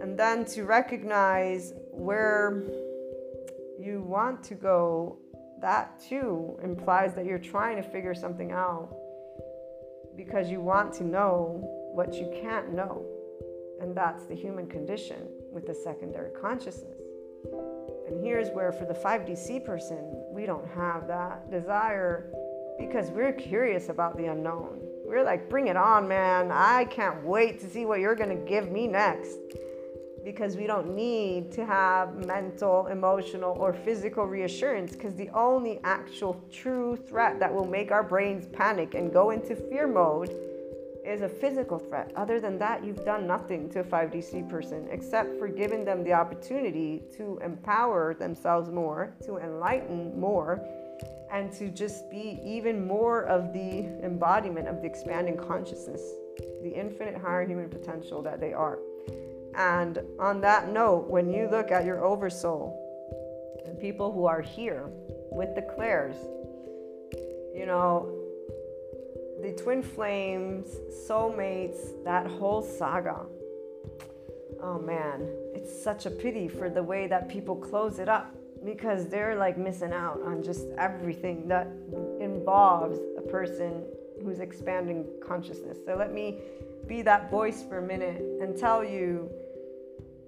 and 0.00 0.18
then 0.18 0.44
to 0.44 0.64
recognize 0.64 1.74
where 1.92 2.64
you 3.78 4.02
want 4.02 4.42
to 4.44 4.54
go. 4.54 5.18
That 5.60 6.00
too 6.00 6.58
implies 6.62 7.14
that 7.14 7.24
you're 7.24 7.38
trying 7.38 7.76
to 7.76 7.82
figure 7.82 8.14
something 8.14 8.52
out 8.52 8.96
because 10.16 10.50
you 10.50 10.60
want 10.60 10.92
to 10.94 11.04
know 11.04 11.60
what 11.94 12.14
you 12.14 12.32
can't 12.42 12.72
know. 12.72 13.04
And 13.80 13.96
that's 13.96 14.26
the 14.26 14.34
human 14.34 14.66
condition 14.66 15.28
with 15.52 15.66
the 15.66 15.74
secondary 15.74 16.30
consciousness 16.32 16.98
and 18.08 18.24
here's 18.24 18.48
where, 18.50 18.72
for 18.72 18.84
the 18.84 18.94
5DC 18.94 19.64
person, 19.64 19.98
we 20.30 20.46
don't 20.46 20.66
have 20.68 21.06
that 21.08 21.50
desire 21.50 22.32
because 22.78 23.10
we're 23.10 23.32
curious 23.32 23.88
about 23.88 24.16
the 24.16 24.26
unknown. 24.26 24.80
We're 25.04 25.24
like, 25.24 25.48
bring 25.48 25.68
it 25.68 25.76
on, 25.76 26.06
man. 26.06 26.50
I 26.52 26.84
can't 26.84 27.24
wait 27.24 27.60
to 27.60 27.70
see 27.70 27.86
what 27.86 28.00
you're 28.00 28.14
going 28.14 28.30
to 28.30 28.48
give 28.48 28.70
me 28.70 28.86
next. 28.86 29.38
Because 30.24 30.56
we 30.56 30.66
don't 30.66 30.94
need 30.94 31.52
to 31.52 31.64
have 31.64 32.26
mental, 32.26 32.86
emotional, 32.88 33.56
or 33.58 33.72
physical 33.72 34.26
reassurance. 34.26 34.92
Because 34.92 35.14
the 35.14 35.30
only 35.30 35.80
actual 35.84 36.42
true 36.52 36.96
threat 36.96 37.40
that 37.40 37.52
will 37.52 37.66
make 37.66 37.90
our 37.90 38.02
brains 38.02 38.46
panic 38.48 38.94
and 38.94 39.12
go 39.12 39.30
into 39.30 39.56
fear 39.56 39.86
mode 39.86 40.34
is 41.08 41.22
a 41.22 41.28
physical 41.28 41.78
threat. 41.78 42.12
Other 42.16 42.38
than 42.40 42.58
that, 42.58 42.84
you've 42.84 43.04
done 43.04 43.26
nothing 43.26 43.70
to 43.70 43.80
a 43.80 43.84
5DC 43.84 44.48
person 44.48 44.86
except 44.90 45.38
for 45.38 45.48
giving 45.48 45.84
them 45.84 46.04
the 46.04 46.12
opportunity 46.12 47.02
to 47.16 47.38
empower 47.42 48.14
themselves 48.14 48.70
more, 48.70 49.14
to 49.24 49.38
enlighten 49.38 50.18
more, 50.18 50.60
and 51.32 51.52
to 51.52 51.68
just 51.68 52.10
be 52.10 52.40
even 52.44 52.86
more 52.86 53.24
of 53.24 53.52
the 53.52 53.86
embodiment 54.04 54.68
of 54.68 54.80
the 54.80 54.86
expanding 54.86 55.36
consciousness, 55.36 56.02
the 56.62 56.70
infinite 56.70 57.16
higher 57.16 57.46
human 57.46 57.68
potential 57.68 58.22
that 58.22 58.40
they 58.40 58.52
are. 58.52 58.78
And 59.54 59.98
on 60.20 60.40
that 60.42 60.68
note, 60.70 61.08
when 61.08 61.32
you 61.32 61.48
look 61.50 61.70
at 61.70 61.84
your 61.84 62.04
oversoul 62.04 62.84
and 63.66 63.78
people 63.78 64.12
who 64.12 64.26
are 64.26 64.42
here 64.42 64.84
with 65.30 65.54
the 65.54 65.62
clairs, 65.62 66.16
you 67.54 67.66
know, 67.66 68.17
the 69.48 69.62
twin 69.62 69.82
flames, 69.82 70.66
soulmates, 71.08 72.04
that 72.04 72.26
whole 72.26 72.60
saga. 72.60 73.24
Oh 74.62 74.78
man, 74.78 75.26
it's 75.54 75.82
such 75.82 76.04
a 76.04 76.10
pity 76.10 76.48
for 76.48 76.68
the 76.68 76.82
way 76.82 77.06
that 77.06 77.30
people 77.30 77.56
close 77.56 77.98
it 77.98 78.10
up 78.10 78.34
because 78.62 79.08
they're 79.08 79.36
like 79.36 79.56
missing 79.56 79.92
out 79.94 80.20
on 80.22 80.42
just 80.42 80.66
everything 80.76 81.48
that 81.48 81.66
involves 82.20 82.98
a 83.16 83.22
person 83.22 83.84
who's 84.22 84.40
expanding 84.40 85.06
consciousness. 85.26 85.78
So 85.86 85.96
let 85.96 86.12
me 86.12 86.40
be 86.86 87.00
that 87.02 87.30
voice 87.30 87.62
for 87.62 87.78
a 87.78 87.82
minute 87.82 88.20
and 88.42 88.54
tell 88.54 88.84
you 88.84 89.30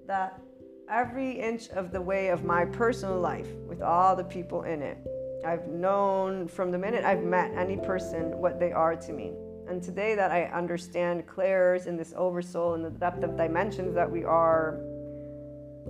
that 0.07 0.41
every 0.89 1.39
inch 1.39 1.69
of 1.69 1.91
the 1.91 2.01
way 2.01 2.29
of 2.29 2.43
my 2.43 2.65
personal 2.65 3.19
life 3.19 3.47
with 3.67 3.83
all 3.83 4.15
the 4.15 4.23
people 4.23 4.63
in 4.63 4.81
it 4.81 4.97
I've 5.45 5.67
known 5.67 6.47
from 6.47 6.71
the 6.71 6.77
minute 6.77 7.03
I've 7.03 7.23
met 7.23 7.51
any 7.55 7.77
person 7.77 8.37
what 8.37 8.59
they 8.59 8.71
are 8.71 8.95
to 8.95 9.13
me. 9.13 9.33
And 9.67 9.81
today 9.81 10.15
that 10.15 10.31
I 10.31 10.45
understand 10.45 11.25
clairs 11.25 11.87
in 11.87 11.97
this 11.97 12.13
oversoul 12.15 12.75
and 12.75 12.85
the 12.85 12.89
depth 12.89 13.23
of 13.23 13.37
dimensions 13.37 13.95
that 13.95 14.09
we 14.09 14.23
are, 14.23 14.79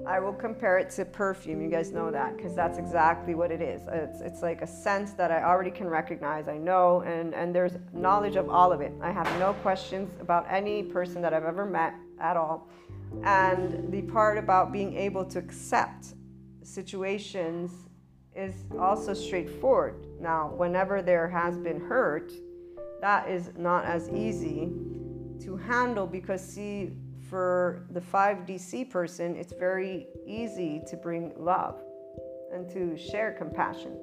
I 0.07 0.19
will 0.19 0.33
compare 0.33 0.77
it 0.77 0.89
to 0.91 1.05
perfume. 1.05 1.61
You 1.61 1.69
guys 1.69 1.91
know 1.91 2.11
that 2.11 2.37
because 2.37 2.55
that's 2.55 2.77
exactly 2.77 3.35
what 3.35 3.51
it 3.51 3.61
is. 3.61 3.81
It's, 3.91 4.21
it's 4.21 4.41
like 4.41 4.61
a 4.61 4.67
sense 4.67 5.11
that 5.13 5.31
I 5.31 5.43
already 5.43 5.71
can 5.71 5.87
recognize, 5.87 6.47
I 6.47 6.57
know, 6.57 7.01
and, 7.01 7.33
and 7.35 7.53
there's 7.53 7.73
knowledge 7.91 8.37
of 8.37 8.49
all 8.49 8.71
of 8.71 8.79
it. 8.79 8.93
I 9.01 9.11
have 9.11 9.27
no 9.37 9.53
questions 9.61 10.09
about 10.21 10.45
any 10.49 10.83
person 10.83 11.21
that 11.23 11.33
I've 11.33 11.43
ever 11.43 11.65
met 11.65 11.93
at 12.19 12.37
all. 12.37 12.69
And 13.23 13.91
the 13.91 14.03
part 14.03 14.37
about 14.37 14.71
being 14.71 14.95
able 14.95 15.25
to 15.25 15.39
accept 15.39 16.13
situations 16.63 17.71
is 18.35 18.63
also 18.79 19.13
straightforward. 19.13 19.95
Now, 20.19 20.53
whenever 20.55 21.01
there 21.01 21.27
has 21.27 21.57
been 21.57 21.79
hurt, 21.79 22.31
that 23.01 23.29
is 23.29 23.51
not 23.57 23.85
as 23.85 24.09
easy 24.09 24.71
to 25.41 25.57
handle 25.57 26.07
because, 26.07 26.41
see, 26.41 26.91
for 27.29 27.85
the 27.91 28.01
5DC 28.01 28.89
person, 28.89 29.35
it's 29.35 29.53
very 29.53 30.07
easy 30.27 30.81
to 30.87 30.97
bring 30.97 31.33
love 31.37 31.81
and 32.53 32.69
to 32.69 32.97
share 32.97 33.31
compassion 33.31 33.97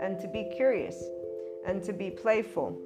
and 0.00 0.18
to 0.18 0.28
be 0.28 0.50
curious 0.56 1.02
and 1.66 1.82
to 1.84 1.92
be 1.92 2.10
playful. 2.10 2.78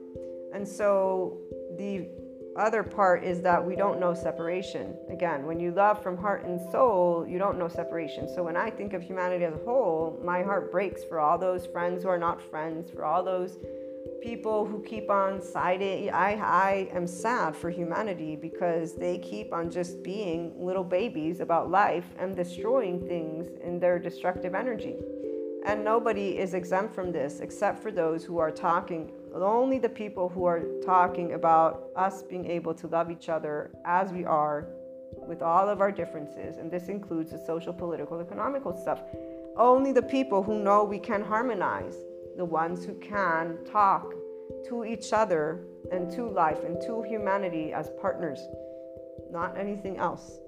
And 0.53 0.67
so 0.67 1.39
the 1.79 2.09
other 2.57 2.83
part 2.83 3.25
is 3.25 3.41
that 3.43 3.65
we 3.65 3.75
don't 3.75 3.99
know 3.99 4.15
separation. 4.15 4.97
Again, 5.11 5.45
when 5.47 5.59
you 5.59 5.73
love 5.73 6.03
from 6.03 6.17
heart 6.17 6.45
and 6.45 6.61
soul, 6.71 7.27
you 7.29 7.39
don't 7.39 7.59
know 7.59 7.69
separation. 7.69 8.29
So 8.33 8.43
when 8.43 8.57
I 8.57 8.71
think 8.71 8.93
of 8.93 9.03
humanity 9.03 9.45
as 9.45 9.55
a 9.55 9.65
whole, 9.65 10.21
my 10.25 10.43
heart 10.43 10.71
breaks 10.71 11.03
for 11.05 11.19
all 11.19 11.39
those 11.39 11.67
friends 11.67 12.03
who 12.03 12.09
are 12.09 12.19
not 12.19 12.41
friends, 12.41 12.91
for 12.91 13.05
all 13.05 13.25
those 13.25 13.59
people 14.23 14.65
who 14.65 14.83
keep 14.83 15.11
on 15.11 15.43
siding. 15.43 16.11
I, 16.11 16.35
I 16.35 16.89
am 16.93 17.07
sad 17.07 17.55
for 17.57 17.71
humanity 17.71 18.37
because 18.37 18.95
they 18.95 19.19
keep 19.19 19.53
on 19.53 19.71
just 19.71 20.03
being 20.03 20.53
little 20.59 20.85
babies 20.85 21.41
about 21.41 21.71
life 21.71 22.07
and 22.19 22.35
destroying 22.35 23.07
things 23.07 23.49
in 23.63 23.79
their 23.79 23.99
destructive 23.99 24.55
energy. 24.55 24.97
And 25.67 25.85
nobody 25.85 26.39
is 26.39 26.55
exempt 26.55 26.95
from 26.95 27.13
this 27.13 27.41
except 27.41 27.83
for 27.83 27.91
those 27.91 28.25
who 28.25 28.39
are 28.39 28.51
talking, 28.51 29.11
only 29.43 29.79
the 29.79 29.89
people 29.89 30.29
who 30.29 30.45
are 30.45 30.63
talking 30.85 31.35
about 31.35 31.89
us 31.97 32.23
being 32.23 32.47
able 32.51 32.75
to 32.75 32.87
love 32.87 33.11
each 33.11 33.29
other 33.29 33.71
as 33.85 34.13
we 34.13 34.25
are 34.25 34.69
with 35.27 35.43
all 35.43 35.69
of 35.69 35.81
our 35.81 35.91
differences. 35.91 36.57
And 36.57 36.71
this 36.71 36.89
includes 36.89 37.31
the 37.31 37.39
social, 37.39 37.73
political, 37.73 38.21
economical 38.21 38.77
stuff. 38.77 39.03
Only 39.57 39.93
the 39.93 40.03
people 40.03 40.43
who 40.43 40.63
know 40.63 40.85
we 40.85 40.99
can 40.99 41.23
harmonize, 41.23 41.97
the 42.37 42.45
ones 42.45 42.85
who 42.85 42.95
can 42.95 43.59
talk 43.65 44.13
to 44.69 44.85
each 44.85 45.13
other 45.13 45.65
and 45.93 46.11
to 46.13 46.29
life 46.29 46.63
and 46.65 46.81
to 46.83 47.03
humanity 47.03 47.73
as 47.73 47.91
partners, 48.01 48.41
not 49.31 49.57
anything 49.57 49.97
else 49.97 50.39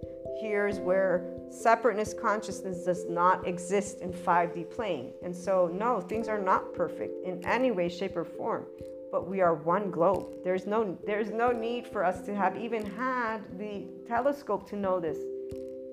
here's 0.40 0.78
where 0.78 1.24
separateness 1.50 2.14
consciousness 2.14 2.84
does 2.84 3.06
not 3.08 3.46
exist 3.46 4.00
in 4.00 4.12
5D 4.12 4.70
plane. 4.70 5.12
And 5.22 5.34
so, 5.34 5.70
no, 5.72 6.00
things 6.00 6.28
are 6.28 6.40
not 6.40 6.74
perfect 6.74 7.24
in 7.24 7.44
any 7.44 7.70
way, 7.70 7.88
shape, 7.88 8.16
or 8.16 8.24
form. 8.24 8.66
But 9.10 9.28
we 9.28 9.40
are 9.40 9.54
one 9.54 9.90
globe. 9.90 10.44
There's 10.44 10.66
no, 10.66 10.98
there's 11.06 11.30
no 11.30 11.52
need 11.52 11.86
for 11.86 12.04
us 12.04 12.20
to 12.22 12.34
have 12.34 12.56
even 12.56 12.84
had 12.84 13.38
the 13.58 13.86
telescope 14.06 14.68
to 14.70 14.76
know 14.76 15.00
this. 15.00 15.18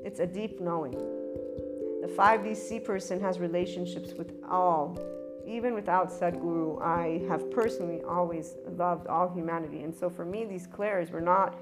It's 0.04 0.20
a 0.20 0.28
deep 0.28 0.60
knowing. 0.60 0.91
The 0.91 2.14
5DC 2.18 2.84
person 2.84 3.22
has 3.22 3.39
relationships 3.39 4.14
with 4.14 4.34
all. 4.49 4.97
Even 5.47 5.74
without 5.74 6.10
Sadhguru, 6.10 6.82
I 6.82 7.26
have 7.30 7.49
personally 7.51 8.01
always 8.01 8.56
loved 8.78 9.08
all 9.08 9.30
humanity. 9.30 9.84
And 9.84 9.95
so 9.95 10.10
for 10.10 10.26
me, 10.26 10.43
these 10.45 10.68
clairs 10.68 11.12
were 11.12 11.22
not 11.22 11.56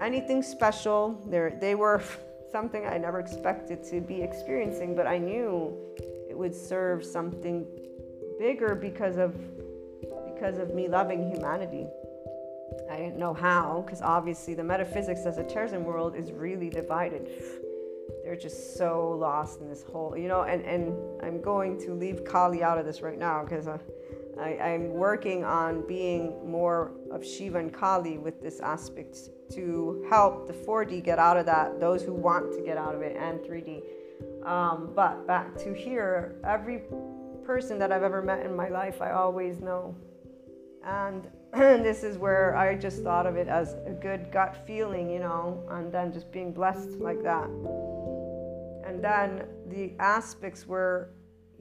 anything 0.00 0.42
special. 0.42 1.22
They're, 1.28 1.56
they 1.60 1.74
were 1.74 2.02
something 2.54 2.86
I 2.86 2.98
never 2.98 3.18
expected 3.18 3.82
to 3.90 4.00
be 4.00 4.22
experiencing, 4.22 4.94
but 4.94 5.08
I 5.08 5.18
knew 5.18 5.76
it 6.30 6.38
would 6.38 6.54
serve 6.54 7.04
something 7.04 7.66
bigger 8.38 8.76
because 8.76 9.16
of 9.16 9.34
because 10.32 10.58
of 10.58 10.72
me 10.72 10.86
loving 10.86 11.28
humanity. 11.32 11.88
I 12.88 12.96
didn't 12.96 13.18
know 13.18 13.34
how, 13.34 13.82
because 13.84 14.02
obviously 14.02 14.54
the 14.54 14.62
metaphysics 14.62 15.22
as 15.26 15.38
a 15.38 15.42
Terran 15.42 15.84
world 15.84 16.14
is 16.14 16.30
really 16.30 16.70
divided. 16.70 17.28
They're 18.22 18.36
just 18.36 18.76
so 18.76 19.10
lost 19.18 19.60
in 19.60 19.68
this 19.68 19.82
whole, 19.82 20.16
you 20.16 20.28
know, 20.28 20.42
and, 20.42 20.62
and 20.64 20.94
I'm 21.24 21.40
going 21.40 21.76
to 21.86 21.92
leave 21.92 22.24
Kali 22.24 22.62
out 22.62 22.78
of 22.78 22.86
this 22.86 23.02
right 23.02 23.18
now 23.18 23.42
because 23.42 23.66
uh, 23.66 23.78
I, 24.38 24.50
I'm 24.58 24.90
working 24.90 25.44
on 25.44 25.84
being 25.88 26.48
more 26.48 26.92
of 27.14 27.24
Shiva 27.24 27.58
and 27.58 27.72
Kali 27.72 28.18
with 28.18 28.42
this 28.42 28.60
aspect 28.60 29.16
to 29.52 30.04
help 30.10 30.46
the 30.46 30.52
4D 30.52 31.04
get 31.04 31.18
out 31.18 31.36
of 31.36 31.46
that, 31.46 31.78
those 31.78 32.02
who 32.02 32.12
want 32.12 32.52
to 32.52 32.62
get 32.62 32.76
out 32.76 32.94
of 32.94 33.02
it, 33.02 33.16
and 33.16 33.40
3D. 33.40 33.82
Um, 34.46 34.90
but 34.94 35.26
back 35.26 35.56
to 35.58 35.72
here, 35.72 36.36
every 36.44 36.82
person 37.44 37.78
that 37.78 37.92
I've 37.92 38.02
ever 38.02 38.22
met 38.22 38.44
in 38.44 38.54
my 38.54 38.68
life, 38.68 39.00
I 39.00 39.12
always 39.12 39.60
know. 39.60 39.94
And 40.84 41.28
this 41.52 42.02
is 42.02 42.18
where 42.18 42.56
I 42.56 42.74
just 42.74 43.02
thought 43.02 43.26
of 43.26 43.36
it 43.36 43.48
as 43.48 43.74
a 43.86 43.92
good 43.92 44.30
gut 44.32 44.56
feeling, 44.66 45.08
you 45.08 45.20
know, 45.20 45.62
and 45.70 45.92
then 45.92 46.12
just 46.12 46.32
being 46.32 46.52
blessed 46.52 46.98
like 47.00 47.22
that. 47.22 47.48
And 48.86 49.02
then 49.02 49.46
the 49.68 49.92
aspects 49.98 50.66
were 50.66 51.10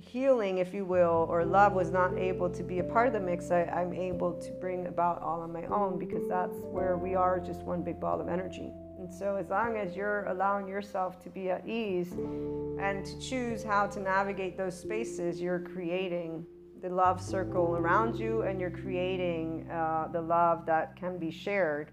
healing, 0.04 0.58
if 0.58 0.74
you 0.74 0.86
will, 0.86 1.28
or 1.30 1.46
love 1.46 1.74
was 1.74 1.92
not 1.92 2.18
able 2.18 2.50
to 2.50 2.64
be 2.64 2.80
a 2.80 2.84
part 2.84 3.08
of 3.08 3.14
the 3.14 3.20
mix, 3.20 3.52
I, 3.52 3.64
I'm 3.64 3.94
able 3.94 4.34
to 4.34 4.52
bring 4.52 4.88
about 4.88 5.22
all 5.22 5.42
on 5.42 5.52
my 5.52 5.66
own 5.66 5.98
because 5.98 6.28
that's 6.28 6.58
where 6.72 6.98
we 6.98 7.16
are 7.16 7.40
just 7.40 7.62
one 7.62 7.84
big 7.84 8.00
ball 8.00 8.22
of 8.22 8.28
energy. 8.28 8.72
And 9.00 9.12
so, 9.14 9.36
as 9.36 9.50
long 9.50 9.76
as 9.78 9.96
you're 9.96 10.26
allowing 10.26 10.68
yourself 10.68 11.22
to 11.24 11.30
be 11.30 11.50
at 11.50 11.68
ease 11.68 12.14
and 12.14 13.06
to 13.06 13.20
choose 13.20 13.64
how 13.64 13.88
to 13.88 14.00
navigate 14.00 14.58
those 14.58 14.80
spaces, 14.80 15.42
you're 15.42 15.60
creating 15.60 16.46
the 16.82 16.90
love 16.90 17.22
circle 17.22 17.76
around 17.78 18.18
you 18.18 18.42
and 18.42 18.62
you're 18.62 18.70
creating 18.70 19.70
uh, 19.72 20.10
the 20.12 20.22
love 20.22 20.66
that 20.66 20.96
can 20.96 21.18
be 21.18 21.32
shared. 21.32 21.92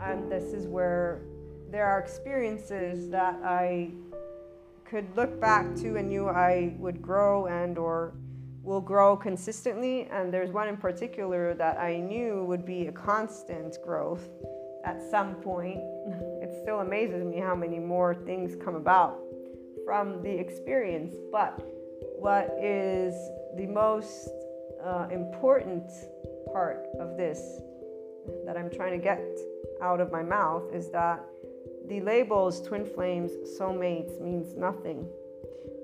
And 0.00 0.30
this 0.30 0.52
is 0.52 0.66
where 0.66 1.22
there 1.70 1.86
are 1.86 1.98
experiences 1.98 3.08
that 3.10 3.36
I 3.42 3.90
could 4.92 5.16
look 5.16 5.40
back 5.40 5.74
to 5.74 5.96
and 5.96 6.06
knew 6.06 6.28
I 6.28 6.74
would 6.78 7.00
grow 7.00 7.46
and 7.46 7.78
or 7.78 8.12
will 8.62 8.82
grow 8.82 9.16
consistently. 9.16 10.06
And 10.12 10.30
there's 10.30 10.50
one 10.50 10.68
in 10.68 10.76
particular 10.76 11.54
that 11.54 11.78
I 11.78 11.96
knew 11.96 12.44
would 12.44 12.66
be 12.66 12.88
a 12.88 12.92
constant 12.92 13.78
growth 13.82 14.28
at 14.84 15.00
some 15.10 15.36
point. 15.36 15.80
It 16.42 16.50
still 16.60 16.80
amazes 16.80 17.24
me 17.24 17.38
how 17.38 17.54
many 17.54 17.78
more 17.78 18.14
things 18.14 18.54
come 18.62 18.74
about 18.74 19.18
from 19.86 20.22
the 20.22 20.30
experience. 20.30 21.14
But 21.30 21.58
what 22.18 22.54
is 22.60 23.14
the 23.56 23.66
most 23.66 24.28
uh, 24.84 25.06
important 25.10 25.90
part 26.52 26.84
of 27.00 27.16
this 27.16 27.40
that 28.44 28.58
I'm 28.58 28.68
trying 28.68 28.92
to 28.98 29.02
get 29.02 29.24
out 29.80 30.00
of 30.00 30.12
my 30.12 30.22
mouth 30.22 30.64
is 30.74 30.90
that 30.90 31.24
the 31.88 32.00
labels 32.00 32.60
twin 32.60 32.84
flames, 32.84 33.32
soulmates 33.58 34.20
means 34.20 34.56
nothing 34.56 35.06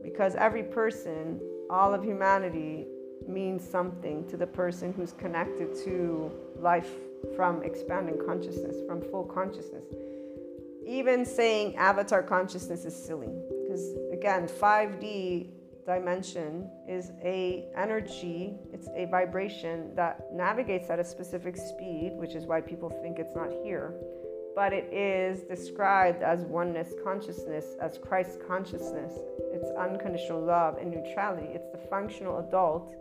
because 0.03 0.35
every 0.37 0.63
person, 0.63 1.41
all 1.71 1.93
of 1.93 2.03
humanity, 2.03 2.87
means 3.27 3.69
something 3.69 4.27
to 4.29 4.37
the 4.37 4.47
person 4.47 4.93
who's 4.93 5.13
connected 5.13 5.75
to 5.85 6.33
life 6.57 6.91
from 7.37 7.63
expanding 7.63 8.19
consciousness, 8.25 8.77
from 8.87 9.03
full 9.03 9.25
consciousness. 9.25 9.85
Even 10.87 11.27
saying 11.27 11.77
avatar 11.77 12.23
consciousness 12.23 12.85
is 12.85 12.97
silly 12.97 13.29
because 13.63 13.95
again, 14.13 14.49
5D 14.49 15.51
dimension 15.85 16.71
is 16.89 17.13
a 17.23 17.67
energy, 17.77 18.55
it's 18.73 18.89
a 18.95 19.07
vibration 19.07 19.95
that 19.95 20.33
navigates 20.33 20.89
at 20.91 20.99
a 20.99 21.05
specific 21.05 21.57
speed, 21.57 22.13
which 22.15 22.35
is 22.35 22.47
why 22.47 22.61
people 22.61 22.89
think 23.03 23.19
it's 23.19 23.35
not 23.35 23.51
here 23.63 23.95
but 24.59 24.73
it 24.73 24.93
is 24.93 25.43
described 25.43 26.21
as 26.21 26.41
oneness 26.41 26.93
consciousness, 27.05 27.77
as 27.81 27.97
Christ 27.97 28.41
consciousness. 28.45 29.13
It's 29.53 29.71
unconditional 29.79 30.45
love 30.45 30.79
and 30.79 30.91
neutrality. 30.91 31.47
It's 31.53 31.71
the 31.71 31.79
functional 31.89 32.41
adult 32.41 32.93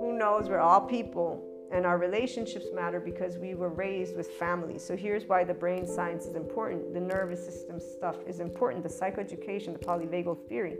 who 0.00 0.18
knows 0.18 0.48
we're 0.48 0.58
all 0.58 0.80
people 0.80 1.46
and 1.72 1.86
our 1.86 1.96
relationships 1.96 2.66
matter 2.74 2.98
because 2.98 3.38
we 3.38 3.54
were 3.54 3.68
raised 3.68 4.16
with 4.16 4.26
families. 4.30 4.84
So 4.84 4.96
here's 4.96 5.26
why 5.26 5.44
the 5.44 5.54
brain 5.54 5.86
science 5.86 6.26
is 6.26 6.34
important, 6.34 6.92
the 6.92 6.98
nervous 7.00 7.44
system 7.44 7.78
stuff 7.78 8.16
is 8.26 8.40
important, 8.40 8.82
the 8.82 8.88
psychoeducation, 8.88 9.72
the 9.72 9.86
polyvagal 9.86 10.48
theory 10.48 10.76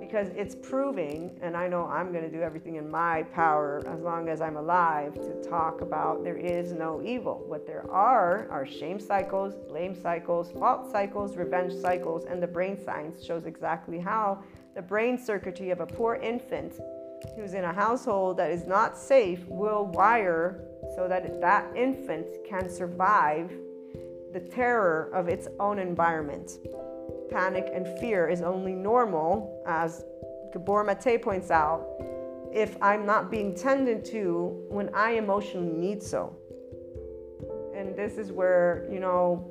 because 0.00 0.28
it's 0.36 0.54
proving, 0.54 1.38
and 1.40 1.56
I 1.56 1.68
know 1.68 1.86
I'm 1.86 2.12
going 2.12 2.24
to 2.24 2.30
do 2.30 2.42
everything 2.42 2.76
in 2.76 2.90
my 2.90 3.22
power 3.22 3.82
as 3.86 4.00
long 4.00 4.28
as 4.28 4.40
I'm 4.40 4.56
alive 4.56 5.14
to 5.14 5.42
talk 5.48 5.80
about 5.80 6.22
there 6.22 6.36
is 6.36 6.72
no 6.72 7.02
evil. 7.02 7.42
What 7.46 7.66
there 7.66 7.90
are 7.90 8.48
are 8.50 8.66
shame 8.66 9.00
cycles, 9.00 9.54
blame 9.68 9.94
cycles, 9.94 10.52
fault 10.52 10.90
cycles, 10.90 11.36
revenge 11.36 11.72
cycles, 11.80 12.24
and 12.24 12.42
the 12.42 12.46
brain 12.46 12.78
science 12.84 13.24
shows 13.24 13.46
exactly 13.46 13.98
how 13.98 14.42
the 14.74 14.82
brain 14.82 15.18
circuitry 15.18 15.70
of 15.70 15.80
a 15.80 15.86
poor 15.86 16.16
infant 16.16 16.74
who's 17.36 17.54
in 17.54 17.64
a 17.64 17.72
household 17.72 18.36
that 18.36 18.50
is 18.50 18.66
not 18.66 18.98
safe 18.98 19.46
will 19.46 19.86
wire 19.86 20.64
so 20.96 21.08
that 21.08 21.40
that 21.40 21.74
infant 21.76 22.26
can 22.48 22.68
survive 22.68 23.50
the 24.32 24.40
terror 24.40 25.10
of 25.14 25.28
its 25.28 25.46
own 25.60 25.78
environment 25.78 26.58
panic, 27.32 27.70
and 27.74 27.86
fear 27.98 28.28
is 28.28 28.42
only 28.42 28.74
normal, 28.74 29.62
as 29.66 30.04
Gabor 30.52 30.84
Mate 30.84 31.20
points 31.22 31.50
out, 31.50 31.86
if 32.52 32.76
I'm 32.82 33.06
not 33.06 33.30
being 33.30 33.54
tended 33.54 34.04
to 34.06 34.64
when 34.68 34.90
I 34.94 35.12
emotionally 35.12 35.72
need 35.72 36.02
so. 36.02 36.36
And 37.74 37.96
this 37.96 38.18
is 38.18 38.30
where, 38.30 38.86
you 38.92 39.00
know, 39.00 39.48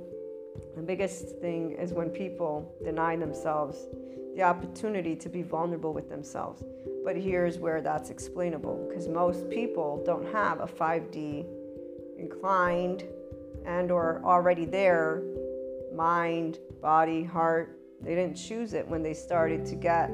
The 0.76 0.82
biggest 0.82 1.38
thing 1.40 1.74
is 1.74 1.94
when 1.94 2.10
people 2.10 2.74
deny 2.84 3.16
themselves 3.16 3.88
the 4.36 4.44
opportunity 4.44 5.16
to 5.18 5.30
be 5.30 5.42
vulnerable 5.42 5.94
with 5.94 6.10
themselves. 6.10 6.64
But 7.04 7.18
here's 7.18 7.60
where 7.60 7.82
that's 7.82 8.10
explainable 8.10 8.86
because 8.88 9.08
most 9.08 9.50
people 9.50 10.02
don't 10.06 10.26
have 10.32 10.62
a 10.62 10.68
5D 10.68 11.46
inclined 12.18 13.04
and 13.66 13.92
or 13.92 14.22
already 14.24 14.66
there 14.66 15.24
mind, 15.94 16.60
body, 16.82 17.24
heart. 17.24 17.78
They 18.02 18.16
didn't 18.16 18.36
choose 18.36 18.74
it 18.74 18.88
when 18.88 19.04
they 19.04 19.14
started 19.14 19.66
to 19.68 19.76
get 19.76 20.10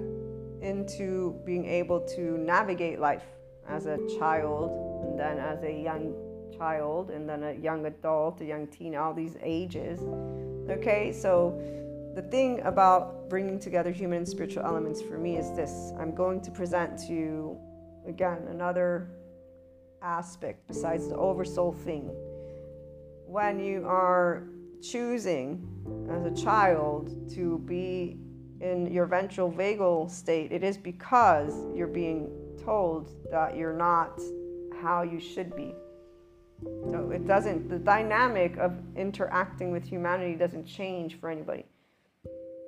into 0.61 1.39
being 1.45 1.65
able 1.65 2.01
to 2.01 2.37
navigate 2.37 2.99
life 2.99 3.25
as 3.67 3.85
a 3.85 3.97
child 4.19 5.05
and 5.05 5.19
then 5.19 5.37
as 5.37 5.63
a 5.63 5.71
young 5.71 6.13
child 6.57 7.11
and 7.11 7.27
then 7.29 7.43
a 7.43 7.53
young 7.53 7.85
adult, 7.85 8.41
a 8.41 8.45
young 8.45 8.67
teen, 8.67 8.95
all 8.95 9.13
these 9.13 9.37
ages. 9.41 9.99
Okay, 10.69 11.11
so 11.13 11.59
the 12.15 12.21
thing 12.23 12.61
about 12.61 13.29
bringing 13.29 13.59
together 13.59 13.91
human 13.91 14.19
and 14.19 14.27
spiritual 14.27 14.63
elements 14.63 15.01
for 15.01 15.17
me 15.17 15.37
is 15.37 15.51
this 15.55 15.93
I'm 15.99 16.13
going 16.15 16.41
to 16.41 16.51
present 16.51 16.97
to 17.07 17.13
you 17.13 17.57
again 18.07 18.47
another 18.49 19.09
aspect 20.01 20.67
besides 20.67 21.07
the 21.07 21.15
oversoul 21.15 21.73
thing. 21.73 22.09
When 23.25 23.59
you 23.59 23.85
are 23.85 24.47
choosing 24.81 25.67
as 26.09 26.25
a 26.25 26.43
child 26.43 27.31
to 27.33 27.59
be 27.59 28.17
in 28.59 28.91
your 28.91 29.05
ventral 29.05 29.51
vagal 29.51 30.09
state, 30.09 30.51
it 30.51 30.63
is 30.63 30.77
because 30.77 31.53
you're 31.75 31.87
being 31.87 32.29
told 32.63 33.11
that 33.31 33.55
you're 33.55 33.75
not 33.75 34.19
how 34.81 35.03
you 35.03 35.19
should 35.19 35.55
be. 35.55 35.73
So 36.63 37.11
it 37.11 37.27
doesn't, 37.27 37.69
the 37.69 37.77
dynamic 37.77 38.57
of 38.57 38.73
interacting 38.95 39.71
with 39.71 39.83
humanity 39.83 40.35
doesn't 40.35 40.65
change 40.65 41.19
for 41.19 41.29
anybody. 41.29 41.65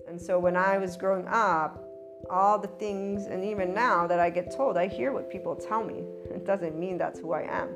And 0.07 0.21
so 0.21 0.37
when 0.39 0.55
I 0.55 0.77
was 0.77 0.95
growing 0.95 1.27
up, 1.27 1.83
all 2.29 2.59
the 2.59 2.67
things, 2.67 3.25
and 3.25 3.43
even 3.43 3.73
now 3.73 4.05
that 4.05 4.19
I 4.19 4.29
get 4.29 4.55
told, 4.55 4.77
I 4.77 4.87
hear 4.87 5.11
what 5.11 5.29
people 5.31 5.55
tell 5.55 5.83
me. 5.83 6.03
It 6.29 6.45
doesn't 6.45 6.79
mean 6.79 6.97
that's 6.97 7.19
who 7.19 7.33
I 7.33 7.41
am. 7.41 7.69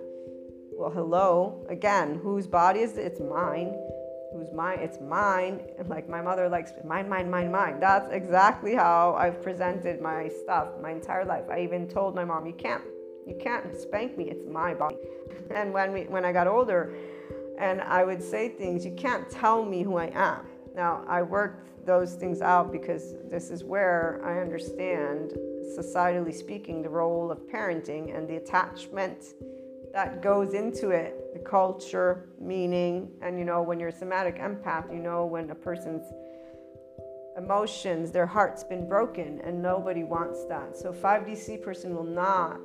Well, 0.77 0.91
hello, 0.91 1.65
again, 1.69 2.19
whose 2.21 2.47
body 2.47 2.81
is 2.81 2.97
it? 2.97 3.05
It's 3.05 3.19
mine. 3.19 3.73
Whose 4.43 4.53
mine? 4.53 4.79
It's 4.79 4.99
mine. 4.99 5.61
And 5.77 5.89
like 5.95 6.09
my 6.09 6.21
mother 6.21 6.49
likes 6.49 6.71
mine, 6.83 7.07
mine, 7.07 7.29
mine, 7.29 7.51
mine. 7.51 7.79
That's 7.79 8.11
exactly 8.11 8.75
how 8.75 9.15
I've 9.17 9.41
presented 9.41 10.01
my 10.01 10.29
stuff 10.43 10.69
my 10.81 10.91
entire 10.91 11.25
life. 11.25 11.45
I 11.49 11.61
even 11.61 11.87
told 11.87 12.15
my 12.15 12.25
mom, 12.25 12.45
you 12.45 12.53
can't 12.53 12.83
you 13.25 13.35
can't 13.39 13.73
spank 13.75 14.17
me. 14.17 14.25
It's 14.25 14.45
my 14.45 14.73
body. 14.73 14.97
And 15.53 15.73
when 15.73 15.91
we, 15.91 16.03
when 16.03 16.25
I 16.25 16.31
got 16.31 16.47
older, 16.47 16.95
and 17.59 17.81
I 17.81 18.03
would 18.03 18.23
say 18.23 18.49
things, 18.49 18.85
you 18.85 18.93
can't 18.93 19.29
tell 19.29 19.63
me 19.63 19.83
who 19.83 19.97
I 19.97 20.09
am. 20.13 20.47
Now 20.73 21.03
I 21.07 21.21
worked 21.21 21.85
those 21.85 22.15
things 22.15 22.41
out 22.41 22.71
because 22.71 23.13
this 23.29 23.51
is 23.51 23.63
where 23.63 24.21
I 24.25 24.39
understand, 24.39 25.33
societally 25.77 26.33
speaking, 26.33 26.81
the 26.81 26.89
role 26.89 27.29
of 27.29 27.39
parenting 27.39 28.15
and 28.15 28.27
the 28.27 28.37
attachment 28.37 29.33
that 29.93 30.21
goes 30.21 30.53
into 30.53 30.89
it, 30.89 31.22
the 31.33 31.39
culture, 31.39 32.29
meaning, 32.39 33.09
and 33.21 33.39
you 33.39 33.45
know, 33.45 33.61
when 33.61 33.79
you're 33.79 33.89
a 33.89 33.91
somatic 33.91 34.37
empath, 34.37 34.93
you 34.93 34.99
know 34.99 35.25
when 35.25 35.49
a 35.49 35.55
person's 35.55 36.03
emotions, 37.37 38.11
their 38.11 38.27
heart's 38.27 38.63
been 38.63 38.87
broken, 38.87 39.41
and 39.43 39.61
nobody 39.61 40.03
wants 40.03 40.45
that. 40.45 40.77
So 40.77 40.93
5DC 40.93 41.63
person 41.63 41.95
will 41.95 42.03
not 42.03 42.59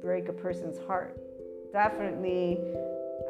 break 0.00 0.28
a 0.28 0.32
person's 0.32 0.78
heart. 0.86 1.18
Definitely, 1.72 2.60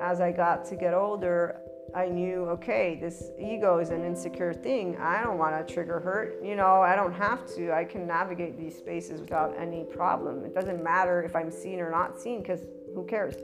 as 0.00 0.20
I 0.20 0.32
got 0.32 0.64
to 0.66 0.76
get 0.76 0.92
older, 0.92 1.60
I 1.94 2.08
knew, 2.08 2.44
okay, 2.50 2.98
this 3.00 3.30
ego 3.38 3.78
is 3.78 3.88
an 3.88 4.04
insecure 4.04 4.52
thing. 4.52 4.98
I 4.98 5.22
don't 5.22 5.38
want 5.38 5.66
to 5.66 5.72
trigger 5.72 6.00
hurt. 6.00 6.44
You 6.44 6.54
know, 6.54 6.82
I 6.82 6.94
don't 6.94 7.14
have 7.14 7.46
to. 7.54 7.72
I 7.72 7.84
can 7.84 8.06
navigate 8.06 8.58
these 8.58 8.76
spaces 8.76 9.20
without 9.20 9.54
any 9.58 9.84
problem. 9.84 10.44
It 10.44 10.54
doesn't 10.54 10.82
matter 10.84 11.22
if 11.22 11.34
I'm 11.34 11.50
seen 11.50 11.80
or 11.80 11.90
not 11.90 12.20
seen 12.20 12.42
because 12.42 12.60
who 12.94 13.06
cares? 13.06 13.36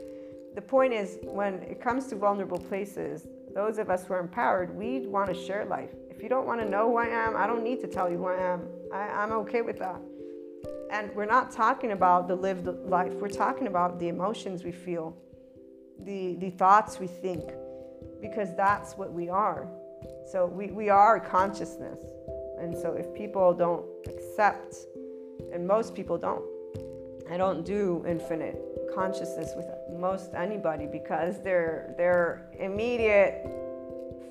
The 0.55 0.61
point 0.61 0.93
is, 0.93 1.17
when 1.23 1.55
it 1.63 1.81
comes 1.81 2.07
to 2.07 2.15
vulnerable 2.15 2.59
places, 2.59 3.27
those 3.55 3.77
of 3.77 3.89
us 3.89 4.05
who 4.05 4.13
are 4.13 4.19
empowered, 4.19 4.75
we 4.75 5.07
want 5.07 5.33
to 5.33 5.35
share 5.35 5.65
life. 5.65 5.89
If 6.09 6.21
you 6.21 6.29
don't 6.29 6.45
want 6.45 6.61
to 6.61 6.69
know 6.69 6.89
who 6.89 6.97
I 6.97 7.07
am, 7.07 7.35
I 7.35 7.47
don't 7.47 7.63
need 7.63 7.81
to 7.81 7.87
tell 7.87 8.09
you 8.09 8.17
who 8.17 8.27
I 8.27 8.37
am. 8.37 8.67
I, 8.93 8.99
I'm 8.99 9.31
okay 9.31 9.61
with 9.61 9.79
that. 9.79 9.99
And 10.91 11.13
we're 11.15 11.25
not 11.25 11.51
talking 11.51 11.91
about 11.91 12.27
the 12.27 12.35
lived 12.35 12.67
life, 12.67 13.13
we're 13.13 13.29
talking 13.29 13.67
about 13.67 13.99
the 13.99 14.09
emotions 14.09 14.63
we 14.63 14.71
feel, 14.71 15.17
the, 15.99 16.35
the 16.35 16.51
thoughts 16.51 16.99
we 16.99 17.07
think, 17.07 17.51
because 18.21 18.55
that's 18.55 18.93
what 18.93 19.11
we 19.11 19.29
are. 19.29 19.67
So 20.31 20.45
we, 20.45 20.67
we 20.67 20.89
are 20.89 21.19
consciousness. 21.19 21.99
And 22.59 22.77
so 22.77 22.93
if 22.93 23.11
people 23.13 23.53
don't 23.53 23.85
accept, 24.07 24.75
and 25.51 25.67
most 25.67 25.95
people 25.95 26.17
don't, 26.17 26.43
I 27.33 27.37
don't 27.37 27.65
do 27.65 28.05
infinite 28.07 28.61
consciousness 28.93 29.53
with 29.55 29.65
most 29.97 30.35
anybody 30.35 30.85
because 30.85 31.41
their 31.41 32.45
immediate 32.59 33.49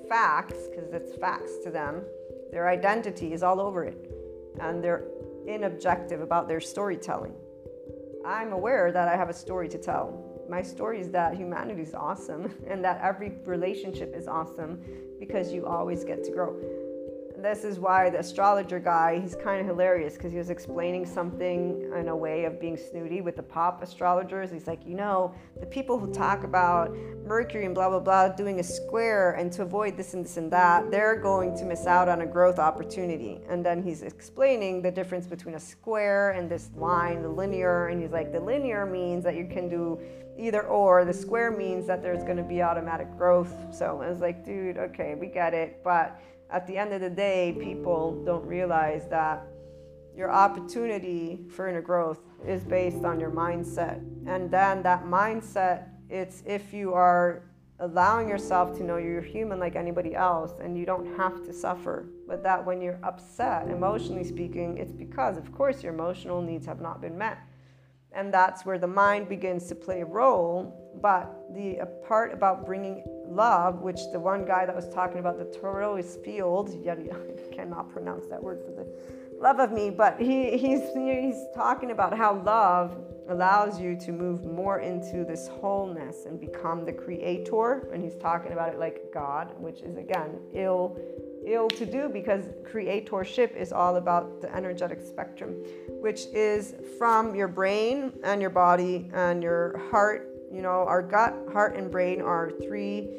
facts, 0.07 0.69
because 0.69 0.93
it's 0.93 1.13
facts 1.17 1.51
to 1.65 1.69
them, 1.69 2.03
their 2.49 2.69
identity 2.69 3.33
is 3.33 3.43
all 3.43 3.59
over 3.59 3.83
it. 3.83 4.09
And 4.61 4.81
they're 4.81 5.03
inobjective 5.45 6.21
about 6.21 6.47
their 6.47 6.61
storytelling. 6.61 7.33
I'm 8.25 8.53
aware 8.53 8.89
that 8.93 9.09
I 9.09 9.17
have 9.17 9.27
a 9.27 9.33
story 9.33 9.67
to 9.67 9.77
tell. 9.77 10.45
My 10.49 10.61
story 10.61 11.01
is 11.01 11.09
that 11.09 11.35
humanity 11.35 11.81
is 11.81 11.93
awesome 11.93 12.55
and 12.69 12.81
that 12.85 13.01
every 13.01 13.33
relationship 13.43 14.15
is 14.15 14.29
awesome 14.29 14.79
because 15.19 15.51
you 15.51 15.65
always 15.65 16.05
get 16.05 16.23
to 16.23 16.31
grow 16.31 16.55
this 17.43 17.65
is 17.65 17.77
why 17.77 18.09
the 18.09 18.19
astrologer 18.19 18.79
guy, 18.79 19.19
he's 19.19 19.35
kind 19.35 19.59
of 19.59 19.67
hilarious 19.67 20.13
because 20.13 20.31
he 20.31 20.37
was 20.37 20.49
explaining 20.49 21.05
something 21.05 21.91
in 21.99 22.07
a 22.07 22.15
way 22.15 22.45
of 22.45 22.59
being 22.59 22.77
snooty 22.77 23.19
with 23.19 23.35
the 23.35 23.43
pop 23.43 23.83
astrologers. 23.83 24.49
He's 24.49 24.65
like, 24.65 24.85
you 24.85 24.95
know, 24.95 25.35
the 25.59 25.65
people 25.65 25.99
who 25.99 26.13
talk 26.13 26.45
about 26.45 26.95
Mercury 27.25 27.65
and 27.65 27.75
blah, 27.75 27.89
blah, 27.89 27.99
blah 27.99 28.29
doing 28.29 28.61
a 28.61 28.63
square 28.63 29.33
and 29.33 29.51
to 29.53 29.63
avoid 29.63 29.97
this 29.97 30.13
and 30.13 30.23
this 30.23 30.37
and 30.37 30.49
that, 30.51 30.89
they're 30.89 31.19
going 31.19 31.55
to 31.57 31.65
miss 31.65 31.85
out 31.85 32.07
on 32.07 32.21
a 32.21 32.25
growth 32.25 32.59
opportunity. 32.59 33.41
And 33.49 33.65
then 33.65 33.83
he's 33.83 34.03
explaining 34.03 34.81
the 34.81 34.91
difference 34.91 35.27
between 35.27 35.55
a 35.55 35.59
square 35.59 36.31
and 36.31 36.49
this 36.49 36.69
line, 36.77 37.21
the 37.21 37.29
linear. 37.29 37.87
And 37.87 38.01
he's 38.01 38.11
like, 38.11 38.31
the 38.31 38.39
linear 38.39 38.85
means 38.85 39.23
that 39.25 39.35
you 39.35 39.47
can 39.47 39.67
do 39.67 39.99
either 40.37 40.63
or. 40.63 41.05
The 41.05 41.13
square 41.13 41.51
means 41.51 41.85
that 41.87 42.01
there's 42.01 42.23
going 42.23 42.37
to 42.37 42.43
be 42.43 42.61
automatic 42.61 43.15
growth. 43.17 43.53
So 43.71 44.01
I 44.01 44.09
was 44.09 44.21
like, 44.21 44.45
dude, 44.45 44.77
okay, 44.77 45.15
we 45.15 45.27
get 45.27 45.53
it. 45.53 45.81
But 45.83 46.19
at 46.53 46.67
the 46.67 46.77
end 46.77 46.93
of 46.93 47.01
the 47.01 47.09
day, 47.09 47.55
people 47.59 48.23
don't 48.23 48.45
realize 48.45 49.07
that 49.07 49.43
your 50.15 50.31
opportunity 50.31 51.39
for 51.49 51.67
inner 51.67 51.81
growth 51.81 52.19
is 52.47 52.63
based 52.63 53.03
on 53.03 53.19
your 53.19 53.31
mindset. 53.31 53.97
And 54.27 54.51
then 54.51 54.83
that 54.83 55.05
mindset, 55.05 55.87
it's 56.11 56.43
if 56.45 56.71
you 56.71 56.93
are 56.93 57.41
allowing 57.79 58.29
yourself 58.29 58.77
to 58.77 58.83
know 58.83 58.97
you're 58.97 59.19
human 59.19 59.59
like 59.59 59.75
anybody 59.75 60.15
else 60.15 60.53
and 60.61 60.77
you 60.77 60.85
don't 60.85 61.17
have 61.17 61.43
to 61.43 61.51
suffer. 61.51 62.05
But 62.27 62.43
that 62.43 62.63
when 62.63 62.81
you're 62.81 62.99
upset, 63.01 63.67
emotionally 63.69 64.23
speaking, 64.23 64.77
it's 64.77 64.93
because, 64.93 65.37
of 65.37 65.51
course, 65.51 65.81
your 65.81 65.91
emotional 65.91 66.39
needs 66.39 66.67
have 66.67 66.81
not 66.81 67.01
been 67.01 67.17
met. 67.17 67.39
And 68.11 68.31
that's 68.31 68.63
where 68.63 68.77
the 68.77 68.87
mind 68.87 69.27
begins 69.27 69.67
to 69.69 69.75
play 69.75 70.01
a 70.01 70.05
role. 70.05 70.91
But 71.01 71.33
the 71.55 71.79
part 72.07 72.31
about 72.31 72.63
bringing 72.63 73.03
love, 73.27 73.81
which 73.81 73.99
the 74.11 74.19
one 74.19 74.45
guy 74.45 74.65
that 74.65 74.75
was 74.75 74.89
talking 74.89 75.19
about 75.19 75.37
the 75.37 75.45
toroidal 75.45 76.03
field, 76.23 76.77
yet 76.83 76.99
I 76.99 77.53
cannot 77.55 77.91
pronounce 77.91 78.27
that 78.27 78.41
word 78.41 78.61
for 78.65 78.71
the 78.71 78.87
love 79.39 79.59
of 79.59 79.71
me, 79.71 79.89
but 79.89 80.19
he, 80.19 80.57
he's, 80.57 80.81
he's 80.93 81.45
talking 81.53 81.91
about 81.91 82.17
how 82.17 82.41
love 82.43 82.97
allows 83.29 83.79
you 83.79 83.97
to 83.97 84.11
move 84.11 84.45
more 84.45 84.79
into 84.79 85.23
this 85.23 85.47
wholeness 85.47 86.25
and 86.25 86.39
become 86.39 86.85
the 86.85 86.93
creator. 86.93 87.89
And 87.93 88.03
he's 88.03 88.15
talking 88.15 88.51
about 88.53 88.73
it 88.73 88.79
like 88.79 89.11
God, 89.13 89.53
which 89.59 89.81
is 89.81 89.97
again 89.97 90.39
ill 90.53 90.97
ill 91.45 91.67
to 91.67 91.85
do 91.85 92.07
because 92.07 92.45
creatorship 92.63 93.53
is 93.57 93.73
all 93.73 93.97
about 93.97 94.39
the 94.39 94.55
energetic 94.55 95.01
spectrum, 95.01 95.55
which 96.01 96.21
is 96.33 96.75
from 96.97 97.35
your 97.35 97.49
brain 97.49 98.13
and 98.23 98.39
your 98.41 98.49
body 98.49 99.09
and 99.13 99.43
your 99.43 99.77
heart 99.91 100.32
you 100.53 100.61
know, 100.61 100.85
our 100.87 101.01
gut, 101.01 101.33
heart, 101.51 101.75
and 101.75 101.89
brain 101.89 102.21
are 102.21 102.51
three, 102.61 103.09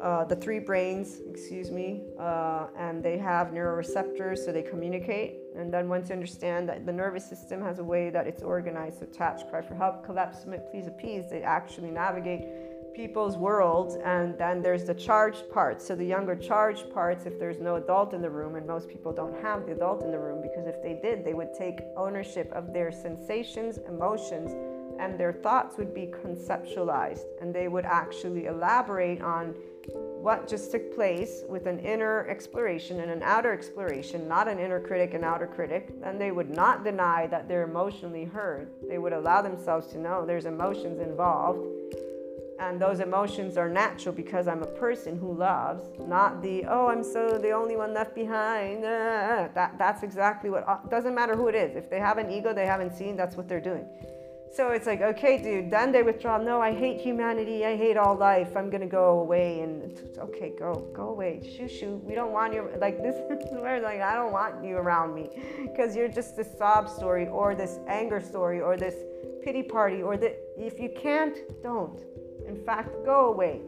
uh, 0.00 0.24
the 0.24 0.36
three 0.36 0.58
brains, 0.58 1.20
excuse 1.28 1.70
me, 1.70 2.02
uh, 2.18 2.68
and 2.78 3.02
they 3.02 3.18
have 3.18 3.48
neuroreceptors, 3.48 4.38
so 4.38 4.52
they 4.52 4.62
communicate. 4.62 5.34
And 5.54 5.72
then 5.72 5.88
once 5.88 6.08
you 6.08 6.14
understand 6.14 6.66
that 6.70 6.86
the 6.86 6.92
nervous 6.92 7.28
system 7.28 7.60
has 7.62 7.78
a 7.78 7.84
way 7.84 8.08
that 8.08 8.26
it's 8.26 8.42
organized, 8.42 9.02
attach, 9.02 9.48
cry 9.50 9.60
for 9.60 9.74
help, 9.74 10.04
collapse, 10.04 10.40
submit, 10.40 10.70
please 10.70 10.86
appease, 10.86 11.28
they 11.30 11.42
actually 11.42 11.90
navigate 11.90 12.46
people's 12.94 13.36
worlds 13.36 13.96
and 14.04 14.36
then 14.38 14.60
there's 14.60 14.84
the 14.84 14.94
charged 14.94 15.48
parts 15.52 15.86
so 15.86 15.94
the 15.94 16.04
younger 16.04 16.34
charged 16.34 16.92
parts 16.92 17.26
if 17.26 17.38
there's 17.38 17.60
no 17.60 17.76
adult 17.76 18.12
in 18.12 18.20
the 18.20 18.28
room 18.28 18.56
and 18.56 18.66
most 18.66 18.88
people 18.88 19.12
don't 19.12 19.40
have 19.40 19.64
the 19.66 19.70
adult 19.72 20.02
in 20.02 20.10
the 20.10 20.18
room 20.18 20.42
because 20.42 20.66
if 20.66 20.82
they 20.82 20.98
did 21.00 21.24
they 21.24 21.32
would 21.32 21.54
take 21.54 21.78
ownership 21.96 22.50
of 22.52 22.72
their 22.72 22.90
sensations 22.90 23.78
emotions 23.86 24.50
and 24.98 25.18
their 25.18 25.32
thoughts 25.32 25.76
would 25.78 25.94
be 25.94 26.06
conceptualized 26.06 27.26
and 27.40 27.54
they 27.54 27.68
would 27.68 27.84
actually 27.84 28.46
elaborate 28.46 29.20
on 29.22 29.54
what 29.94 30.48
just 30.48 30.70
took 30.70 30.94
place 30.94 31.44
with 31.48 31.66
an 31.66 31.78
inner 31.78 32.26
exploration 32.28 33.00
and 33.00 33.10
an 33.10 33.22
outer 33.22 33.52
exploration, 33.52 34.28
not 34.28 34.48
an 34.48 34.58
inner 34.58 34.80
critic 34.80 35.14
and 35.14 35.24
outer 35.24 35.46
critic, 35.46 35.88
then 36.00 36.18
they 36.18 36.32
would 36.32 36.50
not 36.50 36.84
deny 36.84 37.26
that 37.28 37.48
they're 37.48 37.62
emotionally 37.62 38.24
hurt. 38.24 38.70
They 38.88 38.98
would 38.98 39.12
allow 39.12 39.42
themselves 39.42 39.86
to 39.88 39.98
know 39.98 40.26
there's 40.26 40.46
emotions 40.46 41.00
involved. 41.00 41.64
And 42.60 42.80
those 42.80 42.98
emotions 42.98 43.56
are 43.56 43.68
natural 43.68 44.12
because 44.12 44.48
I'm 44.48 44.64
a 44.64 44.66
person 44.66 45.16
who 45.16 45.32
loves, 45.32 45.84
not 46.00 46.42
the, 46.42 46.64
oh, 46.66 46.88
I'm 46.88 47.04
so 47.04 47.38
the 47.38 47.52
only 47.52 47.76
one 47.76 47.94
left 47.94 48.16
behind. 48.16 48.84
Uh, 48.84 49.48
that, 49.54 49.76
that's 49.78 50.02
exactly 50.02 50.50
what, 50.50 50.68
uh, 50.68 50.78
doesn't 50.90 51.14
matter 51.14 51.36
who 51.36 51.46
it 51.46 51.54
is. 51.54 51.76
If 51.76 51.88
they 51.88 52.00
have 52.00 52.18
an 52.18 52.32
ego 52.32 52.52
they 52.52 52.66
haven't 52.66 52.94
seen, 52.94 53.16
that's 53.16 53.36
what 53.36 53.48
they're 53.48 53.60
doing. 53.60 53.86
So 54.50 54.70
it's 54.70 54.86
like, 54.86 55.02
okay, 55.02 55.42
dude, 55.42 55.70
then 55.70 55.92
they 55.92 56.02
withdraw. 56.02 56.38
No, 56.38 56.60
I 56.60 56.72
hate 56.72 57.00
humanity. 57.00 57.66
I 57.66 57.76
hate 57.76 57.96
all 57.96 58.16
life. 58.16 58.56
I'm 58.56 58.70
to 58.70 58.86
go 58.86 59.20
away. 59.20 59.60
And 59.60 60.00
okay, 60.18 60.52
go, 60.58 60.88
go 60.94 61.10
away. 61.10 61.42
Shoo, 61.56 61.68
shoo. 61.68 62.00
We 62.04 62.14
don't 62.14 62.32
want 62.32 62.54
you. 62.54 62.68
Like, 62.78 63.02
this 63.02 63.14
is 63.30 63.58
where, 63.58 63.80
like, 63.80 64.00
I 64.00 64.14
don't 64.14 64.32
want 64.32 64.64
you 64.64 64.76
around 64.76 65.14
me 65.14 65.30
because 65.62 65.94
you're 65.94 66.08
just 66.08 66.36
this 66.36 66.48
sob 66.56 66.88
story 66.88 67.28
or 67.28 67.54
this 67.54 67.78
anger 67.86 68.20
story 68.20 68.60
or 68.60 68.76
this 68.76 68.94
pity 69.42 69.62
party 69.62 70.02
or 70.02 70.16
that 70.16 70.38
if 70.56 70.80
you 70.80 70.90
can't, 70.96 71.38
don't. 71.62 72.02
In 72.46 72.56
fact, 72.56 73.04
go 73.04 73.26
away. 73.26 73.60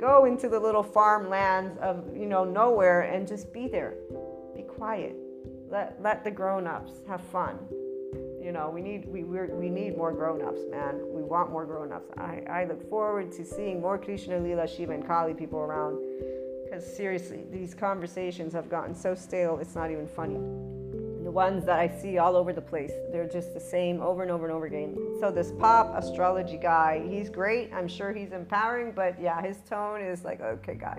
Go 0.00 0.26
into 0.26 0.48
the 0.48 0.60
little 0.60 0.84
farmlands 0.84 1.76
of, 1.78 2.16
you 2.16 2.26
know, 2.26 2.44
nowhere 2.44 3.02
and 3.02 3.26
just 3.26 3.52
be 3.52 3.66
there. 3.66 3.94
Be 4.54 4.62
quiet. 4.62 5.16
Let, 5.68 6.00
let 6.00 6.22
the 6.22 6.30
grown 6.30 6.66
ups 6.68 6.92
have 7.08 7.20
fun 7.20 7.58
you 8.48 8.54
know, 8.54 8.70
we 8.70 8.80
need 8.80 9.06
we 9.06 9.24
we 9.24 9.68
need 9.68 9.94
more 9.94 10.10
grown-ups, 10.10 10.62
man. 10.70 11.02
We 11.10 11.22
want 11.22 11.50
more 11.50 11.66
grown-ups. 11.66 12.08
I, 12.16 12.42
I 12.48 12.64
look 12.64 12.88
forward 12.88 13.30
to 13.32 13.44
seeing 13.44 13.78
more 13.78 13.98
Krishna, 13.98 14.40
Lila, 14.40 14.66
Shiva, 14.66 14.92
and 14.92 15.06
Kali 15.06 15.34
people 15.34 15.58
around. 15.58 15.98
Because 16.64 16.86
seriously, 16.96 17.44
these 17.52 17.74
conversations 17.74 18.54
have 18.54 18.70
gotten 18.70 18.94
so 18.94 19.14
stale, 19.14 19.58
it's 19.58 19.74
not 19.74 19.90
even 19.90 20.08
funny 20.08 20.77
the 21.28 21.32
ones 21.32 21.66
that 21.66 21.78
I 21.78 21.88
see 22.00 22.16
all 22.16 22.36
over 22.36 22.54
the 22.54 22.62
place. 22.62 22.90
They're 23.12 23.28
just 23.28 23.52
the 23.52 23.60
same 23.60 24.00
over 24.00 24.22
and 24.22 24.30
over 24.30 24.46
and 24.46 24.54
over 24.54 24.64
again. 24.64 24.96
So 25.20 25.30
this 25.30 25.52
pop 25.52 25.92
astrology 25.94 26.56
guy, 26.56 27.06
he's 27.06 27.28
great. 27.28 27.70
I'm 27.70 27.86
sure 27.86 28.14
he's 28.14 28.32
empowering, 28.32 28.92
but 28.92 29.20
yeah, 29.20 29.42
his 29.42 29.58
tone 29.68 30.00
is 30.00 30.24
like, 30.24 30.40
okay, 30.40 30.74
guy. 30.74 30.98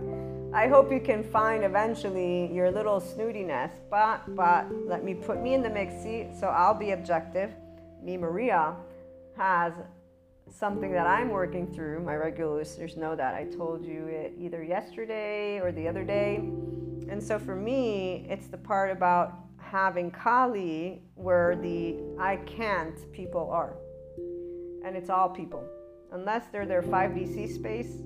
I 0.54 0.68
hope 0.68 0.92
you 0.92 1.00
can 1.00 1.24
find 1.24 1.64
eventually 1.64 2.54
your 2.54 2.70
little 2.70 3.02
snootiness, 3.02 3.72
but 3.90 4.22
but 4.36 4.68
let 4.86 5.04
me 5.04 5.16
put 5.16 5.42
me 5.42 5.56
in 5.56 5.64
the 5.64 5.70
mix 5.72 5.96
seat 6.04 6.30
so 6.40 6.46
I'll 6.46 6.78
be 6.78 6.92
objective. 6.92 7.50
Me, 8.04 8.16
Maria, 8.16 8.76
has 9.36 9.74
something 10.48 10.92
that 10.92 11.08
I'm 11.08 11.30
working 11.30 11.74
through. 11.74 12.02
My 12.02 12.16
regular 12.16 12.56
listeners 12.56 12.96
know 12.98 13.16
that. 13.16 13.34
I 13.34 13.46
told 13.46 13.84
you 13.84 14.06
it 14.06 14.34
either 14.38 14.64
yesterday 14.64 15.60
or 15.60 15.72
the 15.72 15.88
other 15.88 16.04
day. 16.04 16.36
And 17.10 17.20
so 17.20 17.40
for 17.40 17.56
me, 17.56 18.28
it's 18.30 18.46
the 18.46 18.58
part 18.58 18.92
about 18.92 19.49
having 19.70 20.10
Kali 20.10 21.02
where 21.16 21.56
the 21.56 21.98
I 22.20 22.38
can't 22.38 23.12
people 23.12 23.50
are. 23.52 23.76
And 24.86 24.96
it's 24.96 25.10
all 25.10 25.30
people. 25.30 25.64
Unless 26.12 26.48
they're 26.52 26.66
their 26.66 26.82
5DC 26.82 27.54
space, 27.54 28.02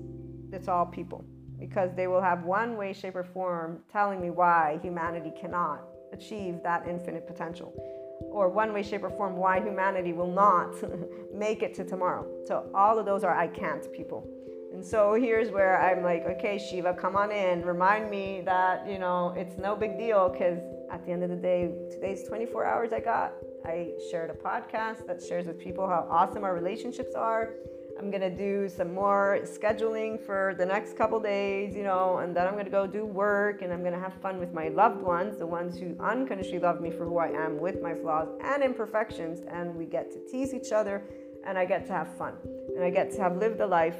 it's 0.52 0.68
all 0.68 0.84
people. 0.84 1.24
Because 1.58 1.94
they 1.94 2.06
will 2.06 2.20
have 2.20 2.44
one 2.44 2.76
way, 2.76 2.92
shape, 2.92 3.16
or 3.16 3.24
form 3.24 3.78
telling 3.90 4.20
me 4.20 4.30
why 4.30 4.78
humanity 4.82 5.32
cannot 5.40 5.84
achieve 6.12 6.62
that 6.62 6.86
infinite 6.86 7.26
potential. 7.26 7.72
Or 8.20 8.48
one 8.48 8.74
way, 8.74 8.82
shape, 8.82 9.02
or 9.02 9.10
form 9.10 9.36
why 9.36 9.60
humanity 9.60 10.12
will 10.12 10.32
not 10.32 10.74
make 11.34 11.62
it 11.62 11.74
to 11.74 11.84
tomorrow. 11.84 12.26
So 12.46 12.68
all 12.74 12.98
of 12.98 13.06
those 13.06 13.24
are 13.24 13.34
I 13.34 13.46
can't 13.46 13.90
people. 13.92 14.28
And 14.74 14.84
so 14.84 15.14
here's 15.14 15.50
where 15.50 15.80
I'm 15.80 16.02
like, 16.02 16.26
okay, 16.26 16.58
Shiva, 16.58 16.94
come 16.94 17.14
on 17.14 17.30
in. 17.30 17.62
Remind 17.62 18.10
me 18.10 18.42
that, 18.44 18.88
you 18.88 18.98
know, 18.98 19.32
it's 19.36 19.56
no 19.56 19.76
big 19.76 19.96
deal 19.96 20.28
because 20.28 20.58
at 20.94 21.04
the 21.04 21.10
end 21.10 21.24
of 21.24 21.28
the 21.28 21.36
day, 21.36 21.74
today's 21.90 22.22
24 22.22 22.64
hours 22.64 22.92
I 22.92 23.00
got. 23.00 23.32
I 23.66 23.94
shared 24.12 24.30
a 24.30 24.32
podcast 24.32 25.08
that 25.08 25.20
shares 25.20 25.44
with 25.44 25.58
people 25.58 25.88
how 25.88 26.06
awesome 26.08 26.44
our 26.44 26.54
relationships 26.54 27.16
are. 27.16 27.54
I'm 27.98 28.12
gonna 28.12 28.30
do 28.30 28.68
some 28.68 28.94
more 28.94 29.40
scheduling 29.42 30.20
for 30.24 30.54
the 30.56 30.64
next 30.64 30.96
couple 30.96 31.18
days, 31.18 31.74
you 31.74 31.82
know, 31.82 32.18
and 32.18 32.34
then 32.34 32.46
I'm 32.46 32.56
gonna 32.56 32.70
go 32.70 32.86
do 32.86 33.04
work 33.04 33.62
and 33.62 33.72
I'm 33.72 33.82
gonna 33.82 33.98
have 33.98 34.14
fun 34.22 34.38
with 34.38 34.52
my 34.52 34.68
loved 34.68 35.02
ones, 35.02 35.36
the 35.36 35.46
ones 35.46 35.76
who 35.76 35.96
unconditionally 35.98 36.60
love 36.60 36.80
me 36.80 36.92
for 36.92 37.04
who 37.04 37.18
I 37.18 37.30
am 37.30 37.58
with 37.58 37.82
my 37.82 37.94
flaws 37.94 38.28
and 38.44 38.62
imperfections, 38.62 39.40
and 39.48 39.74
we 39.74 39.86
get 39.86 40.12
to 40.12 40.20
tease 40.30 40.54
each 40.54 40.70
other 40.70 41.02
and 41.44 41.58
I 41.58 41.64
get 41.64 41.86
to 41.86 41.92
have 41.92 42.16
fun. 42.16 42.34
And 42.76 42.84
I 42.84 42.90
get 42.90 43.10
to 43.12 43.20
have 43.20 43.36
lived 43.36 43.60
a 43.60 43.66
life 43.66 43.98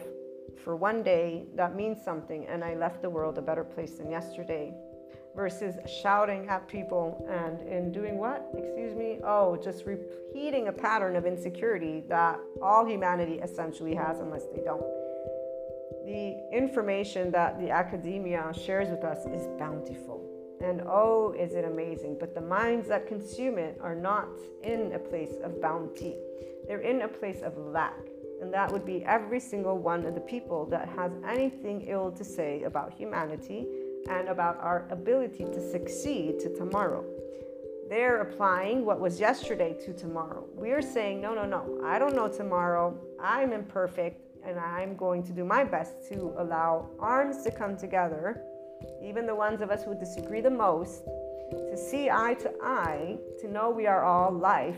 for 0.63 0.77
one 0.77 1.03
day 1.03 1.47
that 1.57 1.75
means 1.75 2.05
something, 2.05 2.47
and 2.47 2.63
I 2.63 2.77
left 2.77 3.03
the 3.03 3.11
world 3.11 3.37
a 3.39 3.43
better 3.43 3.65
place 3.65 3.95
than 3.99 4.13
yesterday 4.13 4.73
versus 5.35 5.77
shouting 6.03 6.49
at 6.49 6.67
people 6.69 7.27
and 7.29 7.61
in 7.69 7.93
doing 7.93 8.19
what? 8.19 8.49
Excuse 8.57 8.95
me? 8.95 9.19
Oh, 9.25 9.57
just 9.63 9.85
repeating 9.85 10.69
a 10.69 10.73
pattern 10.73 11.17
of 11.17 11.27
insecurity 11.27 12.05
that 12.09 12.39
all 12.63 12.87
humanity 12.87 13.41
essentially 13.43 13.95
has 13.95 14.21
unless 14.21 14.45
they 14.55 14.63
don't. 14.63 14.85
The 16.07 16.49
information 16.53 17.31
that 17.33 17.59
the 17.59 17.71
academia 17.71 18.53
shares 18.65 18.89
with 18.89 19.05
us 19.05 19.27
is 19.27 19.47
bountiful. 19.59 20.31
And 20.61 20.83
oh, 20.87 21.35
is 21.39 21.55
it 21.55 21.65
amazing. 21.65 22.17
But 22.21 22.35
the 22.35 22.41
minds 22.41 22.89
that 22.89 23.07
consume 23.07 23.59
it 23.59 23.79
are 23.83 23.95
not 23.95 24.29
in 24.63 24.93
a 24.93 24.99
place 24.99 25.35
of 25.43 25.61
bounty, 25.61 26.17
they're 26.67 26.81
in 26.81 27.03
a 27.03 27.09
place 27.09 27.43
of 27.43 27.57
lack. 27.59 27.99
And 28.41 28.53
that 28.53 28.71
would 28.71 28.85
be 28.85 29.05
every 29.05 29.41
single 29.41 29.79
one 29.79 30.05
of 30.05 30.15
the 30.15 30.21
people 30.21 30.67
that 30.67 30.89
has 30.91 31.13
anything 31.27 31.87
ill 31.89 32.11
to 32.13 32.25
say 32.25 32.63
about 32.65 32.93
humanity 32.93 33.67
and 34.09 34.29
about 34.29 34.59
our 34.61 34.87
ability 34.91 35.45
to 35.45 35.71
succeed 35.71 36.39
to 36.41 36.55
tomorrow. 36.55 37.05
They're 37.89 38.23
applying 38.23 38.85
what 38.85 39.01
was 39.01 39.21
yesterday 39.21 39.75
to 39.85 39.93
tomorrow. 39.93 40.47
We're 40.55 40.83
saying, 40.83 41.21
no, 41.21 41.35
no, 41.35 41.45
no, 41.45 41.81
I 41.85 41.99
don't 41.99 42.17
know 42.17 42.29
tomorrow. 42.29 42.99
I'm 43.21 43.53
imperfect 43.53 44.21
and 44.45 44.59
I'm 44.59 44.97
going 44.97 45.23
to 45.25 45.33
do 45.33 45.45
my 45.45 45.65
best 45.65 46.09
to 46.09 46.35
allow 46.39 46.89
arms 46.99 47.43
to 47.45 47.51
come 47.51 47.77
together, 47.77 48.43
even 49.03 49.27
the 49.27 49.35
ones 49.35 49.61
of 49.61 49.71
us 49.71 49.85
who 49.85 49.95
disagree 49.95 50.41
the 50.41 50.51
most, 50.51 51.05
to 51.51 51.77
see 51.77 52.11
eye 52.11 52.35
to 52.35 52.53
eye, 52.63 53.17
to 53.41 53.49
know 53.49 53.71
we 53.71 53.87
are 53.87 54.05
all 54.05 54.31
life, 54.33 54.77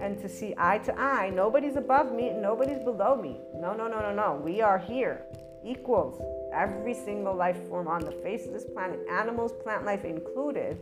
and 0.00 0.18
to 0.18 0.28
see 0.28 0.54
eye 0.58 0.78
to 0.78 0.98
eye. 0.98 1.30
Nobody's 1.30 1.76
above 1.76 2.12
me, 2.12 2.30
nobody's 2.30 2.78
below 2.78 3.16
me. 3.16 3.40
No, 3.54 3.74
no, 3.74 3.88
no, 3.88 4.00
no, 4.00 4.14
no. 4.14 4.40
We 4.44 4.60
are 4.60 4.78
here, 4.78 5.22
equals 5.66 6.22
every 6.52 6.94
single 6.94 7.34
life 7.34 7.68
form 7.68 7.88
on 7.88 8.00
the 8.00 8.12
face 8.12 8.46
of 8.46 8.52
this 8.52 8.64
planet, 8.64 9.00
animals, 9.10 9.52
plant 9.62 9.84
life 9.84 10.04
included, 10.04 10.78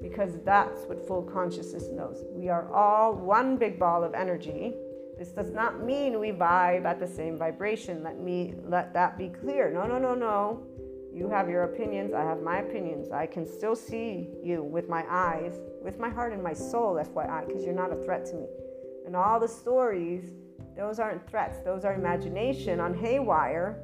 because 0.00 0.38
that's 0.44 0.82
what 0.86 1.06
full 1.06 1.22
consciousness 1.22 1.88
knows. 1.92 2.24
We 2.30 2.48
are 2.48 2.72
all 2.72 3.14
one 3.14 3.56
big 3.56 3.78
ball 3.78 4.04
of 4.04 4.14
energy. 4.14 4.74
This 5.18 5.28
does 5.28 5.50
not 5.50 5.84
mean 5.84 6.20
we 6.20 6.30
vibe 6.30 6.84
at 6.84 7.00
the 7.00 7.06
same 7.06 7.38
vibration. 7.38 8.02
Let 8.02 8.18
me 8.18 8.54
let 8.64 8.92
that 8.94 9.18
be 9.18 9.28
clear. 9.28 9.70
No, 9.72 9.86
no, 9.86 9.98
no, 9.98 10.14
no. 10.14 10.66
You 11.12 11.30
have 11.30 11.48
your 11.48 11.62
opinions, 11.62 12.12
I 12.12 12.22
have 12.22 12.42
my 12.42 12.58
opinions. 12.58 13.10
I 13.10 13.24
can 13.26 13.46
still 13.46 13.74
see 13.74 14.28
you 14.42 14.62
with 14.62 14.88
my 14.90 15.02
eyes, 15.08 15.54
with 15.82 15.98
my 15.98 16.10
heart 16.10 16.34
and 16.34 16.42
my 16.42 16.52
soul, 16.52 16.96
FYI, 16.96 17.46
because 17.46 17.64
you're 17.64 17.74
not 17.74 17.90
a 17.90 17.96
threat 17.96 18.26
to 18.26 18.34
me. 18.34 18.46
And 19.06 19.16
all 19.16 19.40
the 19.40 19.48
stories, 19.48 20.34
those 20.76 20.98
aren't 20.98 21.26
threats, 21.30 21.58
those 21.64 21.86
are 21.86 21.94
imagination 21.94 22.80
on 22.80 22.92
haywire 22.92 23.80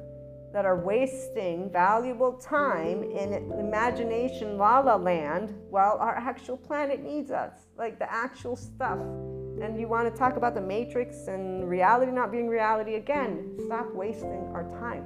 that 0.53 0.65
are 0.65 0.77
wasting 0.77 1.69
valuable 1.71 2.33
time 2.33 3.01
in 3.03 3.33
imagination 3.59 4.55
la 4.55 4.79
la 4.79 4.95
land 4.95 5.53
while 5.71 5.97
our 5.99 6.15
actual 6.15 6.55
planet 6.55 7.03
needs 7.03 7.31
us, 7.31 7.65
like 7.75 7.97
the 7.97 8.09
actual 8.11 8.55
stuff. 8.55 8.99
And 8.99 9.79
you 9.79 9.87
want 9.87 10.13
to 10.13 10.17
talk 10.17 10.37
about 10.37 10.53
the 10.53 10.61
matrix 10.61 11.27
and 11.27 11.67
reality 11.67 12.11
not 12.11 12.31
being 12.31 12.47
reality 12.47 12.95
again, 12.95 13.57
stop 13.65 13.91
wasting 13.93 14.47
our 14.53 14.69
time. 14.79 15.05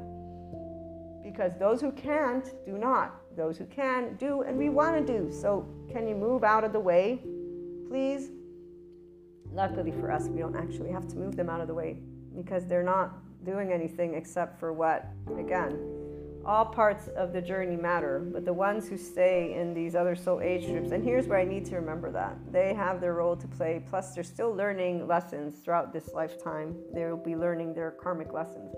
Because 1.24 1.54
those 1.58 1.80
who 1.80 1.94
can't 1.94 2.52
do 2.66 2.78
not, 2.78 3.16
those 3.38 3.58
who 3.58 3.66
can 3.66 4.18
do, 4.18 4.42
and 4.42 4.58
we 4.58 4.68
want 4.68 5.06
to 5.06 5.20
do. 5.20 5.32
So, 5.32 5.66
can 5.90 6.08
you 6.08 6.16
move 6.16 6.44
out 6.44 6.66
of 6.66 6.74
the 6.74 6.80
way, 6.80 7.22
please? 7.88 8.32
Luckily 9.54 9.92
for 9.92 10.12
us, 10.12 10.28
we 10.28 10.40
don't 10.40 10.56
actually 10.58 10.92
have 10.92 11.08
to 11.08 11.16
move 11.16 11.36
them 11.38 11.50
out 11.50 11.62
of 11.62 11.68
the 11.68 11.74
way 11.74 12.00
because 12.36 12.66
they're 12.66 12.84
not 12.84 13.18
doing 13.44 13.72
anything 13.72 14.14
except 14.14 14.60
for 14.60 14.74
what? 14.74 15.08
Again, 15.38 15.80
all 16.46 16.66
parts 16.66 17.10
of 17.10 17.34
the 17.34 17.42
journey 17.42 17.76
matter, 17.76 18.20
but 18.20 18.46
the 18.46 18.54
ones 18.54 18.88
who 18.88 18.98
stay 18.98 19.54
in 19.60 19.74
these 19.74 19.96
other 19.96 20.16
soul 20.16 20.40
age 20.40 20.66
groups, 20.66 20.92
and 20.92 21.04
here's 21.04 21.28
where 21.28 21.40
I 21.40 21.44
need 21.44 21.66
to 21.66 21.76
remember 21.76 22.10
that 22.12 22.38
they 22.52 22.74
have 22.74 23.02
their 23.02 23.16
role 23.16 23.36
to 23.36 23.48
play, 23.48 23.84
plus, 23.90 24.16
they're 24.16 24.24
still 24.24 24.56
learning 24.56 25.08
lessons 25.08 25.60
throughout 25.60 25.92
this 25.92 26.14
lifetime. 26.14 26.76
They 26.94 27.06
will 27.06 27.18
be 27.18 27.36
learning 27.36 27.74
their 27.74 27.92
karmic 27.92 28.32
lessons. 28.32 28.74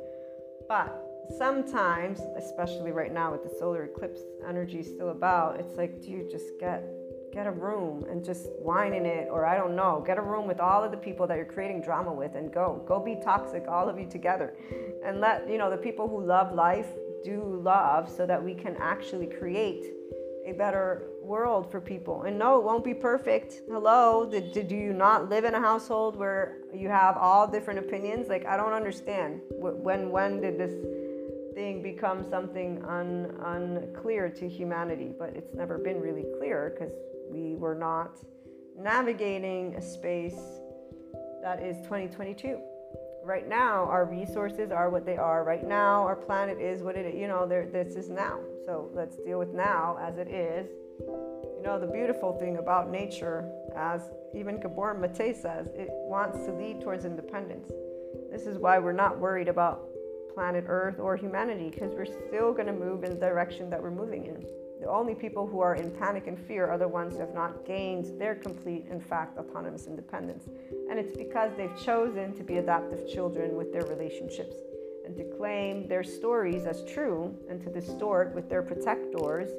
But 0.68 1.00
sometimes, 1.38 2.20
especially 2.38 2.92
right 2.92 3.14
now 3.14 3.32
with 3.32 3.44
the 3.44 3.56
solar 3.60 3.84
eclipse 3.84 4.22
energy 4.48 4.82
still 4.82 5.10
about, 5.10 5.60
it's 5.60 5.78
like, 5.78 6.02
do 6.02 6.10
you 6.10 6.28
just 6.32 6.48
get 6.60 6.84
get 7.32 7.46
a 7.48 7.52
room 7.52 8.06
and 8.10 8.24
just 8.24 8.48
whine 8.60 8.94
in 8.94 9.06
it 9.06 9.28
or 9.30 9.46
i 9.46 9.56
don't 9.56 9.76
know 9.76 10.04
get 10.06 10.18
a 10.18 10.22
room 10.22 10.48
with 10.48 10.60
all 10.60 10.84
of 10.84 10.92
the 10.92 10.98
people 10.98 11.28
that 11.28 11.38
you're 11.38 11.46
creating 11.46 11.82
drama 11.82 12.12
with 12.12 12.36
and 12.36 12.52
go 12.52 12.84
go 12.88 13.00
be 13.00 13.18
toxic 13.24 13.66
all 13.68 13.88
of 13.88 14.00
you 14.00 14.08
together 14.08 14.56
and 15.06 15.20
let 15.20 15.48
you 15.50 15.58
know 15.58 15.70
the 15.70 15.78
people 15.78 16.08
who 16.08 16.24
love 16.24 16.54
life 16.54 16.88
do 17.24 17.62
love 17.64 18.10
so 18.10 18.26
that 18.26 18.44
we 18.44 18.54
can 18.54 18.76
actually 18.78 19.28
create 19.28 19.94
a 20.46 20.54
better 20.54 21.10
world 21.22 21.70
for 21.70 21.80
people. 21.80 22.24
And 22.24 22.40
no, 22.40 22.58
it 22.58 22.64
won't 22.64 22.84
be 22.84 22.94
perfect. 22.94 23.62
Hello, 23.70 24.28
did, 24.30 24.52
did 24.52 24.72
you 24.72 24.94
not 24.94 25.30
live 25.30 25.46
in 25.46 25.54
a 25.54 25.60
household 25.60 26.16
where 26.16 26.58
you 26.74 26.90
have 26.90 27.18
all 27.18 27.48
different 27.48 27.80
opinions? 27.80 28.28
Like 28.30 28.46
I 28.46 28.58
don't 28.58 28.74
understand. 28.74 29.42
When 29.52 30.10
when 30.10 30.42
did 30.42 30.58
this 30.58 30.74
thing 31.54 31.84
become 31.84 32.28
something 32.30 32.84
un, 32.86 33.36
unclear 33.44 34.30
to 34.30 34.50
humanity? 34.50 35.14
But 35.18 35.36
it's 35.36 35.54
never 35.54 35.78
been 35.78 36.00
really 36.00 36.26
clear 36.38 36.74
because 36.74 36.94
we 37.30 37.56
were 37.56 37.76
not 37.76 38.18
navigating 38.78 39.76
a 39.76 39.82
space 39.82 40.40
that 41.42 41.62
is 41.62 41.78
2022 41.84 42.60
right 43.30 43.48
now 43.48 43.86
our 43.86 44.06
resources 44.06 44.72
are 44.72 44.90
what 44.90 45.06
they 45.06 45.18
are. 45.18 45.44
Right 45.44 45.66
now 45.66 46.04
our 46.04 46.16
planet 46.16 46.60
is 46.60 46.82
what 46.82 46.96
it 46.96 47.06
is 47.06 47.16
you 47.16 47.28
know 47.28 47.48
this 47.48 47.96
is 47.96 48.10
now. 48.10 48.40
So 48.66 48.90
let's 48.94 49.18
deal 49.18 49.40
with 49.40 49.54
now 49.54 49.98
as 50.02 50.18
it 50.18 50.28
is. 50.30 50.68
You 51.00 51.62
know 51.64 51.80
the 51.80 51.88
beautiful 51.88 52.34
thing 52.34 52.58
about 52.58 52.90
nature 52.90 53.50
as 53.76 54.02
even 54.36 54.60
Gabor 54.60 54.96
Maté 54.96 55.36
says 55.40 55.68
it 55.76 55.90
wants 55.92 56.46
to 56.46 56.54
lead 56.54 56.82
towards 56.82 57.06
independence. 57.06 57.70
This 58.32 58.48
is 58.48 58.58
why 58.58 58.80
we're 58.80 58.94
not 58.94 59.20
worried 59.20 59.48
about 59.48 59.88
planet 60.34 60.66
earth 60.68 61.00
or 61.00 61.16
humanity 61.16 61.70
because 61.70 61.94
we're 61.94 62.06
still 62.06 62.54
going 62.54 62.68
to 62.68 62.74
move 62.74 63.04
in 63.04 63.12
the 63.12 63.20
direction 63.20 63.70
that 63.70 63.82
we're 63.82 63.92
moving 63.92 64.26
in 64.26 64.46
the 64.80 64.88
only 64.88 65.14
people 65.14 65.46
who 65.46 65.60
are 65.60 65.76
in 65.76 65.92
panic 65.92 66.28
and 66.28 66.40
fear 66.48 66.66
are 66.68 66.78
the 66.78 66.88
ones 66.88 67.14
who 67.14 67.20
have 67.20 67.34
not 67.34 67.66
gained 67.66 68.20
their 68.20 68.36
complete, 68.36 68.86
in 68.90 69.02
fact, 69.02 69.38
autonomous 69.38 69.88
independence. 69.88 70.48
And 70.90 70.98
it's 70.98 71.16
because 71.16 71.52
they've 71.58 71.78
chosen 71.84 72.34
to 72.38 72.44
be 72.44 72.58
adaptive 72.58 73.10
children 73.10 73.56
with 73.56 73.74
their 73.74 73.86
relationships 73.86 74.56
and 75.06 75.16
to 75.18 75.24
claim 75.38 75.88
their 75.88 76.04
stories 76.04 76.66
as 76.66 76.86
true 76.86 77.36
and 77.50 77.62
to 77.62 77.70
distort 77.70 78.34
with 78.34 78.50
their 78.50 78.62
protectors 78.62 79.50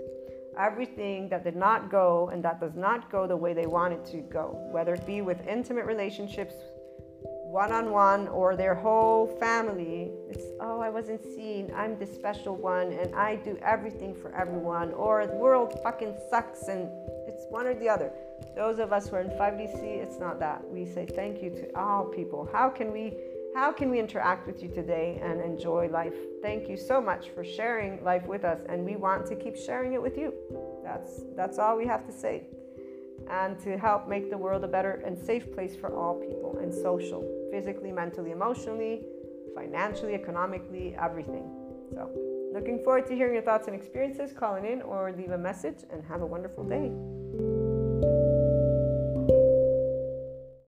everything 0.59 1.29
that 1.29 1.45
did 1.45 1.57
not 1.57 1.91
go 1.91 2.29
and 2.33 2.45
that 2.45 2.61
does 2.61 2.75
not 2.75 3.11
go 3.11 3.27
the 3.27 3.37
way 3.37 3.53
they 3.55 3.67
want 3.67 3.93
it 3.93 4.05
to 4.05 4.19
go, 4.19 4.69
whether 4.73 4.95
it 4.95 5.07
be 5.07 5.23
with 5.23 5.47
intimate 5.47 5.87
relationships 5.87 6.55
one 7.51 7.73
on 7.73 7.91
one 7.91 8.29
or 8.29 8.55
their 8.55 8.75
whole 8.75 9.27
family. 9.39 10.13
It's, 10.31 10.45
oh, 10.61 10.81
I 10.81 10.89
wasn't 10.89 11.23
seen. 11.23 11.73
I'm 11.75 11.99
the 11.99 12.07
special 12.07 12.55
one 12.55 12.93
and 12.93 13.15
I 13.15 13.37
do 13.37 13.59
everything 13.61 14.15
for 14.15 14.33
everyone. 14.35 14.93
Or 14.93 15.27
the 15.27 15.35
world 15.35 15.79
fucking 15.83 16.17
sucks 16.31 16.69
and 16.69 16.89
it's 17.27 17.45
one 17.51 17.67
or 17.67 17.75
the 17.75 17.89
other. 17.89 18.13
Those 18.55 18.79
of 18.79 18.93
us 18.93 19.09
who 19.09 19.17
are 19.17 19.21
in 19.21 19.31
5DC, 19.31 19.83
it's 19.83 20.19
not 20.19 20.39
that. 20.39 20.63
We 20.69 20.87
say 20.87 21.07
thank 21.07 21.43
you 21.43 21.51
to 21.51 21.79
all 21.79 22.05
people. 22.05 22.49
How 22.53 22.69
can 22.69 22.93
we 22.93 23.17
how 23.53 23.73
can 23.73 23.91
we 23.91 23.99
interact 23.99 24.47
with 24.47 24.63
you 24.63 24.69
today 24.69 25.19
and 25.21 25.41
enjoy 25.41 25.89
life? 25.89 26.15
Thank 26.41 26.69
you 26.69 26.77
so 26.77 27.01
much 27.01 27.31
for 27.31 27.43
sharing 27.43 28.03
life 28.05 28.25
with 28.27 28.45
us 28.45 28.61
and 28.69 28.85
we 28.85 28.95
want 28.95 29.27
to 29.27 29.35
keep 29.35 29.57
sharing 29.57 29.95
it 29.95 30.01
with 30.01 30.17
you. 30.17 30.33
That's 30.85 31.23
that's 31.35 31.59
all 31.59 31.77
we 31.77 31.87
have 31.89 32.07
to 32.07 32.13
say 32.13 32.45
and 33.31 33.59
to 33.61 33.79
help 33.79 34.09
make 34.09 34.31
the 34.31 34.37
world 34.37 34.65
a 34.65 34.69
better 34.69 35.03
and 35.07 35.17
safe 35.17 35.53
place 35.53 35.77
for 35.77 35.95
all 35.95 36.15
people 36.15 36.59
and 36.61 36.73
social, 36.75 37.23
physically, 37.53 37.93
mentally, 37.93 38.33
emotionally, 38.33 39.03
financially, 39.55 40.15
economically, 40.15 40.97
everything. 41.01 41.49
So, 41.93 42.11
looking 42.53 42.83
forward 42.83 43.07
to 43.07 43.15
hearing 43.15 43.35
your 43.35 43.43
thoughts 43.43 43.67
and 43.67 43.77
experiences. 43.77 44.33
Calling 44.33 44.67
in 44.67 44.83
or 44.83 45.13
leave 45.17 45.31
a 45.31 45.39
message 45.39 45.85
and 45.93 46.03
have 46.05 46.23
a 46.23 46.27
wonderful 46.27 46.65
day. 46.65 47.60